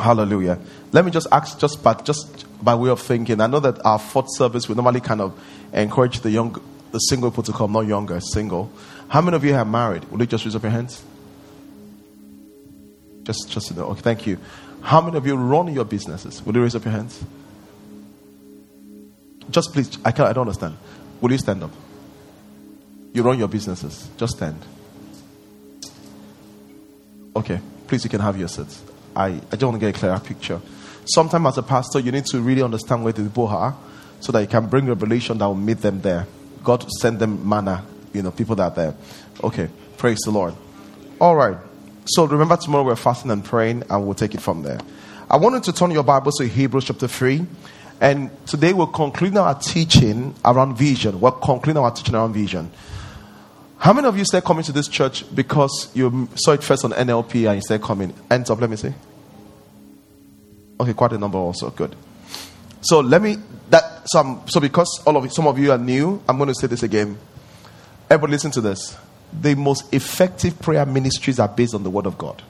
Hallelujah. 0.00 0.58
Let 0.92 1.04
me 1.04 1.10
just 1.10 1.26
ask, 1.30 1.58
just 1.58 1.82
by, 1.82 1.94
just 1.94 2.46
by 2.64 2.74
way 2.74 2.90
of 2.90 3.00
thinking, 3.00 3.40
I 3.40 3.46
know 3.46 3.60
that 3.60 3.84
our 3.84 3.98
fourth 3.98 4.28
service, 4.34 4.68
we 4.68 4.74
normally 4.74 5.00
kind 5.00 5.20
of 5.20 5.38
encourage 5.72 6.20
the 6.20 6.30
young, 6.30 6.60
the 6.90 6.98
single 6.98 7.30
people 7.30 7.44
to 7.44 7.52
come, 7.52 7.72
not 7.72 7.86
younger, 7.86 8.18
single. 8.20 8.72
How 9.08 9.20
many 9.20 9.36
of 9.36 9.44
you 9.44 9.52
have 9.52 9.68
married? 9.68 10.04
Will 10.10 10.20
you 10.20 10.26
just 10.26 10.44
raise 10.44 10.56
up 10.56 10.62
your 10.62 10.72
hands? 10.72 11.02
Just, 13.22 13.50
just 13.50 13.68
to 13.68 13.74
know. 13.74 13.84
Okay, 13.86 14.00
thank 14.00 14.26
you. 14.26 14.38
How 14.80 15.00
many 15.00 15.16
of 15.16 15.26
you 15.26 15.36
run 15.36 15.72
your 15.72 15.84
businesses? 15.84 16.44
Will 16.44 16.54
you 16.54 16.62
raise 16.62 16.74
up 16.74 16.84
your 16.84 16.92
hands? 16.92 17.22
Just 19.50 19.72
please, 19.72 19.98
I, 20.04 20.12
can't, 20.12 20.28
I 20.28 20.32
don't 20.32 20.46
understand. 20.46 20.76
Will 21.20 21.32
you 21.32 21.38
stand 21.38 21.62
up? 21.62 21.72
You 23.12 23.22
run 23.22 23.38
your 23.38 23.48
businesses. 23.48 24.08
Just 24.16 24.36
stand. 24.36 24.58
Okay, 27.36 27.60
please, 27.86 28.04
you 28.04 28.10
can 28.10 28.20
have 28.20 28.38
your 28.38 28.48
seats. 28.48 28.82
I, 29.14 29.26
I 29.26 29.38
just 29.52 29.62
want 29.62 29.74
to 29.74 29.80
get 29.80 29.96
a 29.96 29.98
clearer 29.98 30.20
picture. 30.20 30.60
Sometimes, 31.04 31.46
as 31.46 31.58
a 31.58 31.62
pastor, 31.62 32.00
you 32.00 32.12
need 32.12 32.26
to 32.26 32.40
really 32.40 32.62
understand 32.62 33.04
where 33.04 33.12
the 33.12 33.22
people 33.22 33.48
are 33.48 33.76
so 34.20 34.32
that 34.32 34.40
you 34.40 34.46
can 34.46 34.66
bring 34.66 34.86
revelation 34.86 35.38
that 35.38 35.46
will 35.46 35.54
meet 35.54 35.78
them 35.78 36.00
there. 36.00 36.26
God 36.62 36.86
send 37.00 37.18
them 37.18 37.48
manna, 37.48 37.84
you 38.12 38.22
know, 38.22 38.30
people 38.30 38.54
that 38.56 38.72
are 38.72 38.74
there. 38.74 38.94
Okay, 39.42 39.68
praise 39.96 40.18
the 40.20 40.30
Lord. 40.30 40.54
All 41.20 41.34
right. 41.34 41.56
So 42.04 42.24
remember, 42.24 42.56
tomorrow 42.56 42.84
we're 42.84 42.96
fasting 42.96 43.30
and 43.30 43.44
praying, 43.44 43.84
and 43.88 44.04
we'll 44.04 44.14
take 44.14 44.34
it 44.34 44.40
from 44.40 44.62
there. 44.62 44.80
I 45.30 45.36
wanted 45.36 45.62
to 45.64 45.72
turn 45.72 45.90
your 45.90 46.02
Bibles 46.02 46.36
to 46.38 46.46
Hebrews 46.46 46.84
chapter 46.84 47.08
3. 47.08 47.46
And 48.00 48.30
today 48.46 48.72
we'll 48.72 48.86
conclude 48.86 49.36
our 49.36 49.54
teaching 49.54 50.34
around 50.44 50.76
vision. 50.76 51.20
We're 51.20 51.32
concluding 51.32 51.82
our 51.82 51.90
teaching 51.90 52.14
around 52.14 52.32
vision. 52.32 52.70
How 53.80 53.94
many 53.94 54.06
of 54.06 54.18
you 54.18 54.26
started 54.26 54.46
coming 54.46 54.62
to 54.64 54.72
this 54.72 54.88
church 54.88 55.24
because 55.34 55.88
you 55.94 56.28
saw 56.34 56.52
it 56.52 56.62
first 56.62 56.84
on 56.84 56.92
NLP 56.92 57.46
and 57.46 57.56
you 57.56 57.62
started 57.62 57.82
coming? 57.82 58.12
Ends 58.30 58.50
up, 58.50 58.60
let 58.60 58.68
me 58.68 58.76
see. 58.76 58.92
Okay, 60.78 60.92
quite 60.92 61.12
a 61.12 61.18
number 61.18 61.38
also. 61.38 61.70
Good. 61.70 61.96
So 62.82 63.00
let 63.00 63.22
me 63.22 63.38
that 63.70 64.02
some 64.10 64.42
so 64.46 64.60
because 64.60 65.02
all 65.06 65.16
of 65.16 65.32
some 65.32 65.46
of 65.46 65.58
you 65.58 65.72
are 65.72 65.78
new, 65.78 66.22
I'm 66.28 66.36
going 66.36 66.48
to 66.48 66.54
say 66.54 66.66
this 66.66 66.82
again. 66.82 67.16
Everybody 68.10 68.32
listen 68.32 68.50
to 68.52 68.60
this. 68.60 68.98
The 69.32 69.54
most 69.54 69.94
effective 69.94 70.60
prayer 70.60 70.84
ministries 70.84 71.38
are 71.38 71.48
based 71.48 71.74
on 71.74 71.82
the 71.82 71.90
word 71.90 72.04
of 72.04 72.18
God. 72.18 72.42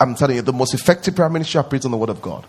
I'm 0.00 0.16
telling 0.16 0.36
you, 0.36 0.42
the 0.42 0.52
most 0.52 0.74
effective 0.74 1.14
prayer 1.14 1.28
ministries 1.28 1.64
are 1.64 1.68
based 1.68 1.84
on 1.84 1.92
the 1.92 1.96
word 1.96 2.10
of 2.10 2.20
God. 2.20 2.44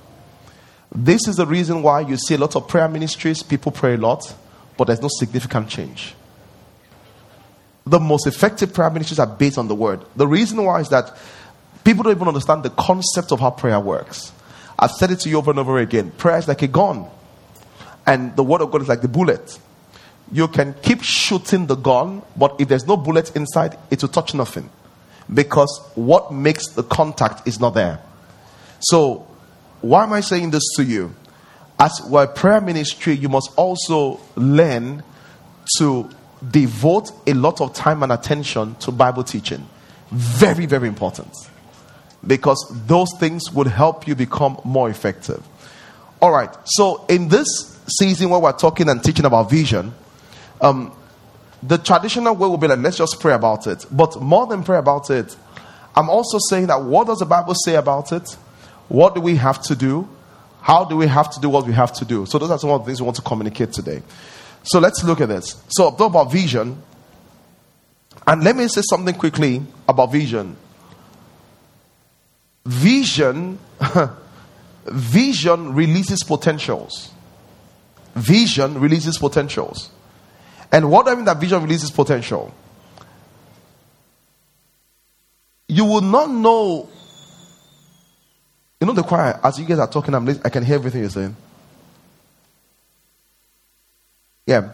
This 0.92 1.28
is 1.28 1.36
the 1.36 1.46
reason 1.46 1.84
why 1.84 2.00
you 2.00 2.18
see 2.18 2.34
a 2.34 2.38
lot 2.40 2.56
of 2.56 2.68
prayer 2.68 2.88
ministries, 2.88 3.44
people 3.44 3.72
pray 3.72 3.94
a 3.94 3.98
lot, 3.98 4.34
but 4.76 4.86
there's 4.86 5.02
no 5.02 5.10
significant 5.20 5.70
change. 5.70 6.16
The 7.90 8.00
most 8.00 8.28
effective 8.28 8.74
prayer 8.74 8.90
ministries 8.90 9.20
are 9.20 9.28
based 9.28 9.58
on 9.58 9.68
the 9.68 9.76
word. 9.76 10.06
The 10.16 10.28
reason 10.28 10.64
why 10.64 10.80
is 10.82 10.90
that 10.90 11.18
people 11.84 12.04
don't 12.04 12.16
even 12.16 12.28
understand 12.28 12.64
the 12.64 12.70
concept 12.70 13.32
of 13.32 13.40
how 13.40 13.52
prayer 13.52 13.80
works. 13.80 14.32
I've 14.78 14.92
said 14.92 15.12
it 15.12 15.20
to 15.22 15.30
you 15.30 15.38
over 15.38 15.50
and 15.52 15.60
over 15.60 15.80
again. 15.80 16.12
Prayer 16.12 16.38
is 16.38 16.48
like 16.48 16.62
a 16.62 16.68
gun, 16.68 17.08
and 18.06 18.36
the 18.36 18.44
word 18.44 18.62
of 18.62 18.72
God 18.72 18.82
is 18.82 18.88
like 18.88 19.02
the 19.02 19.08
bullet. 19.08 19.60
You 20.32 20.48
can 20.48 20.76
keep 20.82 21.02
shooting 21.02 21.66
the 21.66 21.76
gun, 21.76 22.22
but 22.38 22.62
if 22.62 22.68
there's 22.68 22.86
no 22.86 22.96
bullet 22.96 23.36
inside, 23.36 23.78
it 23.90 24.02
will 24.02 24.10
touch 24.10 24.34
nothing 24.34 24.70
because 25.34 25.82
what 25.96 26.32
makes 26.32 26.68
the 26.70 26.84
contact 26.84 27.48
is 27.48 27.60
not 27.60 27.74
there. 27.74 28.00
So 28.80 29.28
why 29.82 30.04
am 30.04 30.14
I 30.14 30.22
saying 30.22 30.52
this 30.52 30.64
to 30.76 30.84
you? 30.84 31.14
As 31.80 32.02
we're 32.08 32.28
prayer 32.28 32.62
ministry, 32.62 33.14
you 33.14 33.30
must 33.30 33.52
also 33.56 34.20
learn 34.36 35.04
to 35.78 36.10
devote 36.48 37.12
a 37.28 37.34
lot 37.34 37.62
of 37.62 37.74
time 37.74 38.04
and 38.04 38.12
attention 38.12 38.76
to 38.76 38.92
Bible 38.92 39.24
teaching. 39.24 39.68
Very, 40.12 40.66
very 40.66 40.88
important. 40.88 41.32
Because 42.26 42.66
those 42.88 43.10
things 43.20 43.52
would 43.54 43.68
help 43.68 44.08
you 44.08 44.16
become 44.16 44.60
more 44.64 44.90
effective. 44.90 45.44
All 46.22 46.32
right. 46.32 46.50
So, 46.66 47.06
in 47.08 47.30
this 47.30 47.46
season 47.88 48.30
where 48.30 48.40
we're 48.40 48.52
talking 48.52 48.90
and 48.90 49.04
teaching 49.04 49.26
about 49.26 49.50
vision, 49.50 49.94
um, 50.60 50.94
the 51.64 51.78
traditional 51.78 52.36
way 52.36 52.48
will 52.48 52.58
be 52.58 52.68
like, 52.68 52.80
let's 52.80 52.98
just 52.98 53.20
pray 53.20 53.34
about 53.34 53.68
it. 53.68 53.86
But 53.90 54.22
more 54.22 54.48
than 54.48 54.64
pray 54.64 54.78
about 54.78 55.10
it, 55.10 55.36
I'm 55.96 56.10
also 56.10 56.38
saying 56.50 56.68
that 56.68 56.82
what 56.82 57.08
does 57.08 57.20
the 57.20 57.26
Bible 57.26 57.56
say 57.56 57.76
about 57.76 58.12
it? 58.12 58.36
What 58.90 59.16
do 59.16 59.22
we 59.22 59.36
have 59.36 59.62
to 59.64 59.76
do? 59.76 60.10
How 60.62 60.84
do 60.84 60.98
we 60.98 61.08
have 61.08 61.30
to 61.32 61.40
do 61.40 61.50
what 61.50 61.66
we 61.66 61.74
have 61.74 61.94
to 61.94 62.06
do? 62.06 62.26
So, 62.26 62.38
those 62.38 62.52
are 62.52 62.60
some 62.60 62.70
of 62.70 62.82
the 62.82 62.86
things 62.86 63.02
we 63.02 63.06
want 63.06 63.16
to 63.16 63.22
communicate 63.22 63.72
today. 63.72 64.02
So, 64.70 64.80
let's 64.80 65.04
look 65.04 65.22
at 65.22 65.30
this. 65.30 65.62
So, 65.70 65.88
about 65.88 66.32
vision. 66.32 66.82
And 68.28 68.44
let 68.44 68.56
me 68.56 68.68
say 68.68 68.82
something 68.88 69.16
quickly 69.16 69.64
about 69.88 70.12
vision. 70.12 70.56
Vision, 72.66 73.58
vision 74.86 75.74
releases 75.74 76.24
potentials. 76.24 77.12
Vision 78.14 78.80
releases 78.80 79.18
potentials. 79.18 79.90
And 80.72 80.92
what 80.92 81.08
I 81.08 81.16
mean 81.16 81.26
that 81.26 81.40
vision 81.40 81.64
releases 81.64 81.90
potential? 81.90 82.54
You 85.68 85.86
will 85.86 86.02
not 86.02 86.30
know 86.30 86.90
you 88.80 88.88
know 88.88 88.94
the 88.94 89.04
choir, 89.04 89.40
as 89.44 89.60
you 89.60 89.66
guys 89.66 89.80
are 89.80 89.90
talking, 89.90 90.14
I'm 90.14 90.30
I 90.30 90.50
can 90.50 90.64
hear 90.64 90.76
everything 90.76 91.02
you're 91.02 91.10
saying. 91.10 91.36
Yeah. 94.50 94.72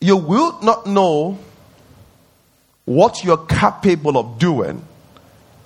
You 0.00 0.16
will 0.16 0.60
not 0.62 0.86
know 0.86 1.36
what 2.84 3.24
you're 3.24 3.44
capable 3.44 4.16
of 4.16 4.38
doing 4.38 4.84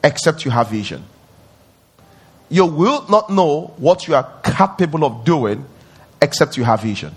except 0.02 0.46
you 0.46 0.50
have 0.50 0.70
vision. 0.70 1.04
You 2.48 2.64
will 2.64 3.04
not 3.10 3.28
know 3.28 3.74
what 3.76 4.08
you 4.08 4.14
are 4.14 4.26
capable 4.42 5.04
of 5.04 5.26
doing 5.26 5.66
except 6.22 6.56
you 6.56 6.64
have 6.64 6.80
vision. 6.80 7.14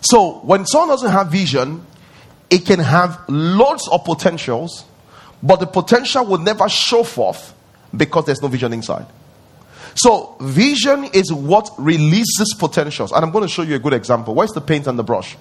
So, 0.00 0.40
when 0.40 0.66
someone 0.66 0.88
doesn't 0.88 1.12
have 1.12 1.30
vision, 1.30 1.86
it 2.50 2.66
can 2.66 2.80
have 2.80 3.20
lots 3.28 3.88
of 3.88 4.04
potentials, 4.04 4.84
but 5.40 5.60
the 5.60 5.66
potential 5.66 6.26
will 6.26 6.38
never 6.38 6.68
show 6.68 7.04
forth 7.04 7.54
because 7.96 8.24
there's 8.24 8.42
no 8.42 8.48
vision 8.48 8.72
inside. 8.72 9.06
So, 9.94 10.36
vision 10.40 11.04
is 11.12 11.32
what 11.32 11.70
releases 11.78 12.54
potentials. 12.58 13.12
And 13.12 13.24
I'm 13.24 13.30
going 13.30 13.44
to 13.44 13.48
show 13.48 13.62
you 13.62 13.76
a 13.76 13.78
good 13.78 13.92
example. 13.92 14.34
Where's 14.34 14.50
the 14.50 14.60
paint 14.60 14.86
and 14.86 14.98
the 14.98 15.04
brush? 15.04 15.36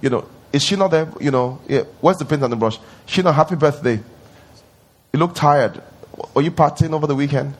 You 0.00 0.10
know, 0.10 0.26
is 0.52 0.62
she 0.62 0.76
not 0.76 0.88
there? 0.90 1.12
You 1.20 1.30
know, 1.30 1.60
yeah. 1.68 1.82
where's 2.00 2.16
the 2.16 2.24
paint 2.24 2.42
and 2.42 2.52
the 2.52 2.56
brush? 2.56 2.78
She 3.06 3.22
not 3.22 3.34
happy 3.34 3.56
birthday. 3.56 4.00
You 5.12 5.18
look 5.18 5.34
tired. 5.34 5.82
Are 6.34 6.42
you 6.42 6.50
partying 6.50 6.92
over 6.92 7.06
the 7.06 7.14
weekend? 7.14 7.54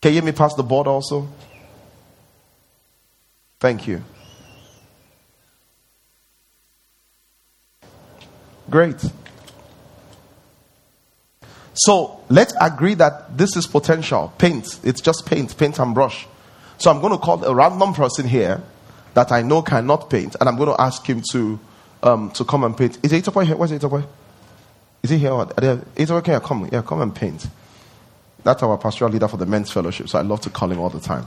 Can 0.00 0.12
you 0.12 0.20
hear 0.20 0.24
me 0.24 0.32
pass 0.32 0.54
the 0.54 0.62
board 0.62 0.86
also? 0.86 1.28
Thank 3.58 3.86
you. 3.86 4.02
Great. 8.68 9.02
So 11.74 12.20
let's 12.28 12.54
agree 12.60 12.94
that 12.94 13.36
this 13.36 13.56
is 13.56 13.66
potential. 13.66 14.32
Paint. 14.38 14.80
It's 14.84 15.00
just 15.00 15.26
paint, 15.26 15.56
paint 15.56 15.78
and 15.78 15.94
brush. 15.94 16.26
So 16.78 16.90
I'm 16.90 17.00
going 17.00 17.12
to 17.12 17.18
call 17.18 17.44
a 17.44 17.54
random 17.54 17.92
person 17.94 18.26
here 18.26 18.62
that 19.14 19.30
I 19.32 19.42
know 19.42 19.62
cannot 19.62 20.10
paint, 20.10 20.36
and 20.40 20.48
I'm 20.48 20.56
going 20.56 20.74
to 20.74 20.80
ask 20.80 21.04
him 21.06 21.22
to 21.30 21.58
um, 22.02 22.30
to 22.32 22.44
come 22.44 22.64
and 22.64 22.76
paint. 22.76 22.98
Is 23.02 23.12
Itoboy 23.12 23.46
here? 23.46 23.56
Where's 23.56 23.70
Itoboy? 23.70 24.04
Is 25.02 25.10
he 25.10 25.18
here? 25.18 25.30
Itoboy, 25.30 26.24
can 26.24 26.40
come? 26.40 26.68
Yeah, 26.70 26.82
come 26.82 27.00
and 27.00 27.14
paint. 27.14 27.46
That's 28.42 28.62
our 28.62 28.76
pastoral 28.76 29.10
leader 29.10 29.28
for 29.28 29.36
the 29.36 29.46
men's 29.46 29.70
fellowship, 29.70 30.08
so 30.08 30.18
I 30.18 30.22
love 30.22 30.40
to 30.42 30.50
call 30.50 30.70
him 30.70 30.78
all 30.78 30.90
the 30.90 31.00
time. 31.00 31.26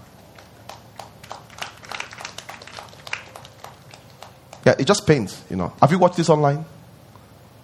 Yeah, 4.65 4.75
it 4.77 4.85
just 4.85 5.07
paints, 5.07 5.43
you 5.49 5.55
know. 5.55 5.73
Have 5.81 5.91
you 5.91 5.97
watched 5.97 6.17
this 6.17 6.29
online? 6.29 6.65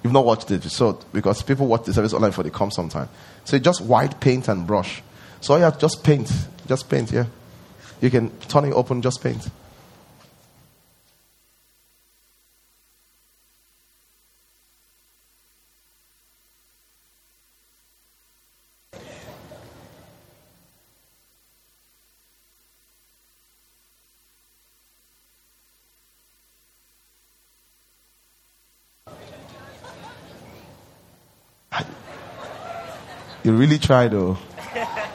You've 0.03 0.13
not 0.13 0.25
watched 0.25 0.51
it, 0.51 0.63
so 0.63 0.99
because 1.13 1.41
people 1.41 1.67
watch 1.67 1.85
the 1.85 1.93
service 1.93 2.13
online 2.13 2.31
before 2.31 2.43
they 2.43 2.49
come 2.49 2.71
sometime. 2.71 3.07
So 3.45 3.57
just 3.57 3.81
white 3.81 4.19
paint 4.19 4.49
and 4.49 4.67
brush. 4.67 5.01
So 5.39 5.55
yeah, 5.55 5.71
just 5.71 6.03
paint, 6.03 6.29
just 6.67 6.89
paint. 6.89 7.11
Yeah, 7.11 7.25
you 8.01 8.09
can 8.09 8.29
turn 8.41 8.65
it 8.65 8.73
open, 8.73 9.01
just 9.01 9.23
paint. 9.23 9.49
You 33.43 33.53
really 33.53 33.77
tried, 33.77 34.11
though. 34.11 34.37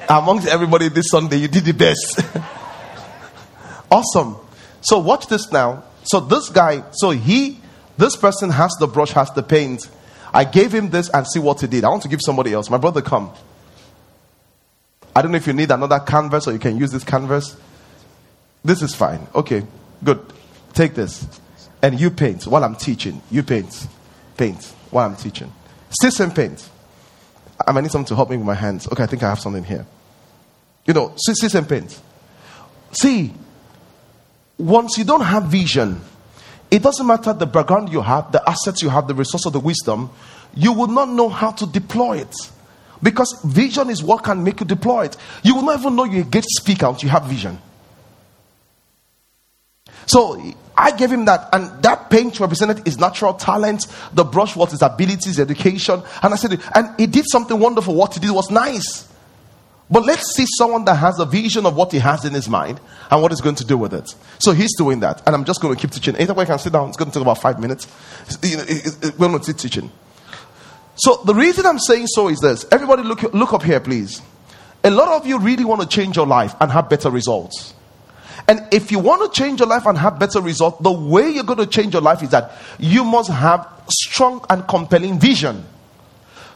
Amongst 0.08 0.48
everybody 0.48 0.88
this 0.88 1.06
Sunday, 1.10 1.36
you 1.36 1.48
did 1.48 1.64
the 1.64 1.72
best. 1.72 2.20
awesome. 3.90 4.36
So 4.80 4.98
watch 4.98 5.26
this 5.26 5.50
now. 5.52 5.84
So 6.04 6.20
this 6.20 6.48
guy, 6.48 6.84
so 6.92 7.10
he, 7.10 7.58
this 7.96 8.16
person 8.16 8.50
has 8.50 8.72
the 8.80 8.86
brush, 8.86 9.12
has 9.12 9.30
the 9.32 9.42
paint, 9.42 9.88
I 10.32 10.44
gave 10.44 10.75
him 10.75 10.90
this 10.90 11.08
and 11.10 11.26
see 11.26 11.40
what 11.40 11.60
he 11.60 11.66
did. 11.66 11.84
I 11.84 11.88
want 11.88 12.02
to 12.02 12.08
give 12.08 12.20
somebody 12.25 12.52
else. 12.52 12.70
My 12.70 12.78
brother, 12.78 13.02
come. 13.02 13.32
I 15.14 15.22
don't 15.22 15.32
know 15.32 15.36
if 15.36 15.46
you 15.46 15.52
need 15.52 15.70
another 15.70 15.98
canvas 16.00 16.46
or 16.46 16.52
you 16.52 16.58
can 16.58 16.76
use 16.76 16.92
this 16.92 17.04
canvas. 17.04 17.56
This 18.64 18.82
is 18.82 18.94
fine. 18.94 19.26
Okay, 19.34 19.64
good. 20.04 20.20
Take 20.75 20.94
this. 20.94 21.26
And 21.82 21.98
you 21.98 22.10
paint 22.10 22.46
while 22.46 22.64
I'm 22.64 22.76
teaching. 22.76 23.22
You 23.30 23.42
paint. 23.42 23.88
Paint 24.36 24.64
while 24.90 25.06
I'm 25.06 25.16
teaching. 25.16 25.52
Still 25.90 26.10
same 26.10 26.30
paint. 26.30 26.69
I 27.69 27.73
might 27.73 27.82
need 27.82 27.93
someone 27.93 28.06
to 28.06 28.17
help 28.17 28.31
me 28.31 28.38
with 28.38 28.47
my 28.47 28.55
hands. 28.55 28.88
Okay, 28.91 29.03
I 29.03 29.06
think 29.06 29.23
I 29.23 29.29
have 29.29 29.41
something 29.41 29.62
here. 29.62 29.85
You 30.87 30.94
know, 30.94 31.12
still 31.17 31.35
same 31.50 31.67
paint. 31.67 32.00
See, 32.93 33.35
once 34.56 34.97
you 34.97 35.05
don't 35.05 35.20
have 35.20 35.44
vision, 35.44 36.00
it 36.70 36.82
doesn't 36.82 37.06
matter 37.06 37.35
the 37.35 37.44
background 37.44 37.91
you 37.91 38.00
have, 38.00 38.32
the 38.32 38.43
assets 38.49 38.81
you 38.81 38.88
have, 38.88 39.06
the 39.06 39.15
resource 39.15 39.44
of 39.44 39.53
the 39.53 39.61
wisdom, 39.61 40.09
you 40.55 40.73
will 40.73 40.87
not 40.87 41.11
know 41.11 41.29
how 41.29 41.50
to 41.50 41.67
deploy 41.67 42.19
it. 42.19 42.35
Because 43.03 43.38
vision 43.44 43.91
is 43.91 44.03
what 44.03 44.25
can 44.25 44.43
make 44.43 44.61
you 44.61 44.67
deploy 44.67 45.05
it. 45.05 45.19
You 45.43 45.55
will 45.55 45.62
not 45.62 45.79
even 45.79 45.94
know 45.94 46.05
you're 46.05 46.23
a 46.23 46.25
great 46.25 46.44
speaker 46.44 46.87
until 46.87 47.06
you 47.06 47.11
have 47.11 47.25
vision. 47.25 47.59
So 50.06 50.43
I 50.78 50.92
gave 50.92 51.10
him 51.10 51.25
that, 51.25 51.48
and 51.52 51.82
that 51.82 52.08
paint 52.08 52.38
represented 52.38 52.86
his 52.86 52.98
natural 52.98 53.34
talent. 53.34 53.88
The 54.12 54.22
brush 54.22 54.54
was 54.54 54.70
his 54.70 54.80
abilities, 54.80 55.40
education. 55.40 56.00
And 56.22 56.32
I 56.32 56.36
said, 56.36 56.60
and 56.72 56.94
he 56.96 57.08
did 57.08 57.25
something 57.28 57.58
wonderful. 57.58 57.96
What 57.96 58.14
he 58.14 58.20
did 58.20 58.30
was 58.30 58.48
nice. 58.48 59.08
But 59.90 60.04
let's 60.04 60.36
see 60.36 60.46
someone 60.56 60.84
that 60.84 60.94
has 60.94 61.19
a 61.19 61.26
vision 61.26 61.66
of 61.66 61.75
what 61.75 61.90
he 61.90 61.98
has 61.98 62.25
in 62.25 62.32
his 62.32 62.48
mind 62.48 62.78
and 63.10 63.20
what 63.20 63.32
he's 63.32 63.40
going 63.40 63.56
to 63.56 63.64
do 63.64 63.76
with 63.76 63.92
it. 63.92 64.14
So 64.38 64.52
he's 64.52 64.76
doing 64.76 65.00
that, 65.00 65.20
and 65.26 65.34
I'm 65.34 65.44
just 65.44 65.60
going 65.60 65.75
to 65.75 65.80
keep 65.80 65.90
teaching. 65.90 66.14
Either 66.16 66.34
way, 66.34 66.44
I 66.44 66.46
can 66.46 66.58
sit 66.60 66.72
down. 66.72 66.88
It's 66.88 66.96
going 66.96 67.10
to 67.10 67.14
take 67.14 67.22
about 67.22 67.40
five 67.40 67.58
minutes. 67.58 67.88
we're 68.40 69.28
going 69.28 69.40
to 69.40 69.44
keep 69.44 69.56
teaching. 69.56 69.90
So 70.94 71.22
the 71.25 71.34
reason 71.34 71.66
I'm 71.66 71.80
saying 71.80 72.06
so 72.08 72.28
is 72.28 72.38
this. 72.38 72.66
Everybody, 72.70 73.02
look 73.02 73.22
look 73.34 73.52
up 73.52 73.64
here, 73.64 73.80
please. 73.80 74.22
A 74.84 74.90
lot 74.90 75.08
of 75.08 75.26
you 75.26 75.40
really 75.40 75.64
want 75.64 75.80
to 75.80 75.88
change 75.88 76.16
your 76.16 76.26
life 76.26 76.54
and 76.60 76.70
have 76.70 76.88
better 76.88 77.10
results. 77.10 77.75
And 78.49 78.67
if 78.73 78.91
you 78.91 78.99
want 78.99 79.31
to 79.33 79.41
change 79.41 79.61
your 79.61 79.69
life 79.69 79.85
and 79.85 79.97
have 79.99 80.19
better 80.19 80.41
results, 80.41 80.81
the 80.81 80.91
way 80.91 81.29
you're 81.29 81.45
going 81.45 81.59
to 81.59 81.67
change 81.67 81.93
your 81.93 82.03
life 82.03 82.23
is 82.23 82.31
that 82.31 82.53
you 82.79 83.05
must 83.05 83.31
have 83.31 83.69
strong 83.91 84.45
and 84.49 84.67
compelling 84.67 85.21
vision. 85.21 85.65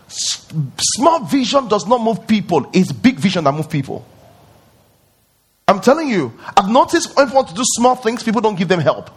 Small 0.09 1.25
vision 1.25 1.69
does 1.69 1.87
not 1.87 2.01
move 2.03 2.27
people, 2.27 2.69
it's 2.73 2.93
big 2.93 3.17
vision 3.17 3.45
that 3.45 3.53
moves 3.53 3.69
people. 3.69 4.07
I'm 5.69 5.81
telling 5.81 6.09
you, 6.09 6.33
I've 6.57 6.69
noticed 6.69 7.15
when 7.17 7.27
people 7.27 7.37
want 7.37 7.49
to 7.49 7.55
do 7.55 7.63
small 7.65 7.95
things, 7.95 8.23
people 8.23 8.41
don't 8.41 8.57
give 8.57 8.69
them 8.69 8.81
help. 8.81 9.11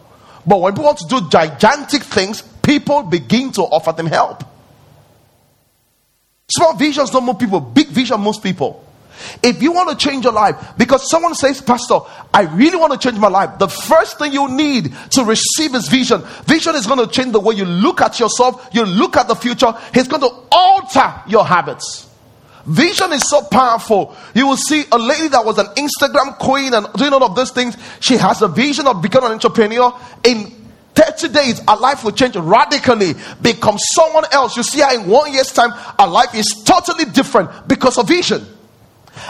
But 0.46 0.60
when 0.60 0.72
people 0.72 0.84
want 0.84 0.98
to 0.98 1.08
do 1.08 1.28
gigantic 1.28 2.02
things, 2.02 2.40
people 2.40 3.02
begin 3.02 3.52
to 3.52 3.62
offer 3.62 3.92
them 3.92 4.06
help. 4.06 4.44
Small 6.48 6.76
visions 6.76 7.10
don't 7.10 7.24
move 7.24 7.38
people, 7.38 7.60
big 7.60 7.88
vision 7.88 8.20
moves 8.20 8.38
people. 8.38 8.85
If 9.42 9.62
you 9.62 9.72
want 9.72 9.90
to 9.90 10.08
change 10.08 10.24
your 10.24 10.32
life, 10.32 10.56
because 10.76 11.08
someone 11.10 11.34
says, 11.34 11.60
Pastor, 11.60 11.98
I 12.32 12.42
really 12.42 12.76
want 12.76 12.92
to 12.92 12.98
change 12.98 13.20
my 13.20 13.28
life, 13.28 13.58
the 13.58 13.68
first 13.68 14.18
thing 14.18 14.32
you 14.32 14.48
need 14.48 14.94
to 15.10 15.24
receive 15.24 15.74
is 15.74 15.88
vision. 15.88 16.22
Vision 16.44 16.74
is 16.74 16.86
going 16.86 17.06
to 17.06 17.12
change 17.12 17.32
the 17.32 17.40
way 17.40 17.54
you 17.54 17.64
look 17.64 18.00
at 18.00 18.20
yourself, 18.20 18.68
you 18.72 18.84
look 18.84 19.16
at 19.16 19.28
the 19.28 19.34
future, 19.34 19.72
it's 19.94 20.08
going 20.08 20.22
to 20.22 20.30
alter 20.52 21.22
your 21.28 21.44
habits. 21.44 22.06
Vision 22.66 23.12
is 23.12 23.28
so 23.30 23.42
powerful. 23.42 24.16
You 24.34 24.48
will 24.48 24.56
see 24.56 24.84
a 24.90 24.98
lady 24.98 25.28
that 25.28 25.44
was 25.44 25.58
an 25.58 25.66
Instagram 25.76 26.36
queen 26.38 26.74
and 26.74 26.92
doing 26.94 27.12
all 27.12 27.22
of 27.22 27.36
these 27.36 27.52
things. 27.52 27.76
She 28.00 28.16
has 28.16 28.42
a 28.42 28.48
vision 28.48 28.88
of 28.88 29.00
becoming 29.00 29.28
an 29.28 29.34
entrepreneur. 29.34 29.96
In 30.24 30.52
30 30.94 31.28
days, 31.28 31.60
her 31.60 31.76
life 31.76 32.02
will 32.02 32.10
change 32.10 32.34
radically, 32.34 33.14
become 33.40 33.76
someone 33.78 34.24
else. 34.32 34.56
You 34.56 34.64
see 34.64 34.80
her 34.80 34.94
in 34.94 35.08
one 35.08 35.32
year's 35.32 35.52
time, 35.52 35.70
her 35.70 36.06
life 36.08 36.34
is 36.34 36.46
totally 36.64 37.04
different 37.04 37.68
because 37.68 37.98
of 37.98 38.08
vision. 38.08 38.44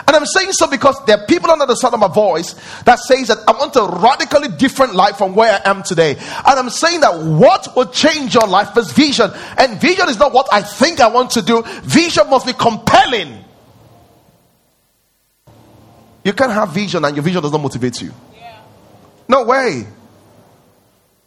And 0.06 0.17
I'm 0.17 0.27
saying 0.27 0.53
so 0.53 0.69
because 0.69 1.03
there 1.06 1.19
are 1.19 1.27
people 1.27 1.50
under 1.50 1.67
the 1.67 1.75
sound 1.77 1.94
of 1.94 2.00
my 2.00 2.09
voice 2.09 2.55
that 2.85 2.99
says 2.99 3.29
that 3.29 3.38
I 3.47 3.53
want 3.53 3.77
a 3.77 3.85
radically 4.00 4.56
different 4.56 4.94
life 4.94 5.17
from 5.17 5.35
where 5.35 5.53
I 5.53 5.71
am 5.71 5.83
today. 5.83 6.17
And 6.17 6.59
I'm 6.59 6.71
saying 6.71 7.00
that 7.00 7.19
what 7.19 7.75
will 7.77 7.87
change 7.87 8.35
your 8.35 8.47
life 8.47 8.77
is 8.77 8.93
vision. 8.93 9.31
And 9.59 9.81
vision 9.81 10.09
is 10.09 10.19
not 10.19 10.33
what 10.33 10.49
I 10.53 10.62
think 10.62 11.00
I 11.00 11.09
want 11.09 11.31
to 11.33 11.43
do. 11.43 11.62
Vision 11.83 12.29
must 12.29 12.47
be 12.47 12.53
compelling. 12.53 13.44
You 16.25 16.33
can't 16.33 16.53
have 16.53 16.71
vision 16.71 17.05
and 17.05 17.15
your 17.15 17.23
vision 17.23 17.43
does 17.43 17.53
not 17.53 17.61
motivate 17.61 18.03
you. 18.03 18.12
Yeah. 18.35 18.59
No 19.29 19.44
way. 19.44 19.87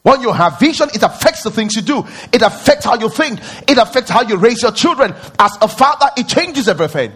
When 0.02 0.22
you 0.22 0.32
have 0.32 0.60
vision, 0.60 0.90
it 0.94 1.04
affects 1.04 1.44
the 1.44 1.52
things 1.52 1.76
you 1.76 1.82
do. 1.82 2.06
It 2.32 2.42
affects 2.42 2.86
how 2.86 2.96
you 2.96 3.10
think. 3.10 3.40
It 3.68 3.78
affects 3.78 4.10
how 4.10 4.22
you 4.22 4.38
raise 4.38 4.62
your 4.62 4.72
children. 4.72 5.14
As 5.38 5.58
a 5.62 5.68
father, 5.68 6.08
it 6.18 6.28
changes 6.28 6.68
everything. 6.68 7.12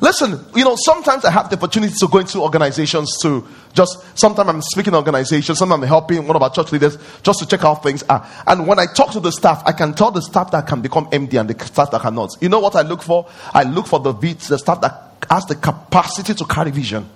Listen, 0.00 0.44
you 0.54 0.64
know, 0.64 0.76
sometimes 0.76 1.24
I 1.24 1.30
have 1.30 1.50
the 1.50 1.56
opportunity 1.56 1.92
to 1.98 2.08
go 2.08 2.18
into 2.18 2.40
organizations 2.40 3.18
to 3.22 3.46
just, 3.74 4.18
sometimes 4.18 4.48
I'm 4.48 4.62
speaking 4.62 4.94
organizations, 4.94 5.58
sometimes 5.58 5.82
I'm 5.82 5.88
helping 5.88 6.26
one 6.26 6.36
of 6.36 6.42
our 6.42 6.50
church 6.50 6.72
leaders 6.72 6.98
just 7.22 7.40
to 7.40 7.46
check 7.46 7.60
how 7.60 7.74
things 7.74 8.02
are. 8.04 8.26
And 8.46 8.66
when 8.66 8.78
I 8.78 8.86
talk 8.86 9.12
to 9.12 9.20
the 9.20 9.32
staff, 9.32 9.62
I 9.66 9.72
can 9.72 9.94
tell 9.94 10.10
the 10.10 10.22
staff 10.22 10.50
that 10.52 10.66
can 10.66 10.80
become 10.82 11.06
MD 11.10 11.40
and 11.40 11.50
the 11.50 11.64
staff 11.64 11.90
that 11.90 12.00
cannot. 12.00 12.36
You 12.40 12.48
know 12.48 12.60
what 12.60 12.76
I 12.76 12.82
look 12.82 13.02
for? 13.02 13.28
I 13.52 13.64
look 13.64 13.86
for 13.86 13.98
the 14.00 14.12
the 14.12 14.58
staff 14.58 14.80
that 14.82 15.24
has 15.30 15.46
the 15.46 15.56
capacity 15.56 16.34
to 16.34 16.44
carry 16.44 16.70
vision. 16.70 17.08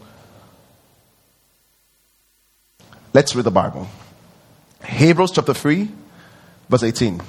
Let's 3.13 3.37
read 3.37 3.45
the 3.45 3.51
Bible. 3.51 3.87
Hebrews 4.85 5.33
chapter 5.33 5.55
3, 5.55 5.89
verse 6.69 6.83
18. 6.83 7.21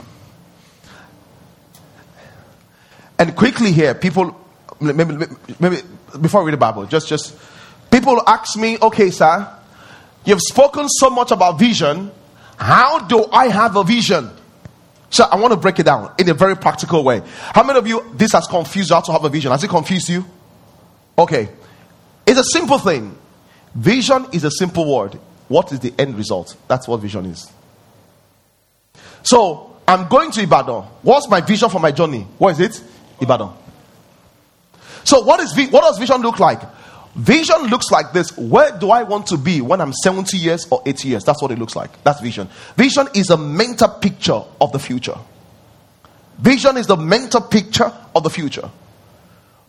And 3.20 3.36
quickly 3.36 3.72
here, 3.72 3.94
people 3.94 4.43
maybe, 4.84 5.26
maybe 5.60 5.78
before 6.20 6.42
I 6.42 6.46
read 6.46 6.54
the 6.54 6.58
Bible, 6.58 6.86
just 6.86 7.08
just 7.08 7.36
people 7.92 8.22
ask 8.28 8.58
me, 8.58 8.78
okay, 8.82 9.10
sir, 9.10 9.48
you've 10.26 10.42
spoken 10.42 10.90
so 10.90 11.10
much 11.10 11.32
about 11.32 11.60
vision. 11.60 12.12
How 12.58 13.00
do 13.00 13.26
I 13.32 13.48
have 13.48 13.76
a 13.76 13.84
vision? 13.84 14.30
So 15.10 15.26
I 15.26 15.36
want 15.36 15.54
to 15.54 15.60
break 15.60 15.80
it 15.80 15.84
down 15.84 16.12
in 16.18 16.28
a 16.30 16.34
very 16.34 16.56
practical 16.56 17.04
way. 17.04 17.22
How 17.54 17.64
many 17.64 17.78
of 17.78 17.88
you 17.88 18.04
this 18.16 18.32
has 18.34 18.48
confused 18.48 18.90
you 18.90 18.96
how 18.96 19.02
to 19.02 19.12
have 19.12 19.24
a 19.24 19.30
vision? 19.30 19.52
Has 19.52 19.64
it 19.64 19.70
confused 19.70 20.10
you? 20.10 20.26
Okay. 21.18 21.50
It's 22.26 22.40
a 22.40 22.44
simple 22.44 22.80
thing. 22.80 23.16
Vision 23.76 24.26
is 24.32 24.44
a 24.44 24.52
simple 24.52 24.92
word. 24.92 25.20
What 25.48 25.72
is 25.72 25.80
the 25.80 25.94
end 26.00 26.16
result? 26.18 26.56
That's 26.68 26.88
what 26.88 27.00
vision 27.00 27.26
is. 27.26 27.52
So 29.24 29.78
I'm 29.88 30.08
going 30.08 30.32
to 30.32 30.42
Ibadan. 30.42 30.84
What's 31.02 31.28
my 31.30 31.42
vision 31.42 31.70
for 31.70 31.80
my 31.80 31.92
journey? 31.92 32.26
What 32.38 32.60
is 32.60 32.60
it? 32.60 32.84
Ibadan. 33.22 33.54
So, 35.04 35.24
what, 35.24 35.40
is, 35.40 35.56
what 35.72 35.82
does 35.82 35.98
vision 35.98 36.22
look 36.22 36.40
like? 36.40 36.62
Vision 37.16 37.68
looks 37.68 37.92
like 37.92 38.12
this. 38.12 38.36
Where 38.38 38.78
do 38.78 38.90
I 38.90 39.04
want 39.04 39.28
to 39.28 39.38
be 39.38 39.62
when 39.62 39.82
I'm 39.82 39.94
70 39.94 40.36
years 40.38 40.66
or 40.72 40.82
80 40.86 41.08
years? 41.08 41.24
That's 41.24 41.42
what 41.42 41.52
it 41.52 41.60
looks 41.60 41.76
like. 41.76 42.04
That's 42.04 42.20
vision. 42.22 42.50
Vision 42.76 43.08
is 43.14 43.30
a 43.30 43.38
mental 43.38 43.90
picture 43.90 44.42
of 44.60 44.72
the 44.72 44.80
future. 44.80 45.18
Vision 46.40 46.78
is 46.78 46.88
the 46.88 46.98
mental 46.98 47.42
picture 47.42 47.92
of 48.16 48.24
the 48.24 48.30
future. 48.30 48.70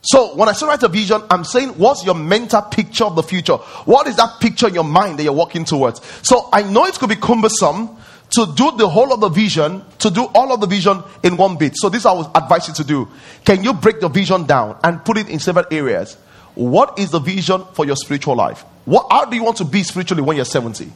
So 0.00 0.34
when 0.36 0.48
I 0.48 0.52
say 0.52 0.66
write 0.66 0.82
a 0.82 0.88
vision, 0.88 1.22
I'm 1.30 1.44
saying, 1.44 1.70
what's 1.70 2.04
your 2.04 2.14
mental 2.14 2.62
picture 2.62 3.04
of 3.04 3.16
the 3.16 3.22
future? 3.22 3.56
What 3.84 4.06
is 4.06 4.16
that 4.16 4.38
picture 4.40 4.68
in 4.68 4.74
your 4.74 4.84
mind 4.84 5.18
that 5.18 5.22
you're 5.22 5.32
walking 5.32 5.64
towards? 5.64 6.02
So 6.22 6.48
I 6.52 6.62
know 6.62 6.84
it 6.84 6.94
could 6.94 7.08
be 7.08 7.16
cumbersome 7.16 7.96
to 8.34 8.46
do 8.54 8.72
the 8.76 8.88
whole 8.88 9.12
of 9.12 9.20
the 9.20 9.28
vision, 9.28 9.84
to 9.98 10.10
do 10.10 10.24
all 10.34 10.52
of 10.52 10.60
the 10.60 10.66
vision 10.66 11.02
in 11.22 11.36
one 11.36 11.56
bit. 11.56 11.72
So, 11.76 11.88
this 11.88 12.04
I 12.06 12.12
would 12.12 12.26
advise 12.34 12.68
you 12.68 12.74
to 12.74 12.84
do. 12.84 13.08
Can 13.44 13.62
you 13.62 13.72
break 13.72 14.00
the 14.00 14.08
vision 14.08 14.44
down 14.44 14.78
and 14.82 15.04
put 15.04 15.18
it 15.18 15.28
in 15.28 15.38
several 15.38 15.66
areas? 15.70 16.16
What 16.54 16.98
is 16.98 17.10
the 17.10 17.18
vision 17.18 17.64
for 17.74 17.84
your 17.84 17.96
spiritual 17.96 18.36
life? 18.36 18.64
What, 18.84 19.06
how 19.10 19.24
do 19.24 19.36
you 19.36 19.44
want 19.44 19.56
to 19.58 19.64
be 19.64 19.82
spiritually 19.82 20.22
when 20.22 20.36
you're 20.36 20.44
70? 20.44 20.90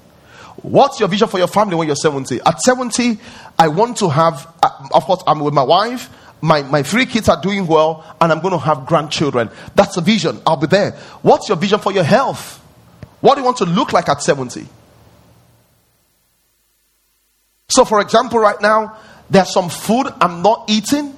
What's 0.63 0.99
your 0.99 1.09
vision 1.09 1.29
for 1.29 1.39
your 1.39 1.47
family 1.47 1.77
when 1.77 1.87
you're 1.87 1.97
70? 1.97 2.41
At 2.45 2.61
70, 2.61 3.19
I 3.59 3.69
want 3.69 3.97
to 3.99 4.09
have, 4.09 4.53
uh, 4.63 4.89
of 4.93 5.05
course, 5.05 5.23
I'm 5.27 5.41
with 5.41 5.55
my 5.55 5.63
wife. 5.63 6.11
My, 6.41 6.63
my 6.63 6.83
three 6.83 7.07
kids 7.07 7.29
are 7.29 7.41
doing 7.41 7.67
well, 7.67 8.05
and 8.21 8.31
I'm 8.31 8.41
going 8.41 8.53
to 8.53 8.59
have 8.59 8.87
grandchildren. 8.87 9.51
That's 9.75 9.97
a 9.97 10.01
vision. 10.01 10.41
I'll 10.47 10.57
be 10.57 10.67
there. 10.67 10.93
What's 11.23 11.49
your 11.49 11.57
vision 11.57 11.81
for 11.81 11.93
your 11.93 12.05
health? 12.05 12.59
What 13.21 13.35
do 13.35 13.41
you 13.41 13.45
want 13.45 13.59
to 13.59 13.67
look 13.67 13.93
like 13.93 14.09
at 14.09 14.23
70? 14.23 14.67
So, 17.71 17.85
for 17.85 18.01
example, 18.01 18.39
right 18.39 18.61
now, 18.63 18.97
there's 19.29 19.53
some 19.53 19.69
food 19.69 20.07
I'm 20.23 20.41
not 20.41 20.65
eating. 20.69 21.15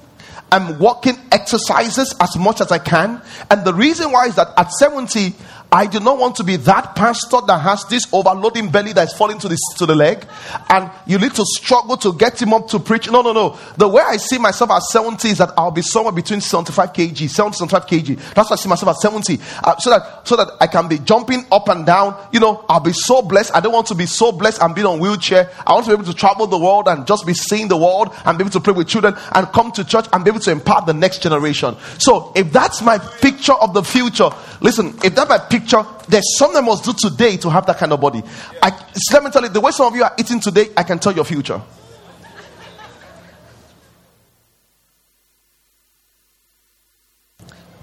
I'm 0.51 0.79
walking 0.79 1.15
exercises 1.31 2.13
as 2.19 2.35
much 2.35 2.59
as 2.59 2.73
I 2.73 2.77
can. 2.77 3.21
And 3.49 3.63
the 3.63 3.73
reason 3.73 4.11
why 4.11 4.25
is 4.25 4.35
that 4.35 4.49
at 4.57 4.69
70, 4.69 5.33
I 5.73 5.87
do 5.87 6.01
not 6.01 6.17
want 6.17 6.35
to 6.35 6.43
be 6.43 6.57
that 6.57 6.97
pastor 6.97 7.37
that 7.47 7.59
has 7.59 7.85
this 7.85 8.05
overloading 8.11 8.69
belly 8.71 8.91
that's 8.91 9.13
falling 9.13 9.39
to 9.39 9.47
the, 9.47 9.57
to 9.77 9.85
the 9.85 9.95
leg, 9.95 10.27
and 10.67 10.91
you 11.05 11.17
need 11.17 11.33
to 11.35 11.45
struggle 11.45 11.95
to 11.95 12.11
get 12.11 12.41
him 12.41 12.53
up 12.53 12.67
to 12.69 12.79
preach. 12.79 13.09
No, 13.09 13.21
no, 13.21 13.31
no. 13.31 13.57
The 13.77 13.87
way 13.87 14.03
I 14.05 14.17
see 14.17 14.37
myself 14.37 14.69
at 14.71 14.83
70 14.83 15.29
is 15.29 15.37
that 15.37 15.51
I'll 15.57 15.71
be 15.71 15.81
somewhere 15.81 16.11
between 16.11 16.41
75 16.41 16.91
kg, 16.91 17.29
70, 17.29 17.55
75 17.55 17.85
kg. 17.85 18.33
That's 18.33 18.49
why 18.49 18.55
I 18.55 18.57
see 18.57 18.67
myself 18.67 18.89
at 18.89 19.01
70. 19.01 19.39
Uh, 19.63 19.77
so 19.77 19.89
that 19.91 20.27
so 20.27 20.35
that 20.35 20.49
I 20.59 20.67
can 20.67 20.89
be 20.89 20.99
jumping 20.99 21.45
up 21.49 21.69
and 21.69 21.85
down. 21.85 22.21
You 22.33 22.41
know, 22.41 22.65
I'll 22.67 22.81
be 22.81 22.91
so 22.91 23.21
blessed. 23.21 23.55
I 23.55 23.61
don't 23.61 23.71
want 23.71 23.87
to 23.87 23.95
be 23.95 24.07
so 24.07 24.33
blessed 24.33 24.61
and 24.61 24.75
be 24.75 24.83
on 24.83 24.99
wheelchair. 24.99 25.51
I 25.65 25.71
want 25.71 25.85
to 25.85 25.91
be 25.91 25.93
able 25.93 26.11
to 26.11 26.13
travel 26.13 26.47
the 26.47 26.59
world 26.59 26.89
and 26.89 27.07
just 27.07 27.25
be 27.25 27.33
seeing 27.33 27.69
the 27.69 27.77
world 27.77 28.13
and 28.25 28.37
be 28.37 28.41
able 28.41 28.51
to 28.51 28.59
pray 28.59 28.73
with 28.73 28.89
children 28.89 29.15
and 29.31 29.47
come 29.53 29.71
to 29.71 29.85
church 29.85 30.07
and 30.11 30.25
be 30.25 30.31
able 30.31 30.41
to 30.41 30.51
impart 30.51 30.85
the 30.85 30.93
next 30.93 31.23
generation. 31.23 31.77
So 31.97 32.33
if 32.35 32.51
that's 32.51 32.81
my 32.81 32.97
picture 32.97 33.53
of 33.53 33.73
the 33.73 33.83
future, 33.83 34.31
listen, 34.59 34.99
if 35.01 35.15
that's 35.15 35.29
my 35.29 35.37
picture, 35.37 35.60
there's 36.07 36.37
something 36.37 36.57
I 36.57 36.61
must 36.61 36.83
do 36.83 36.93
today 36.93 37.37
to 37.37 37.49
have 37.49 37.65
that 37.65 37.77
kind 37.77 37.93
of 37.93 38.01
body. 38.01 38.21
I, 38.61 38.71
let 39.13 39.23
me 39.23 39.31
tell 39.31 39.43
you, 39.43 39.49
the 39.49 39.61
way 39.61 39.71
some 39.71 39.87
of 39.87 39.95
you 39.95 40.03
are 40.03 40.13
eating 40.17 40.39
today, 40.39 40.69
I 40.75 40.83
can 40.83 40.99
tell 40.99 41.13
your 41.13 41.25
future. 41.25 41.61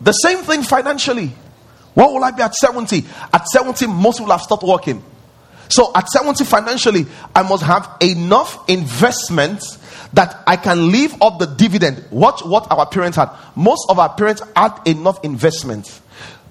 The 0.01 0.13
same 0.13 0.39
thing 0.39 0.63
financially. 0.63 1.33
What 1.95 2.13
will 2.13 2.23
I 2.23 2.31
be 2.31 2.43
at 2.43 2.55
70? 2.55 3.05
At 3.33 3.47
70, 3.49 3.89
most 3.89 4.21
will 4.21 4.31
have 4.31 4.43
stopped 4.43 4.63
working. 4.63 5.03
So 5.69 5.93
at 5.95 6.09
70 6.09 6.45
financially, 6.45 7.07
I 7.35 7.43
must 7.43 7.63
have 7.65 7.97
enough 8.01 8.69
investment 8.69 9.63
that 10.13 10.43
I 10.47 10.57
can 10.57 10.91
live 10.91 11.21
off 11.21 11.39
the 11.39 11.47
dividend. 11.47 12.05
Watch 12.11 12.45
what 12.45 12.71
our 12.71 12.87
parents 12.87 13.17
had. 13.17 13.31
Most 13.55 13.87
of 13.91 13.99
our 13.99 14.09
parents 14.15 14.43
had 14.57 14.81
enough 14.87 15.23
investment. 15.25 16.01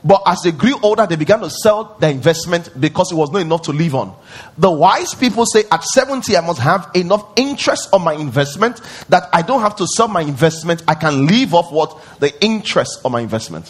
But 0.08 0.22
as 0.26 0.42
they 0.42 0.54
grew 0.54 0.80
older, 0.82 1.06
they 1.06 1.18
began 1.18 1.42
to 1.42 1.50
sell 1.50 1.98
their 2.00 2.12
investment 2.12 2.70
because 2.80 3.12
it 3.12 3.16
was 3.16 3.30
not 3.30 3.42
enough 3.42 3.64
to 3.64 3.74
live 3.74 3.94
on. 3.94 4.16
The 4.58 4.72
wise 4.72 5.14
people 5.14 5.46
say 5.46 5.66
at 5.70 5.84
70, 5.84 6.38
I 6.38 6.40
must 6.40 6.62
have 6.62 6.90
enough 6.96 7.28
interest 7.36 7.90
on 7.92 8.04
my 8.04 8.14
investment 8.14 8.80
that 9.10 9.28
I 9.34 9.42
don't 9.42 9.60
have 9.60 9.76
to 9.76 9.86
sell 9.86 10.08
my 10.08 10.22
investment. 10.22 10.82
I 10.88 10.96
can 10.96 11.28
live 11.28 11.54
off 11.54 11.74
what? 11.74 12.02
The 12.20 12.32
interest 12.42 13.02
on 13.04 13.12
my 13.12 13.20
investment. 13.20 13.70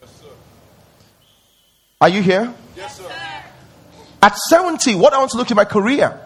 Yes, 0.00 0.22
Are 2.00 2.08
you 2.08 2.20
here? 2.20 2.52
Yes, 2.76 2.98
sir. 2.98 3.04
At 4.20 4.36
70, 4.36 4.96
what 4.96 5.12
I 5.12 5.18
want 5.18 5.30
to 5.30 5.36
look 5.36 5.50
in 5.52 5.56
my 5.56 5.64
career. 5.64 6.20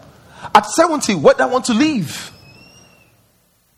At 0.55 0.64
70, 0.64 1.17
what 1.17 1.43
I 1.43 1.47
want 1.47 1.67
to 1.67 1.75
leave. 1.75 2.33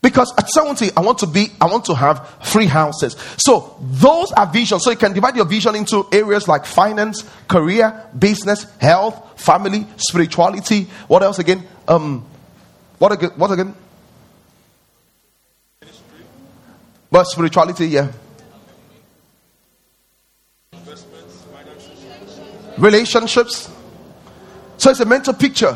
Because 0.05 0.31
at 0.37 0.47
70, 0.49 0.91
I 0.95 1.01
want 1.01 1.17
to 1.17 1.25
be, 1.25 1.47
I 1.59 1.65
want 1.65 1.85
to 1.85 1.95
have 1.95 2.37
three 2.43 2.67
houses. 2.67 3.15
So 3.37 3.75
those 3.81 4.31
are 4.33 4.45
visions. 4.45 4.83
So 4.83 4.91
you 4.91 4.97
can 4.97 5.13
divide 5.13 5.35
your 5.35 5.45
vision 5.45 5.73
into 5.73 6.05
areas 6.11 6.47
like 6.47 6.67
finance, 6.67 7.27
career, 7.47 8.07
business, 8.19 8.67
health, 8.77 9.41
family, 9.41 9.87
spirituality. 9.97 10.83
What 11.07 11.23
else 11.23 11.39
again? 11.39 11.63
Um, 11.87 12.23
what 12.99 13.13
again? 13.13 13.31
What 13.35 13.49
again? 13.49 13.73
But 17.09 17.23
spirituality, 17.23 17.87
yeah. 17.87 18.11
Relationships. 22.77 23.71
So 24.77 24.91
it's 24.91 24.99
a 24.99 25.05
mental 25.05 25.33
picture. 25.33 25.75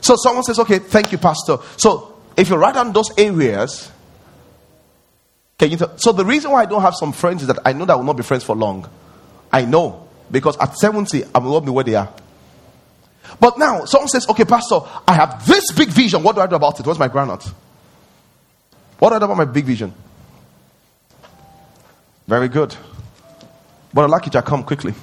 So 0.00 0.16
someone 0.16 0.42
says, 0.42 0.58
okay, 0.58 0.80
thank 0.80 1.12
you, 1.12 1.18
Pastor. 1.18 1.58
So 1.76 2.15
if 2.36 2.48
you 2.50 2.56
write 2.56 2.74
down 2.74 2.92
those 2.92 3.10
areas, 3.18 3.90
can 5.58 5.70
you? 5.70 5.76
T- 5.76 5.86
so 5.96 6.12
the 6.12 6.24
reason 6.24 6.50
why 6.50 6.62
I 6.62 6.66
don't 6.66 6.82
have 6.82 6.94
some 6.94 7.12
friends 7.12 7.42
is 7.42 7.48
that 7.48 7.58
I 7.64 7.72
know 7.72 7.84
that 7.86 7.94
I 7.94 7.96
will 7.96 8.04
not 8.04 8.16
be 8.16 8.22
friends 8.22 8.44
for 8.44 8.54
long. 8.54 8.88
I 9.52 9.64
know 9.64 10.08
because 10.30 10.56
at 10.58 10.76
70 10.76 11.24
I 11.34 11.38
will 11.38 11.52
not 11.52 11.64
be 11.64 11.70
where 11.70 11.84
they 11.84 11.94
are. 11.94 12.12
But 13.40 13.58
now 13.58 13.84
someone 13.86 14.08
says, 14.08 14.28
"Okay, 14.28 14.44
Pastor, 14.44 14.80
I 15.08 15.14
have 15.14 15.46
this 15.46 15.72
big 15.72 15.88
vision. 15.88 16.22
What 16.22 16.36
do 16.36 16.42
I 16.42 16.46
do 16.46 16.56
about 16.56 16.78
it? 16.78 16.86
What's 16.86 16.98
my 16.98 17.08
granite? 17.08 17.44
What 18.98 19.10
do 19.10 19.16
I 19.16 19.18
do 19.18 19.24
about 19.24 19.38
my 19.38 19.44
big 19.44 19.64
vision?" 19.64 19.94
Very 22.26 22.48
good. 22.48 22.74
But 23.94 24.02
I 24.02 24.06
like 24.06 24.26
it. 24.26 24.36
I 24.36 24.42
come 24.42 24.62
quickly. 24.62 24.94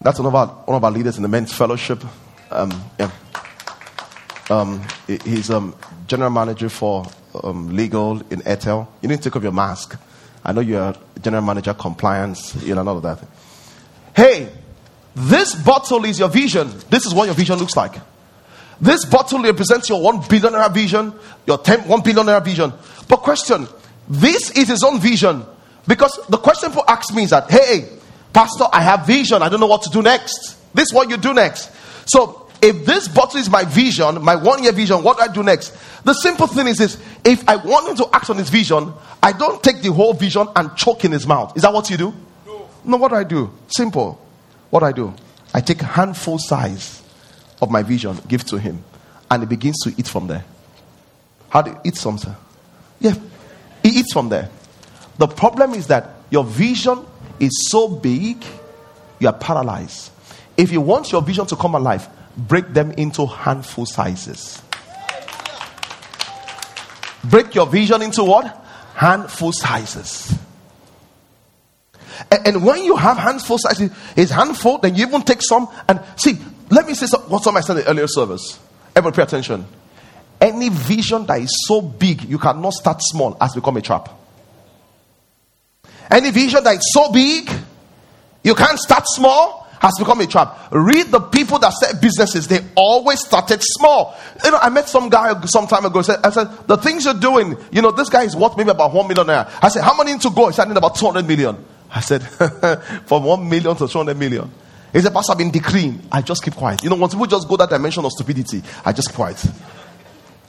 That's 0.00 0.18
one 0.18 0.26
of 0.26 0.34
our, 0.34 0.46
one 0.46 0.76
of 0.76 0.84
our 0.84 0.90
leaders 0.90 1.16
in 1.16 1.22
the 1.22 1.28
men's 1.28 1.52
fellowship. 1.52 2.02
Um, 2.56 2.90
yeah. 2.98 3.10
Um, 4.48 4.82
he's 5.06 5.50
um, 5.50 5.74
general 6.06 6.30
manager 6.30 6.68
for 6.68 7.06
um, 7.44 7.76
legal 7.76 8.20
in 8.30 8.40
Airtel. 8.40 8.88
You 9.02 9.08
need 9.08 9.16
to 9.18 9.24
take 9.24 9.36
off 9.36 9.42
your 9.42 9.52
mask. 9.52 9.98
I 10.42 10.52
know 10.52 10.62
you're 10.62 10.94
general 11.20 11.42
manager 11.42 11.74
compliance, 11.74 12.54
you 12.64 12.74
know, 12.74 12.86
all 12.86 12.96
of 12.96 13.02
that. 13.02 13.18
Hey, 14.14 14.48
this 15.14 15.54
bottle 15.54 16.04
is 16.04 16.18
your 16.18 16.28
vision. 16.28 16.72
This 16.88 17.04
is 17.04 17.12
what 17.12 17.26
your 17.26 17.34
vision 17.34 17.58
looks 17.58 17.76
like. 17.76 17.94
This 18.80 19.04
bottle 19.04 19.42
represents 19.42 19.88
your 19.88 20.00
one 20.00 20.20
billion 20.28 20.54
naira 20.54 20.72
vision, 20.72 21.12
your 21.46 21.58
10, 21.58 21.88
one 21.88 22.02
billion 22.02 22.26
naira 22.26 22.44
vision. 22.44 22.72
But 23.08 23.18
question, 23.18 23.66
this 24.08 24.50
is 24.56 24.68
his 24.68 24.82
own 24.82 25.00
vision. 25.00 25.44
Because 25.86 26.18
the 26.28 26.38
question 26.38 26.70
people 26.70 26.84
ask 26.88 27.12
me 27.14 27.24
is 27.24 27.30
that, 27.30 27.50
hey, 27.50 27.88
Pastor, 28.32 28.64
I 28.72 28.82
have 28.82 29.06
vision. 29.06 29.42
I 29.42 29.48
don't 29.48 29.60
know 29.60 29.66
what 29.66 29.82
to 29.82 29.90
do 29.90 30.02
next. 30.02 30.56
This 30.74 30.86
is 30.86 30.94
what 30.94 31.10
you 31.10 31.16
do 31.16 31.34
next. 31.34 31.70
So, 32.06 32.45
if 32.62 32.86
this 32.86 33.08
bottle 33.08 33.40
is 33.40 33.50
my 33.50 33.64
vision, 33.64 34.22
my 34.22 34.36
one 34.36 34.62
year 34.62 34.72
vision, 34.72 35.02
what 35.02 35.18
do 35.18 35.24
I 35.24 35.28
do 35.28 35.42
next? 35.42 35.76
The 36.04 36.14
simple 36.14 36.46
thing 36.46 36.66
is 36.66 36.78
this 36.78 36.98
if 37.24 37.46
I 37.48 37.56
want 37.56 37.88
him 37.88 37.96
to 37.96 38.08
act 38.14 38.30
on 38.30 38.36
his 38.36 38.50
vision, 38.50 38.92
I 39.22 39.32
don't 39.32 39.62
take 39.62 39.82
the 39.82 39.92
whole 39.92 40.14
vision 40.14 40.46
and 40.56 40.74
choke 40.76 41.04
in 41.04 41.12
his 41.12 41.26
mouth. 41.26 41.56
Is 41.56 41.62
that 41.62 41.72
what 41.72 41.90
you 41.90 41.96
do? 41.96 42.14
No. 42.46 42.68
No, 42.84 42.96
what 42.96 43.08
do 43.08 43.16
I 43.16 43.24
do? 43.24 43.50
Simple. 43.68 44.20
What 44.70 44.80
do 44.80 44.86
I 44.86 44.92
do? 44.92 45.14
I 45.52 45.60
take 45.60 45.80
a 45.82 45.86
handful 45.86 46.38
size 46.38 47.02
of 47.60 47.70
my 47.70 47.82
vision, 47.82 48.18
give 48.28 48.44
to 48.44 48.58
him, 48.58 48.82
and 49.30 49.42
he 49.42 49.46
begins 49.46 49.78
to 49.84 49.94
eat 49.96 50.08
from 50.08 50.26
there. 50.26 50.44
How 51.48 51.62
do 51.62 51.70
you 51.70 51.80
eat 51.84 51.96
something? 51.96 52.34
Yeah, 53.00 53.14
he 53.82 54.00
eats 54.00 54.12
from 54.12 54.28
there. 54.28 54.50
The 55.18 55.26
problem 55.26 55.74
is 55.74 55.86
that 55.86 56.10
your 56.30 56.44
vision 56.44 57.04
is 57.40 57.70
so 57.70 57.88
big, 57.88 58.44
you 59.18 59.28
are 59.28 59.32
paralyzed. 59.32 60.10
If 60.56 60.72
you 60.72 60.80
want 60.80 61.12
your 61.12 61.22
vision 61.22 61.46
to 61.46 61.56
come 61.56 61.74
alive, 61.74 62.08
break 62.36 62.72
them 62.72 62.92
into 62.92 63.26
handful 63.26 63.86
sizes. 63.86 64.62
Break 67.24 67.54
your 67.54 67.66
vision 67.66 68.02
into 68.02 68.22
what? 68.22 68.46
Handful 68.94 69.52
sizes. 69.52 70.36
And, 72.30 72.46
and 72.46 72.64
when 72.64 72.82
you 72.84 72.96
have 72.96 73.16
handful 73.16 73.58
sizes, 73.58 73.90
it's 74.16 74.30
handful, 74.30 74.78
then 74.78 74.94
you 74.94 75.06
even 75.06 75.22
take 75.22 75.42
some 75.42 75.68
and 75.88 76.00
see. 76.16 76.38
Let 76.70 76.86
me 76.86 76.94
say 76.94 77.06
some, 77.06 77.22
what 77.22 77.46
I 77.46 77.60
said 77.60 77.78
in 77.78 77.84
the 77.84 77.90
earlier 77.90 78.06
service. 78.06 78.58
Everybody 78.94 79.16
pay 79.16 79.22
attention. 79.22 79.66
Any 80.40 80.68
vision 80.68 81.26
that 81.26 81.40
is 81.40 81.50
so 81.66 81.80
big, 81.80 82.22
you 82.24 82.38
cannot 82.38 82.74
start 82.74 83.00
small 83.02 83.36
as 83.40 83.54
become 83.54 83.76
a 83.76 83.82
trap. 83.82 84.08
Any 86.10 86.30
vision 86.30 86.62
that 86.64 86.76
is 86.76 86.92
so 86.92 87.10
big, 87.10 87.50
you 88.44 88.54
can't 88.54 88.78
start 88.78 89.04
small, 89.06 89.65
has 89.80 89.92
become 89.98 90.20
a 90.20 90.26
trap. 90.26 90.68
Read 90.72 91.06
the 91.06 91.20
people 91.20 91.58
that 91.58 91.72
set 91.72 92.00
businesses, 92.00 92.48
they 92.48 92.60
always 92.74 93.20
started 93.20 93.60
small. 93.62 94.16
You 94.44 94.50
know, 94.50 94.58
I 94.58 94.68
met 94.70 94.88
some 94.88 95.08
guy 95.08 95.38
some 95.42 95.66
time 95.66 95.84
ago. 95.84 96.02
Said, 96.02 96.20
I 96.24 96.30
said, 96.30 96.46
The 96.66 96.76
things 96.76 97.04
you're 97.04 97.14
doing, 97.14 97.56
you 97.72 97.82
know, 97.82 97.90
this 97.90 98.08
guy 98.08 98.24
is 98.24 98.36
worth 98.36 98.56
maybe 98.56 98.70
about 98.70 98.92
one 98.92 99.08
million. 99.08 99.28
I 99.28 99.68
said, 99.68 99.82
How 99.82 99.96
many 99.96 100.18
to 100.18 100.30
go? 100.30 100.46
He 100.48 100.52
said, 100.52 100.74
about 100.76 100.96
200 100.96 101.26
million. 101.26 101.64
I 101.90 102.00
said, 102.00 102.22
From 103.06 103.24
1 103.24 103.48
million 103.48 103.76
to 103.76 103.88
200 103.88 104.16
million. 104.16 104.50
He 104.92 105.00
said, 105.00 105.12
Pastor, 105.12 105.32
I've 105.32 105.38
been 105.38 105.50
decreeing. 105.50 106.00
I 106.10 106.22
just 106.22 106.42
keep 106.42 106.54
quiet. 106.54 106.82
You 106.82 106.90
know, 106.90 106.96
once 106.96 107.12
people 107.14 107.26
just 107.26 107.48
go 107.48 107.56
that 107.58 107.68
dimension 107.68 108.04
of 108.04 108.12
stupidity, 108.12 108.62
I 108.84 108.92
just 108.92 109.12
quiet. 109.12 109.44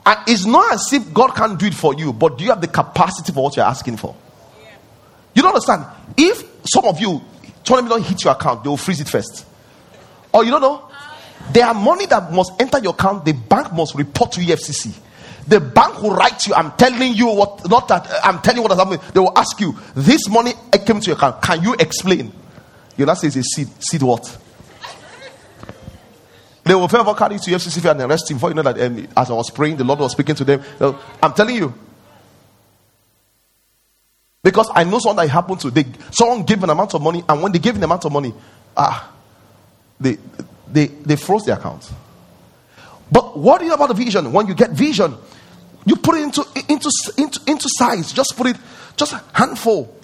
And 0.05 0.19
it's 0.25 0.46
not 0.46 0.74
as 0.74 0.93
if 0.93 1.13
God 1.13 1.36
can't 1.36 1.60
do 1.60 1.65
it 1.65 1.74
for 1.74 1.93
you, 1.93 2.13
but 2.13 2.38
do 2.38 2.46
you 2.46 2.51
have 2.51 2.62
the 2.62 2.67
capacity 2.67 3.34
for 3.34 3.43
what 3.43 3.57
you're 3.57 3.65
asking 3.65 3.98
for? 3.98 4.15
You 5.36 5.41
don't 5.41 5.53
understand. 5.53 5.86
If 6.15 6.43
some 6.63 6.86
of 6.86 7.00
you, 7.01 7.22
20 7.68 7.88
million 7.88 8.04
hit 8.04 8.24
your 8.24 8.34
account, 8.34 8.64
they 8.64 8.70
will 8.70 8.78
freeze 8.78 9.02
it 9.02 9.10
first. 9.10 9.46
Or 10.34 10.44
you 10.44 10.52
don't 10.52 10.62
know? 10.62 10.90
There 11.52 11.66
are 11.66 11.74
money 11.74 12.06
that 12.08 12.32
must 12.32 12.54
enter 12.60 12.80
your 12.80 12.94
account. 12.94 13.26
The 13.26 13.34
bank 13.34 13.74
must 13.74 13.96
report 13.96 14.32
to 14.34 14.40
EFCC. 14.42 14.94
The 15.48 15.60
bank 15.60 16.02
will 16.02 16.12
write 16.12 16.40
to 16.40 16.50
you. 16.50 16.56
I'm 16.56 16.72
telling 16.74 17.14
you 17.14 17.28
what, 17.28 17.70
not 17.70 17.88
that 17.88 18.08
I'm 18.24 18.40
telling 18.42 18.58
you 18.58 18.64
what 18.64 18.72
has 18.72 18.80
happened. 18.80 19.02
They 19.14 19.20
will 19.20 19.38
ask 19.38 19.60
you, 19.60 19.78
this 19.96 20.28
money 20.28 20.54
came 20.86 21.00
to 21.00 21.08
your 21.08 21.16
account. 21.16 21.42
Can 21.42 21.64
you 21.64 21.76
explain? 21.80 22.34
You 22.98 23.06
not 23.06 23.18
say 23.18 23.28
it's 23.28 23.36
a 23.38 23.44
seed. 23.44 23.70
Seed 23.82 24.02
what? 24.02 24.38
They 26.64 26.76
will 26.76 26.90
forever 26.90 27.14
carry 27.14 27.38
to 27.38 27.52
EFCC 27.52 27.90
and 27.90 28.02
arrest 28.02 28.30
him. 28.30 28.40
For 28.40 28.50
you 28.50 28.56
know 28.56 28.62
that 28.64 28.82
um, 28.82 29.08
as 29.16 29.30
I 29.30 29.34
was 29.34 29.50
praying, 29.50 29.78
the 29.78 29.86
Lord 29.86 30.00
was 30.00 30.12
speaking 30.12 30.36
to 30.36 30.44
them. 30.44 30.62
I'm 31.24 31.34
telling 31.34 31.56
you, 31.56 31.74
because 34.51 34.70
I 34.74 34.84
know 34.84 35.00
something 35.00 35.25
that 35.25 35.32
happened 35.32 35.60
to 35.62 35.72
they, 35.72 35.86
someone 36.12 36.44
gave 36.44 36.63
an 36.63 36.70
amount 36.70 36.94
of 36.94 37.01
money, 37.01 37.24
and 37.27 37.42
when 37.42 37.51
they 37.51 37.60
gave 37.60 37.75
an 37.75 37.84
amount 37.84 38.06
of 38.06 38.12
money, 38.12 38.34
ah, 38.75 39.12
they 40.00 40.18
they 40.72 40.88
they 40.88 41.16
froze 41.16 41.44
the 41.44 41.58
account. 41.58 41.92
But 43.12 43.38
what 43.38 43.60
do 43.60 43.66
you 43.66 43.70
know 43.70 43.75
about 43.75 43.89
the 43.89 43.94
vision? 43.94 44.32
When 44.34 44.48
you 44.48 44.54
get 44.54 44.72
vision, 44.72 45.16
You 45.88 45.96
put 45.96 46.18
it 46.18 46.24
into, 46.24 46.44
into, 46.68 46.92
into, 47.18 47.39
into 47.48 47.70
size. 47.70 48.12
Just 48.12 48.36
put 48.36 48.48
it, 48.48 48.58
just 48.98 49.13
handful. 49.34 49.96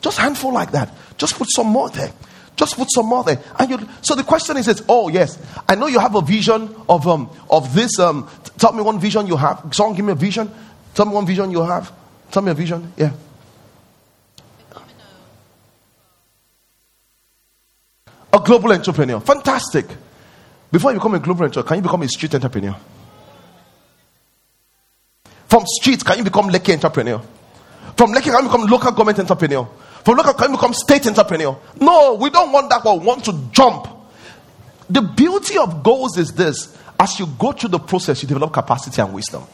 Just 0.00 0.18
handful 0.18 0.52
like 0.52 0.72
that. 0.72 0.92
Just 1.16 1.36
put 1.36 1.48
some 1.48 1.68
more 1.68 1.88
there. 1.90 2.12
Just 2.56 2.76
put 2.76 2.88
some 2.90 3.06
more 3.06 3.22
there. 3.22 3.40
And 3.56 3.70
you, 3.70 3.88
so 4.02 4.16
the 4.16 4.24
question 4.24 4.56
is, 4.56 4.66
is, 4.66 4.82
oh 4.88 5.08
yes, 5.08 5.38
I 5.68 5.76
know 5.76 5.86
you 5.86 6.00
have 6.00 6.16
a 6.16 6.22
vision 6.22 6.74
of 6.88 7.06
um 7.06 7.30
of 7.48 7.72
this. 7.72 8.00
Um, 8.00 8.28
tell 8.58 8.72
me 8.72 8.82
one 8.82 8.98
vision 8.98 9.28
you 9.28 9.36
have. 9.36 9.62
Someone 9.72 9.94
give 9.94 10.04
me 10.04 10.12
a 10.12 10.16
vision. 10.16 10.50
Tell 10.92 11.06
me 11.06 11.12
one 11.12 11.24
vision 11.26 11.52
you 11.52 11.62
have. 11.62 11.92
Tell 12.32 12.42
me 12.42 12.50
a 12.50 12.54
vision. 12.54 12.92
Yeah. 12.96 13.12
A 18.36 18.40
global 18.40 18.72
entrepreneur. 18.72 19.18
Fantastic. 19.20 19.86
Before 20.70 20.92
you 20.92 20.98
become 20.98 21.14
a 21.14 21.18
global 21.18 21.44
entrepreneur, 21.44 21.66
can 21.66 21.76
you 21.78 21.82
become 21.82 22.02
a 22.02 22.08
street 22.08 22.34
entrepreneur? 22.34 22.76
From 25.48 25.64
street, 25.66 26.04
can 26.04 26.18
you 26.18 26.24
become 26.24 26.48
lucky 26.48 26.74
entrepreneur? 26.74 27.22
From 27.96 28.12
lucky, 28.12 28.28
can 28.28 28.42
you 28.44 28.50
become 28.50 28.66
local 28.66 28.90
government 28.90 29.20
entrepreneur? 29.20 29.66
From 30.04 30.18
local, 30.18 30.34
can 30.34 30.50
you 30.50 30.56
become 30.56 30.74
state 30.74 31.06
entrepreneur? 31.06 31.58
No, 31.80 32.14
we 32.14 32.28
don't 32.28 32.52
want 32.52 32.68
that. 32.68 32.84
We 32.84 32.98
want 32.98 33.24
to 33.24 33.32
jump. 33.52 33.88
The 34.90 35.00
beauty 35.00 35.56
of 35.56 35.82
goals 35.82 36.18
is 36.18 36.32
this 36.32 36.76
as 37.00 37.18
you 37.18 37.26
go 37.38 37.52
through 37.52 37.70
the 37.70 37.78
process, 37.78 38.22
you 38.22 38.28
develop 38.28 38.52
capacity 38.52 39.00
and 39.00 39.14
wisdom. 39.14 39.44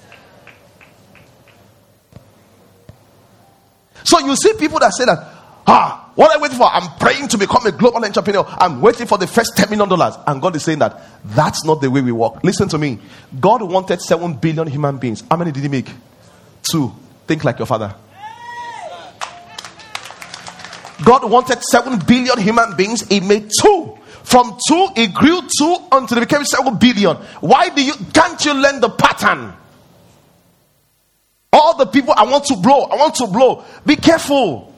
So 4.05 4.19
you 4.19 4.35
see 4.35 4.55
people 4.55 4.81
that 4.81 4.93
say 4.93 5.05
that, 5.05 5.42
ah, 5.67 6.11
what 6.15 6.31
are 6.31 6.39
I 6.39 6.43
waiting 6.43 6.59
for? 6.59 6.67
I'm 6.67 6.97
praying 6.99 7.29
to 7.29 7.39
become 7.39 7.67
a 7.67 7.73
global 7.73 8.05
entrepreneur. 8.05 8.45
I'm 8.47 8.81
waiting 8.81 9.07
for 9.07 9.17
the 9.19 9.27
first 9.27 9.57
$10 9.57 9.71
million. 9.71 10.13
And 10.27 10.43
God 10.43 10.55
is 10.57 10.65
saying 10.65 10.81
that 10.81 11.01
that's 11.25 11.65
not 11.65 11.81
the 11.81 11.91
way 11.91 12.03
we 12.03 12.13
work. 12.13 12.45
Listen 12.45 12.69
to 12.69 12.79
me. 12.79 12.99
God 13.41 13.63
wanted 13.63 14.01
7 14.03 14.35
billion 14.35 14.67
human 14.67 14.99
beings. 14.99 15.25
How 15.31 15.37
many 15.37 15.53
did 15.53 15.63
He 15.63 15.69
make? 15.69 15.91
Two. 16.63 16.93
Think 17.27 17.45
like 17.45 17.59
your 17.59 17.67
father. 17.67 17.95
God 21.05 21.29
wanted 21.29 21.63
7 21.63 22.01
billion 22.07 22.39
human 22.39 22.77
beings. 22.77 23.07
He 23.09 23.21
made 23.21 23.51
two. 23.61 23.99
From 24.23 24.57
two, 24.69 24.89
he 24.95 25.09
grew 25.09 25.41
two 25.59 25.77
until 25.91 26.17
they 26.17 26.21
became 26.25 26.45
7 26.45 26.77
billion. 26.77 27.17
Why 27.41 27.71
do 27.71 27.83
you 27.83 27.95
can't 28.13 28.43
you 28.45 28.55
learn 28.55 28.81
the 28.81 28.91
pattern? 28.91 29.53
All 31.53 31.77
the 31.77 31.87
people 31.87 32.15
I 32.17 32.25
want 32.25 32.45
to 32.47 32.57
blow, 32.57 32.85
I 32.85 32.97
want 32.97 33.15
to 33.17 33.27
blow. 33.27 33.65
Be 33.85 33.97
careful. 33.97 34.72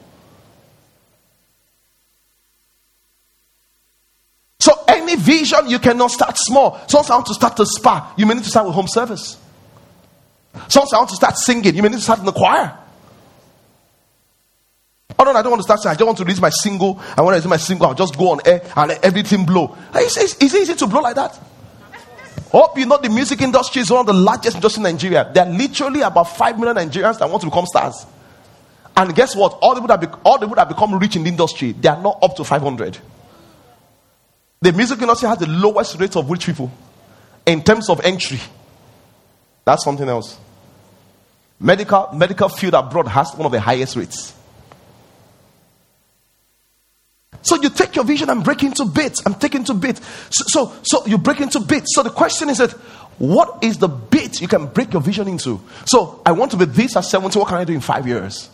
So 4.59 4.71
any 4.87 5.15
vision, 5.15 5.67
you 5.69 5.79
cannot 5.79 6.11
start 6.11 6.37
small. 6.37 6.79
Some 6.87 7.03
want 7.09 7.25
to 7.27 7.33
start 7.33 7.55
the 7.55 7.65
spa, 7.65 8.13
you 8.17 8.25
may 8.25 8.33
need 8.35 8.43
to 8.43 8.49
start 8.49 8.65
with 8.65 8.75
home 8.75 8.87
service. 8.87 9.37
Some 10.69 10.85
want 10.91 11.09
to 11.09 11.15
start 11.15 11.37
singing, 11.37 11.75
you 11.75 11.81
may 11.83 11.89
need 11.89 11.97
to 11.97 12.01
start 12.01 12.19
in 12.19 12.25
the 12.25 12.31
choir. 12.31 12.77
Oh 15.17 15.23
no, 15.23 15.31
I 15.31 15.41
don't 15.41 15.51
want 15.51 15.59
to 15.59 15.63
start 15.63 15.79
saying, 15.81 15.91
I 15.91 15.95
just 15.95 16.05
want 16.05 16.17
to 16.17 16.23
release 16.25 16.41
my 16.41 16.49
single. 16.49 16.99
I 17.15 17.21
want 17.21 17.33
to 17.35 17.37
release 17.39 17.49
my 17.49 17.57
single, 17.57 17.87
I'll 17.87 17.93
just 17.93 18.17
go 18.17 18.31
on 18.31 18.39
air 18.45 18.61
and 18.75 18.89
let 18.89 19.03
everything 19.03 19.45
blow. 19.45 19.77
Is 19.95 20.17
it 20.17 20.43
easy 20.43 20.73
to 20.73 20.87
blow 20.87 21.01
like 21.01 21.15
that? 21.15 21.39
Hope 22.49 22.77
you 22.77 22.85
know 22.85 22.97
the 22.97 23.09
music 23.09 23.41
industry 23.41 23.81
is 23.81 23.91
one 23.91 24.01
of 24.01 24.05
the 24.05 24.13
largest 24.13 24.55
industries 24.55 24.77
in 24.77 24.83
Nigeria. 24.83 25.29
There 25.33 25.45
are 25.45 25.51
literally 25.51 26.01
about 26.01 26.23
5 26.37 26.57
million 26.59 26.77
Nigerians 26.77 27.19
that 27.19 27.29
want 27.29 27.41
to 27.41 27.47
become 27.47 27.65
stars. 27.65 28.05
And 28.95 29.13
guess 29.13 29.35
what? 29.35 29.57
All 29.61 29.75
the 29.75 29.81
people 29.81 29.97
that, 29.97 29.99
be- 30.01 30.17
all 30.23 30.37
the 30.37 30.45
people 30.45 30.55
that 30.55 30.69
become 30.69 30.97
rich 30.97 31.15
in 31.17 31.23
the 31.23 31.29
industry, 31.29 31.73
they 31.73 31.89
are 31.89 32.01
not 32.01 32.17
up 32.21 32.35
to 32.37 32.43
500. 32.45 32.97
The 34.61 34.73
music 34.73 35.01
industry 35.01 35.29
has 35.29 35.37
the 35.37 35.47
lowest 35.47 35.99
rate 35.99 36.15
of 36.15 36.29
rich 36.29 36.45
people 36.45 36.71
in 37.45 37.63
terms 37.63 37.89
of 37.89 38.01
entry. 38.03 38.39
That's 39.63 39.83
something 39.83 40.07
else. 40.07 40.37
Medical 41.59 42.09
medical 42.13 42.49
field 42.49 42.73
abroad 42.73 43.07
has 43.07 43.33
one 43.33 43.45
of 43.45 43.51
the 43.51 43.59
highest 43.59 43.95
rates. 43.95 44.33
So 47.45 47.61
you 47.61 47.69
take 47.69 47.95
your 47.95 48.05
vision 48.05 48.31
and 48.31 48.43
break 48.43 48.63
into 48.63 48.85
bits. 48.85 49.21
I'm 49.23 49.35
taking 49.35 49.63
to 49.65 49.75
bits. 49.75 50.01
So, 50.31 50.43
so, 50.47 50.73
so 50.81 51.05
you 51.05 51.19
break 51.19 51.41
into 51.41 51.59
bits. 51.59 51.93
So 51.93 52.01
the 52.01 52.09
question 52.09 52.49
is 52.49 52.57
that 52.57 52.71
what 53.19 53.63
is 53.63 53.77
the 53.77 53.87
bit 53.87 54.41
you 54.41 54.47
can 54.47 54.65
break 54.65 54.91
your 54.93 55.01
vision 55.01 55.27
into? 55.27 55.61
So 55.85 56.21
I 56.25 56.31
want 56.31 56.51
to 56.51 56.57
be 56.57 56.65
this 56.65 56.97
at 56.97 57.01
70. 57.05 57.37
What 57.37 57.47
can 57.47 57.57
I 57.57 57.63
do 57.63 57.73
in 57.73 57.81
five 57.81 58.07
years? 58.07 58.47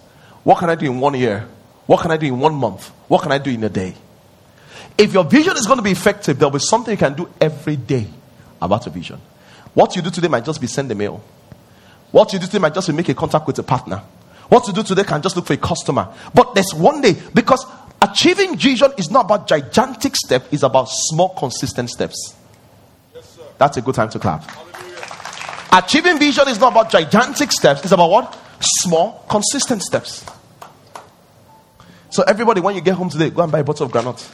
What 0.44 0.60
can 0.60 0.70
I 0.70 0.76
do 0.76 0.88
in 0.88 1.00
one 1.00 1.14
year? 1.14 1.48
What 1.86 2.02
can 2.02 2.12
I 2.12 2.18
do 2.18 2.28
in 2.28 2.38
one 2.40 2.54
month? 2.54 2.90
What 3.08 3.22
can 3.22 3.32
I 3.32 3.38
do 3.38 3.52
in 3.52 3.64
a 3.64 3.70
day? 3.70 3.96
If 4.98 5.14
your 5.14 5.24
vision 5.24 5.58
is 5.58 5.66
going 5.66 5.78
to 5.78 5.84
be 5.84 5.92
effective, 5.92 6.38
there'll 6.38 6.52
be 6.52 6.60
something 6.60 6.92
you 6.92 6.98
can 6.98 7.14
do 7.14 7.30
every 7.40 7.76
day 7.76 8.08
about 8.62 8.86
your 8.86 8.94
vision. 8.94 9.20
What 9.74 9.96
you 9.96 10.02
do 10.02 10.10
today 10.10 10.28
might 10.28 10.46
just 10.46 10.62
be 10.62 10.68
send 10.68 10.92
a 10.92 10.96
mail. 10.96 11.24
What 12.12 12.34
you 12.34 12.40
do 12.40 12.46
today 12.46 12.60
might 12.60 12.74
just 12.74 12.88
be 12.88 12.94
make 12.94 13.10
a 13.10 13.14
contact 13.14 13.48
with 13.48 13.58
a 13.60 13.64
partner. 13.64 14.02
What 14.50 14.68
you 14.68 14.74
do 14.74 14.84
today 14.84 15.04
can 15.04 15.22
just 15.22 15.36
look 15.36 15.46
for 15.46 15.54
a 15.54 15.58
customer. 15.58 16.10
But 16.34 16.54
there's 16.56 16.74
one 16.74 17.02
day 17.02 17.16
because 17.34 17.66
Achieving 18.02 18.58
vision 18.58 18.92
is 18.98 19.12
not 19.12 19.26
about 19.26 19.48
gigantic 19.48 20.16
steps, 20.16 20.48
it's 20.52 20.64
about 20.64 20.86
small, 20.90 21.30
consistent 21.30 21.90
steps. 21.92 22.36
Yes, 23.14 23.40
That's 23.60 23.78
a 23.78 23.82
good 23.82 23.94
time 23.94 24.10
to 24.10 24.20
clap. 24.20 24.44
Hallelujah. 24.50 25.84
Achieving 25.84 26.18
vision 26.18 26.48
is 26.48 26.60
not 26.60 26.72
about 26.72 26.90
gigantic 26.90 27.52
steps, 27.52 27.84
it's 27.84 27.92
about 27.92 28.10
what? 28.10 28.38
Small, 28.60 29.24
consistent 29.30 29.84
steps. 29.84 30.26
So, 32.10 32.24
everybody, 32.24 32.60
when 32.60 32.74
you 32.76 32.82
get 32.82 32.96
home 32.96 33.10
today, 33.10 33.30
go 33.30 33.44
and 33.44 33.52
buy 33.52 33.60
a 33.60 33.64
bottle 33.64 33.86
of 33.86 33.92
granite. 33.92 34.28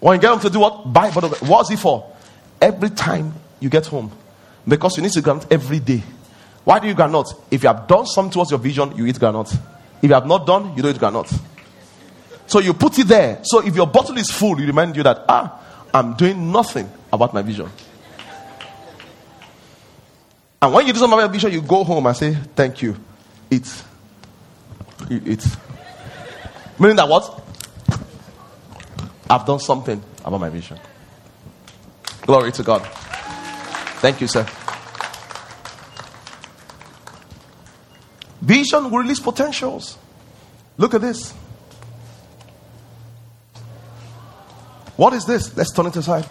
When 0.00 0.16
you 0.16 0.20
get 0.20 0.30
home 0.30 0.40
to 0.40 0.50
do 0.50 0.60
what? 0.60 0.92
Buy 0.92 1.10
bottle 1.10 1.30
What's 1.48 1.70
it 1.70 1.78
for? 1.78 2.12
Every 2.60 2.90
time 2.90 3.34
you 3.60 3.68
get 3.68 3.86
home. 3.86 4.12
Because 4.66 4.96
you 4.96 5.02
need 5.02 5.12
to 5.12 5.22
granite 5.22 5.46
every 5.50 5.78
day. 5.78 6.02
Why 6.64 6.78
do 6.78 6.88
you 6.88 6.94
granite? 6.94 7.28
If 7.50 7.62
you 7.62 7.68
have 7.68 7.86
done 7.86 8.06
something 8.06 8.32
towards 8.32 8.50
your 8.50 8.58
vision, 8.58 8.96
you 8.96 9.06
eat 9.06 9.18
granite. 9.18 9.52
If 10.02 10.08
you 10.08 10.14
have 10.14 10.26
not 10.26 10.46
done, 10.46 10.76
you 10.76 10.82
don't 10.82 10.94
eat 10.94 10.98
granite. 10.98 11.32
So 12.46 12.60
you 12.60 12.74
put 12.74 12.98
it 12.98 13.08
there. 13.08 13.40
So 13.42 13.64
if 13.64 13.74
your 13.74 13.86
bottle 13.86 14.16
is 14.18 14.30
full, 14.30 14.60
you 14.60 14.66
remind 14.66 14.96
you 14.96 15.02
that, 15.02 15.24
ah, 15.28 15.62
I'm 15.92 16.14
doing 16.14 16.50
nothing 16.50 16.90
about 17.12 17.32
my 17.32 17.42
vision. 17.42 17.68
And 20.60 20.72
when 20.72 20.86
you 20.86 20.92
do 20.92 20.98
something 20.98 21.12
about 21.12 21.24
your 21.24 21.32
vision, 21.32 21.52
you 21.52 21.62
go 21.62 21.84
home 21.84 22.06
and 22.06 22.16
say, 22.16 22.34
thank 22.54 22.82
you. 22.82 22.96
Eat. 23.50 23.84
You 25.08 25.22
eat. 25.24 25.46
Meaning 26.78 26.96
that 26.96 27.08
what? 27.08 27.45
I've 29.28 29.44
done 29.44 29.58
something 29.58 30.02
about 30.24 30.40
my 30.40 30.48
vision. 30.48 30.78
Glory 32.22 32.52
to 32.52 32.62
God. 32.62 32.86
Thank 34.00 34.20
you, 34.20 34.28
sir. 34.28 34.46
Vision 38.40 38.90
will 38.90 38.98
release 38.98 39.20
potentials. 39.20 39.98
Look 40.78 40.94
at 40.94 41.00
this. 41.00 41.32
What 44.96 45.12
is 45.12 45.24
this? 45.24 45.56
Let's 45.56 45.72
turn 45.72 45.86
it 45.86 45.96
aside. 45.96 46.26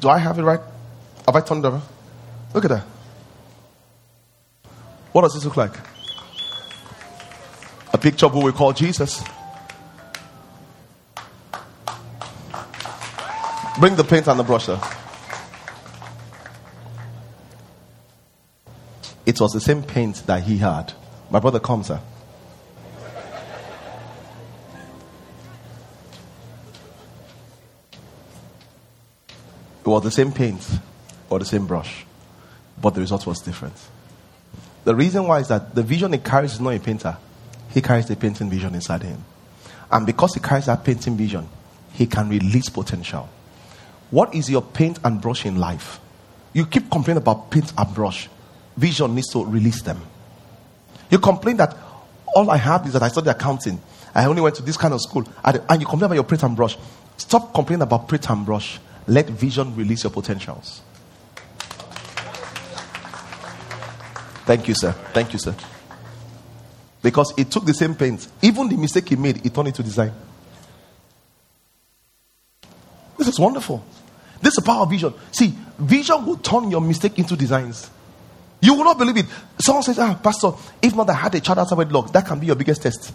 Do 0.00 0.08
I 0.08 0.18
have 0.18 0.38
it 0.38 0.42
right? 0.42 0.60
Have 1.26 1.36
I 1.36 1.40
turned 1.40 1.64
it 1.64 1.68
over? 1.68 1.82
Look 2.54 2.64
at 2.64 2.70
that. 2.70 2.84
What 5.12 5.22
does 5.22 5.34
this 5.34 5.44
look 5.44 5.56
like? 5.56 5.72
Picture 8.00 8.26
of 8.26 8.32
who 8.32 8.44
we 8.44 8.52
call 8.52 8.72
Jesus. 8.72 9.22
Bring 13.78 13.94
the 13.96 14.04
paint 14.04 14.26
and 14.26 14.38
the 14.38 14.42
brush, 14.42 14.64
sir. 14.66 14.80
It 19.26 19.40
was 19.40 19.52
the 19.52 19.60
same 19.60 19.82
paint 19.82 20.26
that 20.26 20.42
he 20.42 20.58
had. 20.58 20.92
My 21.30 21.38
brother 21.38 21.60
comes, 21.60 21.86
sir. 21.86 22.00
It 29.82 29.88
was 29.88 30.02
the 30.02 30.10
same 30.10 30.32
paint 30.32 30.66
or 31.28 31.38
the 31.38 31.44
same 31.44 31.66
brush, 31.66 32.04
but 32.80 32.94
the 32.94 33.00
result 33.00 33.26
was 33.26 33.40
different. 33.40 33.76
The 34.84 34.94
reason 34.94 35.26
why 35.26 35.40
is 35.40 35.48
that 35.48 35.74
the 35.74 35.82
vision 35.82 36.12
he 36.12 36.18
carries 36.18 36.54
is 36.54 36.60
not 36.60 36.74
a 36.74 36.78
painter, 36.80 37.16
he 37.70 37.80
carries 37.80 38.06
the 38.06 38.16
painting 38.16 38.50
vision 38.50 38.74
inside 38.74 39.02
him. 39.02 39.24
And 39.90 40.06
because 40.06 40.34
he 40.34 40.40
carries 40.40 40.66
that 40.66 40.84
painting 40.84 41.16
vision, 41.16 41.48
he 41.92 42.06
can 42.06 42.28
release 42.28 42.68
potential. 42.68 43.28
What 44.10 44.34
is 44.34 44.50
your 44.50 44.62
paint 44.62 44.98
and 45.04 45.20
brush 45.20 45.46
in 45.46 45.56
life? 45.56 46.00
You 46.52 46.66
keep 46.66 46.90
complaining 46.90 47.22
about 47.22 47.50
paint 47.50 47.72
and 47.76 47.94
brush. 47.94 48.28
Vision 48.76 49.14
needs 49.14 49.28
to 49.32 49.44
release 49.44 49.82
them. 49.82 50.00
You 51.10 51.18
complain 51.18 51.56
that 51.58 51.76
all 52.34 52.50
I 52.50 52.56
have 52.56 52.86
is 52.86 52.92
that 52.92 53.02
I 53.02 53.08
studied 53.08 53.30
accounting. 53.30 53.80
I 54.14 54.26
only 54.26 54.42
went 54.42 54.56
to 54.56 54.62
this 54.62 54.76
kind 54.76 54.94
of 54.94 55.00
school. 55.00 55.24
And 55.44 55.80
you 55.80 55.86
complain 55.86 56.06
about 56.06 56.14
your 56.14 56.24
paint 56.24 56.42
and 56.42 56.56
brush. 56.56 56.76
Stop 57.16 57.52
complaining 57.54 57.82
about 57.82 58.08
paint 58.08 58.28
and 58.30 58.44
brush. 58.46 58.80
Let 59.06 59.26
vision 59.26 59.74
release 59.76 60.04
your 60.04 60.12
potentials. 60.12 60.82
Thank 64.46 64.66
you, 64.66 64.74
sir. 64.74 64.92
Thank 65.12 65.32
you, 65.32 65.38
sir. 65.38 65.54
Because 67.02 67.32
he 67.36 67.44
took 67.44 67.64
the 67.64 67.74
same 67.74 67.94
paint. 67.94 68.28
Even 68.42 68.68
the 68.68 68.76
mistake 68.76 69.08
he 69.08 69.16
made, 69.16 69.38
he 69.38 69.48
turned 69.50 69.68
it 69.68 69.74
to 69.76 69.82
design. 69.82 70.12
This 73.16 73.28
is 73.28 73.38
wonderful. 73.38 73.84
This 74.40 74.52
is 74.52 74.56
the 74.56 74.62
power 74.62 74.82
of 74.82 74.90
vision. 74.90 75.12
See, 75.32 75.54
vision 75.78 76.24
will 76.24 76.36
turn 76.38 76.70
your 76.70 76.80
mistake 76.80 77.18
into 77.18 77.36
designs. 77.36 77.90
You 78.60 78.74
will 78.74 78.84
not 78.84 78.98
believe 78.98 79.16
it. 79.18 79.26
Someone 79.58 79.82
says, 79.82 79.98
Ah, 79.98 80.18
Pastor, 80.22 80.52
if 80.82 80.94
not 80.94 81.08
I 81.08 81.14
had 81.14 81.34
a 81.34 81.40
child 81.40 81.58
outside 81.58 81.78
wedlock, 81.78 82.12
that 82.12 82.26
can 82.26 82.38
be 82.38 82.46
your 82.46 82.56
biggest 82.56 82.82
test. 82.82 83.12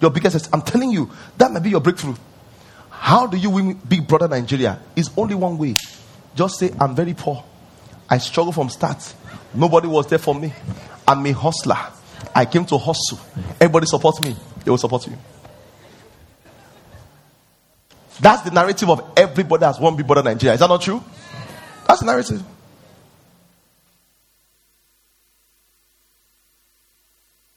Your 0.00 0.10
biggest 0.10 0.34
test. 0.34 0.50
I'm 0.52 0.62
telling 0.62 0.90
you, 0.90 1.10
that 1.38 1.50
may 1.52 1.60
be 1.60 1.70
your 1.70 1.80
breakthrough. 1.80 2.14
How 2.90 3.26
do 3.26 3.36
you 3.36 3.50
win 3.50 3.74
Big 3.74 4.06
Brother 4.06 4.28
Nigeria? 4.28 4.80
It's 4.94 5.10
only 5.16 5.34
one 5.34 5.58
way. 5.58 5.74
Just 6.34 6.58
say, 6.58 6.72
I'm 6.80 6.94
very 6.94 7.14
poor. 7.14 7.44
I 8.08 8.18
struggle 8.18 8.52
from 8.52 8.68
start. 8.68 9.14
Nobody 9.54 9.88
was 9.88 10.06
there 10.06 10.18
for 10.18 10.34
me. 10.34 10.52
I'm 11.06 11.24
a 11.26 11.32
hustler. 11.32 11.78
I 12.36 12.44
came 12.44 12.66
to 12.66 12.76
hustle. 12.76 13.18
Everybody 13.58 13.86
supports 13.86 14.20
me. 14.20 14.36
They 14.62 14.70
will 14.70 14.76
support 14.76 15.06
you. 15.06 15.16
That's 18.20 18.42
the 18.42 18.50
narrative 18.50 18.90
of 18.90 19.10
everybody 19.16 19.64
has 19.64 19.80
one 19.80 19.96
Big 19.96 20.06
Brother 20.06 20.22
Nigeria. 20.22 20.52
Is 20.52 20.60
that 20.60 20.68
not 20.68 20.82
true? 20.82 21.02
That's 21.88 22.00
the 22.00 22.06
narrative. 22.06 22.42